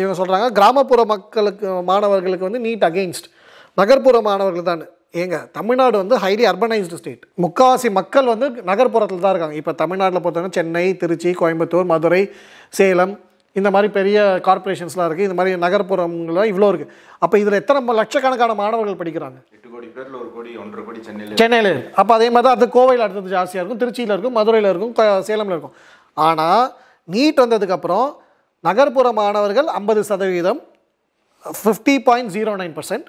இவங்க 0.00 0.14
சொல்றாங்க 0.20 0.48
கிராமப்புற 0.58 1.00
மக்களுக்கு 1.14 1.66
மாணவர்களுக்கு 1.90 2.48
வந்து 2.48 2.62
நீட் 2.66 2.86
அகெயின்ஸ்ட் 2.88 3.28
நகர்ப்புற 3.80 4.16
மாணவர்கள் 4.28 4.68
தான். 4.70 4.82
ஏங்க 5.22 5.36
தமிழ்நாடு 5.58 5.96
வந்து 6.02 6.16
ஹைலி 6.22 6.44
அர்பனைஸ்டு 6.50 6.98
ஸ்டேட் 7.00 7.22
முக்காவாசி 7.44 7.88
மக்கள் 7.98 8.26
வந்து 8.32 8.46
நகர்ப்புறத்தில் 8.70 9.22
தான் 9.24 9.32
இருக்காங்க. 9.34 9.56
இப்போ 9.60 9.72
தமிழ்நாட்டில் 9.82 10.22
பொறுத்தவரை 10.24 10.50
சென்னை 10.58 10.86
திருச்சி 11.02 11.30
கோயம்புத்தூர் 11.40 11.88
மதுரை 11.92 12.22
சேலம் 12.78 13.14
இந்த 13.56 13.68
மாதிரி 13.74 13.88
பெரிய 13.98 14.18
கார்ப்பரேஷன்ஸ்லாம் 14.46 15.06
இருக்குது 15.08 15.26
இந்த 15.28 15.36
மாதிரி 15.38 15.60
நகர்ப்புறங்கள்லாம் 15.64 16.50
இவ்வளோ 16.52 16.68
இருக்குது 16.72 16.92
அப்போ 17.24 17.36
இதில் 17.42 17.58
எத்தனை 17.60 17.94
லட்சக்கணக்கான 18.00 18.56
மாணவர்கள் 18.62 18.98
படிக்கிறாங்க? 19.02 19.38
எட்டு 19.56 19.68
கோடி 19.74 19.88
பேர்ல 19.96 20.14
ஒரு 20.22 20.28
கோடி 20.34 20.50
ஒன்றரை 20.62 20.82
கோடி 20.88 21.00
சென்னையில் 21.06 21.38
சென்னையில் 21.42 21.72
அப்போ 22.00 22.12
அதே 22.18 22.28
மாதிரி 22.34 22.46
தான் 22.48 22.58
அது 22.58 22.68
கோவையில் 22.76 23.04
அடுத்தது 23.06 23.34
ஜாஸ்தியாக 23.36 23.62
இருக்கும் 23.62 23.80
திருச்சியில் 23.82 24.14
இருக்கும் 24.14 24.36
மதுரையில் 24.38 24.70
இருக்கும் 24.72 24.94
சேலம்ல 25.30 25.56
இருக்கும். 25.56 25.76
ஆனால் 26.28 26.64
நீட் 27.08 27.42
வந்ததுக்கப்புறம் 27.44 28.06
நகர்ப்புற 28.66 29.08
மாணவர்கள் 29.20 29.68
ஐம்பது 29.78 30.02
சதவீதம் 30.10 30.60
fifty 31.44 31.96
point 32.06 32.32
zero 32.36 32.54
nine 32.62 32.76
percent 32.78 33.08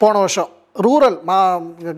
போன 0.00 0.14
வருஷம் 0.24 0.50
ரூரல் 0.84 1.16
மா 1.28 1.36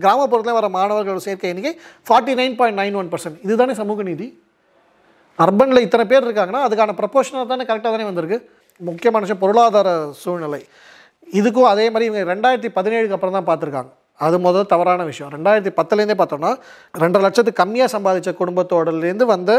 கிராமப்புறத்தில் 0.03 0.57
வர 0.59 0.67
மாணவர்களோட 0.75 1.21
சேர்க்கை 1.25 1.49
எண்ணிக்கை 1.51 1.73
forty 2.07 2.33
nine 2.39 2.55
point 2.59 2.79
nine 2.81 2.95
one 3.01 3.09
percent 3.11 3.37
இதுதானே 3.45 3.73
சமூக 3.81 4.03
நீதி? 4.09 4.27
அர்பனில் 5.43 5.83
இத்தனை 5.85 6.05
பேர் 6.11 6.25
இருக்காங்கன்னா 6.27 6.61
அதுக்கான 6.67 6.95
ப்ரொபோஷனாக 6.99 7.45
தானே 7.51 7.65
கரெக்டாக 7.69 7.91
தானே 7.95 8.07
வந்திருக்கு. 8.09 8.37
முக்கியமான 8.89 9.21
விஷயம் 9.25 9.41
பொருளாதார 9.43 9.89
சூழ்நிலை. 10.23 10.61
இதுக்கும் 11.39 11.69
அதே 11.73 11.85
மாதிரி 11.91 12.07
இவங்க 12.09 12.23
ரெண்டாயிரத்தி 12.33 12.69
பதினேழுக்கு 12.77 13.15
அப்புறம் 13.17 13.37
தான் 13.37 13.47
பார்த்துருக்காங்க. 13.49 13.91
அது 14.25 14.35
முதல் 14.47 14.69
தவறான 14.73 15.03
விஷயம். 15.11 15.31
ரெண்டாயிரத்தி 15.35 15.71
பத்துலேருந்தே 15.79 16.17
பார்த்தோம்னா 16.21 16.51
ரெண்டரை 17.03 17.23
லட்சத்துக்கு 17.27 17.61
கம்மியாக 17.63 17.89
சம்பாதிச்ச 17.95 18.31
குடும்பத்தோடலேருந்து 18.41 19.27
வந்த 19.33 19.51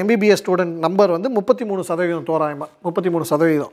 எம்பிபிஎஸ் 0.00 0.42
ஸ்டூடெண்ட் 0.42 0.76
நம்பர் 0.78 1.16
வந்து 1.16 1.28
முப்பத்தி 1.38 1.64
மூணு 1.64 1.82
சதவீதம் 1.88 2.28
தோராயமாக 2.28 2.70
முப்பத்தி 2.86 3.10
மூணு 3.10 3.24
சதவீதம் 3.24 3.72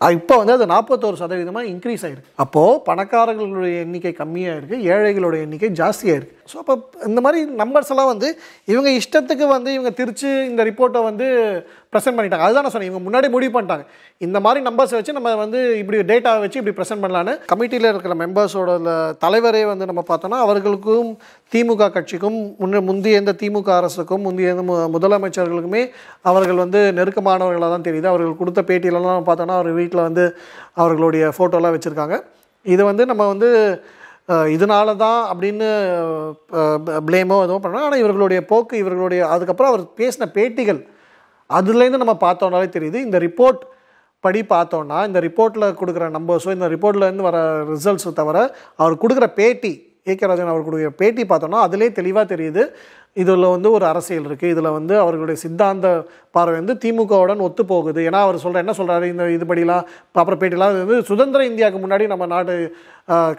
இப்போ 0.00 0.34
வந்து 0.38 0.54
அது 0.54 0.64
நாற்பத்தோரு 0.72 1.16
சதவீதமாக 1.20 1.68
இன்க்ரீஸ் 1.70 2.02
ஆகிருக்கு 2.06 2.32
அப்போது 2.44 2.80
பணக்காரர்களுடைய 2.88 3.76
எண்ணிக்கை 3.84 4.12
கம்மியாக 4.18 4.56
இருக்குது 4.58 4.84
ஏழைகளுடைய 4.94 5.44
எண்ணிக்கை 5.46 5.70
ஜாஸ்தியாக 5.78 6.18
இருக்குது 6.18 6.42
ஸோ 6.50 6.56
அப்போ 6.62 6.74
இந்த 7.08 7.20
மாதிரி 7.24 7.38
நம்பர்ஸ் 7.60 7.92
எல்லாம் 7.92 8.10
வந்து 8.10 8.28
இவங்க 8.72 8.88
இஷ்டத்துக்கு 8.98 9.46
வந்து 9.54 9.70
இவங்க 9.76 9.90
திருச்சி 10.00 10.28
இந்த 10.50 10.64
ரிப்போர்ட்டை 10.68 11.00
வந்து 11.08 11.26
ப்ரெசென்ட் 11.92 12.16
பண்ணிட்டாங்க. 12.18 12.46
அதுதான் 12.46 12.64
நான் 12.66 12.74
சொன்னேன் 12.74 12.90
இவங்க 12.90 13.02
முன்னாடி 13.06 13.28
முடிவு 13.34 13.52
பண்ணிட்டாங்க. 13.54 13.84
இந்த 14.20 14.38
மாதிரி 14.44 14.60
நம்பர்ஸ் 14.68 14.94
வச்சு 14.96 15.16
நம்ம 15.16 15.34
வந்து 15.44 15.60
இப்படி 15.80 15.98
டேட்டாவை 16.12 16.40
வச்சு 16.44 16.60
இப்படி 16.60 16.76
ப்ரெசென்ட் 16.78 17.04
பண்ணலான்னு 17.04 17.34
கமிட்டியில் 17.52 17.90
இருக்கிற 17.92 18.16
மெம்பர்ஸோட 18.24 18.76
தலைவரே 19.24 19.64
வந்து 19.72 19.88
நம்ம 19.92 20.04
பார்த்தோன்னா 20.10 20.40
அவர்களுக்கும் 20.46 21.10
திமுக 21.52 21.88
கட்சிக்கும் 21.96 22.38
முன்ன 22.60 22.80
முந்தைய 22.88 23.18
எந்த 23.20 23.32
திமுக 23.40 23.70
அரசுக்கும் 23.80 24.24
முந்தைய 24.26 24.52
எந்த 24.54 24.62
முதலமைச்சர்களுக்குமே 24.94 25.82
அவர்கள் 26.30 26.62
வந்து 26.64 26.80
நெருக்கமானவர்களாக 26.98 27.70
தான் 27.74 27.86
தெரியுது. 27.88 28.08
அவர்கள் 28.12 28.40
கொடுத்த 28.40 28.62
பேட்டியிலலாம் 28.70 29.28
பார்த்தோன்னா 29.28 29.58
அவர் 29.60 29.78
வீட்டில் 29.80 30.06
வந்து 30.08 30.24
அவர்களுடைய 30.82 31.30
ஃபோட்டோலாம் 31.36 31.76
வச்சுருக்காங்க. 31.76 32.16
இது 32.66 32.82
வந்து 32.90 33.02
நம்ம 33.12 33.22
வந்து 33.32 33.50
இதனால 34.56 34.96
தான் 35.04 35.20
அப்படின்னு 35.32 35.66
ப்ளேமோ 37.08 37.36
எதுவும் 37.46 37.64
பண்ணலாம் 37.64 37.86
ஆனால் 37.88 38.02
இவர்களுடைய 38.02 38.40
போக்கு 38.52 38.74
இவர்களுடைய 38.82 39.22
அதுக்கப்புறம் 39.34 39.72
அவர் 39.72 39.84
பேசின 40.00 40.28
பேட்டிகள் 40.36 40.80
அதுலேருந்து 41.50 42.02
நம்ம 42.04 42.14
பார்த்தோன்னாலே 42.26 42.68
தெரியுது. 42.76 42.98
இந்த 43.06 43.18
ரிப்போர்ட் 43.26 43.60
படி 44.24 44.40
பார்த்தோன்னா 44.54 44.98
இந்த 45.08 45.18
ரிப்போர்ட்டில் 45.26 45.76
கொடுக்குற 45.80 46.06
நம்பர்ஸோ 46.16 46.50
இந்த 46.56 46.68
ரிப்போர்ட்லேருந்து 46.74 47.26
வர 47.28 47.38
ரிசல்ட்ஸோ 47.74 48.12
தவிர 48.20 48.38
அவர் 48.80 49.02
கொடுக்குற 49.02 49.26
பேட்டி 49.40 49.72
ஏகே 50.06 50.26
ராஜன் 50.26 50.46
அவர் 50.46 50.96
பேட்டி 50.96 51.22
பார்த்தோன்னா 51.22 51.60
அதிலே 51.60 51.88
தெளிவாக 51.92 52.34
தெரியுது. 52.34 52.62
இதில் 53.14 53.44
வந்து 53.44 53.70
ஒரு 53.70 53.84
அரசியல் 53.86 54.26
இருக்குது 54.28 54.50
இதில் 54.50 54.70
வந்து 54.70 54.94
அவர்களுடைய 54.98 55.36
சித்தாந்த 55.40 55.86
பார்வை 56.30 56.56
வந்து 56.58 56.74
திமுகவுடன் 56.74 57.38
ஒத்து 57.38 57.62
போகுது 57.66 58.00
ஏன்னா 58.00 58.20
அவர் 58.20 58.36
சொல்கிற 58.36 58.62
என்ன 58.62 58.74
சொல்கிறாரு 58.78 59.04
இந்த 59.04 59.24
இதுபடிலாம் 59.36 59.86
அப்புறம் 60.12 60.40
பேட்டிலாம் 60.40 60.74
வந்து 60.78 61.02
சுதந்திர 61.02 61.46
இந்தியாவுக்கு 61.46 61.80
முன்னாடி 61.86 62.06
நம்ம 62.06 62.26
நாடு 62.26 62.56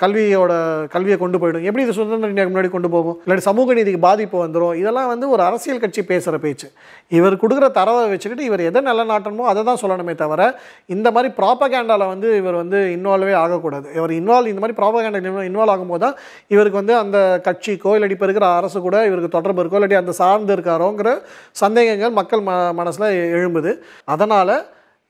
கல்வியோட 0.02 0.52
கல்வியை 0.94 1.16
கொண்டு 1.22 1.38
போயிடும். 1.40 1.66
எப்படி 1.70 1.84
இது 1.86 1.94
சுதந்திர 1.98 2.30
இந்தியாவுக்கு 2.32 2.54
முன்னாடி 2.54 2.72
கொண்டு 2.76 2.90
போகும்? 2.94 3.16
இல்லாட்டி 3.24 3.46
சமூக 3.48 3.74
நீதிக்கு 3.78 4.02
பாதிப்பு 4.06 4.38
வந்துடும் 4.44 4.76
இதெல்லாம் 4.82 5.10
வந்து 5.14 5.26
ஒரு 5.34 5.42
அரசியல் 5.48 5.82
கட்சி 5.84 6.02
பேசுகிற 6.12 6.38
பேச்சு. 6.46 6.68
இவர் 7.18 7.36
கொடுக்குற 7.42 7.68
தரவை 7.80 8.04
வச்சுக்கிட்டு 8.14 8.46
இவர் 8.50 8.64
எதை 8.70 8.82
நல்ல 8.90 9.04
நாட்டணுமோ 9.12 9.48
அதை 9.54 9.64
தான் 9.70 9.82
சொல்லணுமே 9.84 10.16
தவிர 10.24 10.48
இந்த 10.96 11.08
மாதிரி 11.18 11.32
ப்ராப்பகேண்டாவில் 11.40 12.12
வந்து 12.14 12.30
இவர் 12.42 12.60
வந்து 12.62 12.80
இன்வால்வே 12.96 13.36
ஆகக்கூடாது. 13.44 13.88
இவர் 13.98 14.14
இன்வால்வ் 14.20 14.52
இந்த 14.54 14.64
மாதிரி 14.66 14.78
ப்ராப்பகேண்டா 14.80 15.44
இன்வால்வ் 15.50 15.74
ஆகும்போது 15.76 16.04
தான் 16.06 16.16
இவருக்கு 16.56 16.82
வந்து 16.82 16.96
அந்த 17.04 17.18
கட்சிக்கோ 17.50 17.94
இல்லாட்டி 17.98 18.18
இப்போ 18.20 18.30
இருக்கிற 18.30 18.48
அரசு 18.62 18.78
கூட 18.88 18.98
இவருக்கு 19.10 19.36
தொடர்பு 19.38 19.62
இருக்கோ 19.64 19.80
இல்லாட்டி 19.82 20.00
அந்த 20.04 20.16
சார்ந்து 20.22 20.56
இருக்காரோங்கிற 20.58 21.12
சந்தேகங்கள் 21.64 22.18
மக்கள் 22.22 22.48
ம 22.50 22.58
மனசில் 22.82 23.08
எழும்புது. 23.38 23.74
அதனால் 24.16 24.56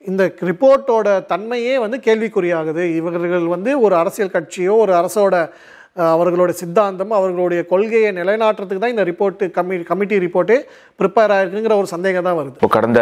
இந்த 0.04 0.22
ரிப்போர்ட்டோட 0.48 1.08
தன்மையே 1.32 1.74
வந்து 1.84 1.98
கேள்விக்குறியாகுது. 2.06 2.82
இவர்கள் 2.98 3.46
வந்து 3.54 3.70
ஒரு 3.86 3.94
அரசியல் 4.02 4.34
கட்சியோ 4.36 4.74
ஒரு 4.84 4.92
அரசோட 5.00 5.36
அவர்களோட 6.14 6.50
சித்தாந்தம் 6.60 7.12
அவர்களுடைய 7.18 7.60
கொள்கையை 7.70 8.10
நிலைநாட்டுறதுக்கு 8.18 8.82
தான் 8.82 8.94
இந்த 8.94 9.04
ரிப்போர்ட்டு 9.10 9.46
கமி 9.56 9.76
கமிட்டி 9.88 10.16
ரிப்போர்ட்டே 10.26 10.58
ப்ரிப்பேர் 11.00 11.32
ஆயிருக்குங்கிற 11.36 11.76
ஒரு 11.82 11.88
சந்தேகம் 11.94 12.28
தான் 12.28 12.38
வருது. 12.40 12.56
இப்போ 12.60 12.70
கடந்த 12.76 13.00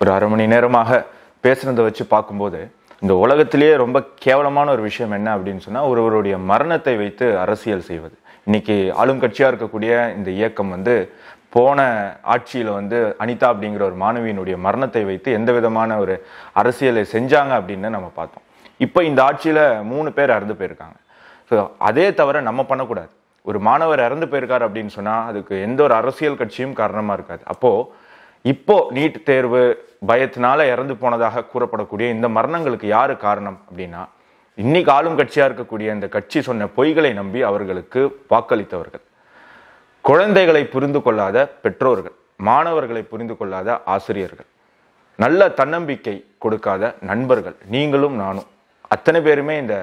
ஒரு 0.00 0.10
அரை 0.16 0.26
மணி 0.32 0.46
நேரமாக 0.54 0.98
பேசுனதை 1.44 1.84
வச்சு 1.88 2.04
பார்க்கும்போது 2.14 2.60
இந்த 3.02 3.14
உலகத்திலேயே 3.24 3.72
ரொம்ப 3.84 3.98
கேவலமான 4.26 4.70
ஒரு 4.76 4.82
விஷயம் 4.88 5.16
என்ன 5.18 5.28
அப்படின்னு 5.36 5.64
சொன்னால் 5.66 5.88
ஒருவருடைய 5.92 6.36
மரணத்தை 6.50 6.94
வைத்து 7.02 7.26
அரசியல் 7.44 7.88
செய்வது. 7.90 8.14
இன்னைக்கு 8.48 8.76
ஆளும் 9.00 9.22
கட்சியாக 9.22 9.50
இருக்கக்கூடிய 9.52 9.92
இந்த 10.18 10.28
இயக்கம் 10.38 10.74
வந்து 10.76 10.94
போன 11.56 11.80
ஆட்சியில் 12.34 12.70
வந்து 12.78 12.98
அனிதா 13.24 13.48
அப்படிங்கிற 13.52 13.82
ஒரு 13.90 13.96
மாணவியினுடைய 14.04 14.56
மரணத்தை 14.66 15.02
வைத்து 15.10 15.28
எந்த 15.38 15.50
விதமான 15.58 15.98
ஒரு 16.04 16.14
அரசியலை 16.60 17.04
செஞ்சாங்க 17.14 17.52
அப்படின்னு 17.60 17.90
நம்ம 17.96 18.08
பார்த்தோம். 18.20 18.44
இப்போ 18.86 19.02
இந்த 19.10 19.20
ஆட்சியில் 19.28 19.64
மூணு 19.92 20.08
பேர் 20.16 20.34
இறந்து 20.38 20.56
போயிருக்காங்க. 20.58 20.96
ஸோ 21.50 21.56
அதே 21.88 22.06
தவிர 22.20 22.40
நம்ம 22.48 22.60
பண்ணக்கூடாது. 22.70 23.12
ஒரு 23.48 23.58
மாணவர் 23.68 24.00
இறந்து 24.08 24.26
போயிருக்காரு 24.30 24.64
அப்படின்னு 24.66 24.92
சொன்னால் 24.98 25.26
அதுக்கு 25.30 25.54
எந்த 25.66 25.80
ஒரு 25.86 25.94
அரசியல் 26.00 26.40
கட்சியும் 26.40 26.78
காரணமாக 26.80 27.16
இருக்காது. 27.18 27.42
அப்போது 27.52 27.86
இப்போ 28.52 28.76
நீட் 28.96 29.18
தேர்வு 29.28 29.62
பயத்தினால 30.10 30.66
இறந்து 30.72 30.94
போனதாக 31.02 31.44
கூறப்படக்கூடிய 31.52 32.06
இந்த 32.16 32.26
மரணங்களுக்கு 32.36 32.86
யார் 32.96 33.12
காரணம் 33.26 33.58
அப்படின்னா 33.68 34.02
இன்னைக்கு 34.64 34.90
ஆளும் 34.96 35.18
கட்சியாக 35.20 35.48
இருக்கக்கூடிய 35.48 35.88
இந்த 35.96 36.06
கட்சி 36.16 36.38
சொன்ன 36.48 36.68
பொய்களை 36.76 37.12
நம்பி 37.20 37.40
அவர்களுக்கு 37.50 38.02
வாக்களித்தவர்கள். 38.32 39.04
குழந்தைகளை 40.08 40.60
புரிந்து 40.72 41.00
கொள்ளாத 41.04 41.36
பெற்றோர்கள் 41.62 42.14
மாணவர்களை 42.48 43.02
புரிந்து 43.12 43.34
கொள்ளாத 43.38 43.78
ஆசிரியர்கள் 43.94 44.48
நல்ல 45.22 45.48
தன்னம்பிக்கை 45.60 46.14
கொடுக்காத 46.44 46.92
நண்பர்கள் 47.10 47.56
நீங்களும் 47.74 48.16
நானும் 48.22 48.48
அத்தனை 48.94 49.20
பேருமே 49.26 49.54
இந்த 49.62 49.76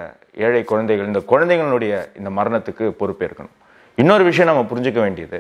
ஏழை 0.46 0.62
குழந்தைகள் 0.72 1.10
இந்த 1.12 1.22
குழந்தைகளுடைய 1.32 1.94
இந்த 2.20 2.30
மரணத்துக்கு 2.38 2.86
பொறுப்பேற்கணும். 3.02 3.54
இன்னொரு 4.02 4.24
விஷயம் 4.30 4.50
நம்ம 4.52 4.64
புரிஞ்சுக்க 4.72 5.00
வேண்டியது 5.06 5.40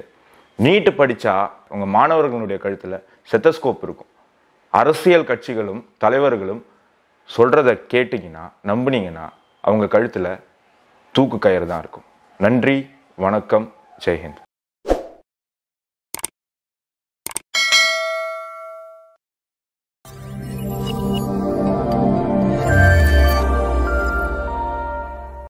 நீட்டு 0.65 0.93
படித்தா 0.99 1.35
உங்கள் 1.73 1.93
மாணவர்களுடைய 1.97 2.59
கழுத்தில் 2.65 2.97
செத்தஸ்கோப் 3.31 3.85
இருக்கும். 3.87 4.11
அரசியல் 4.81 5.29
கட்சிகளும் 5.31 5.81
தலைவர்களும் 6.05 6.61
சொல்கிறத 7.37 7.79
கேட்டிங்கன்னா 7.93 8.45
நம்புனீங்கன்னா 8.71 9.27
அவங்க 9.67 9.87
கழுத்தில் 9.95 10.33
தூக்கு 11.15 11.39
கயிறு 11.47 11.67
தான் 11.73 11.83
இருக்கும். 11.85 12.07
நன்றி 12.45 12.77
வணக்கம் 13.25 13.67
ஜெய்ஹிந்த். 14.05 14.42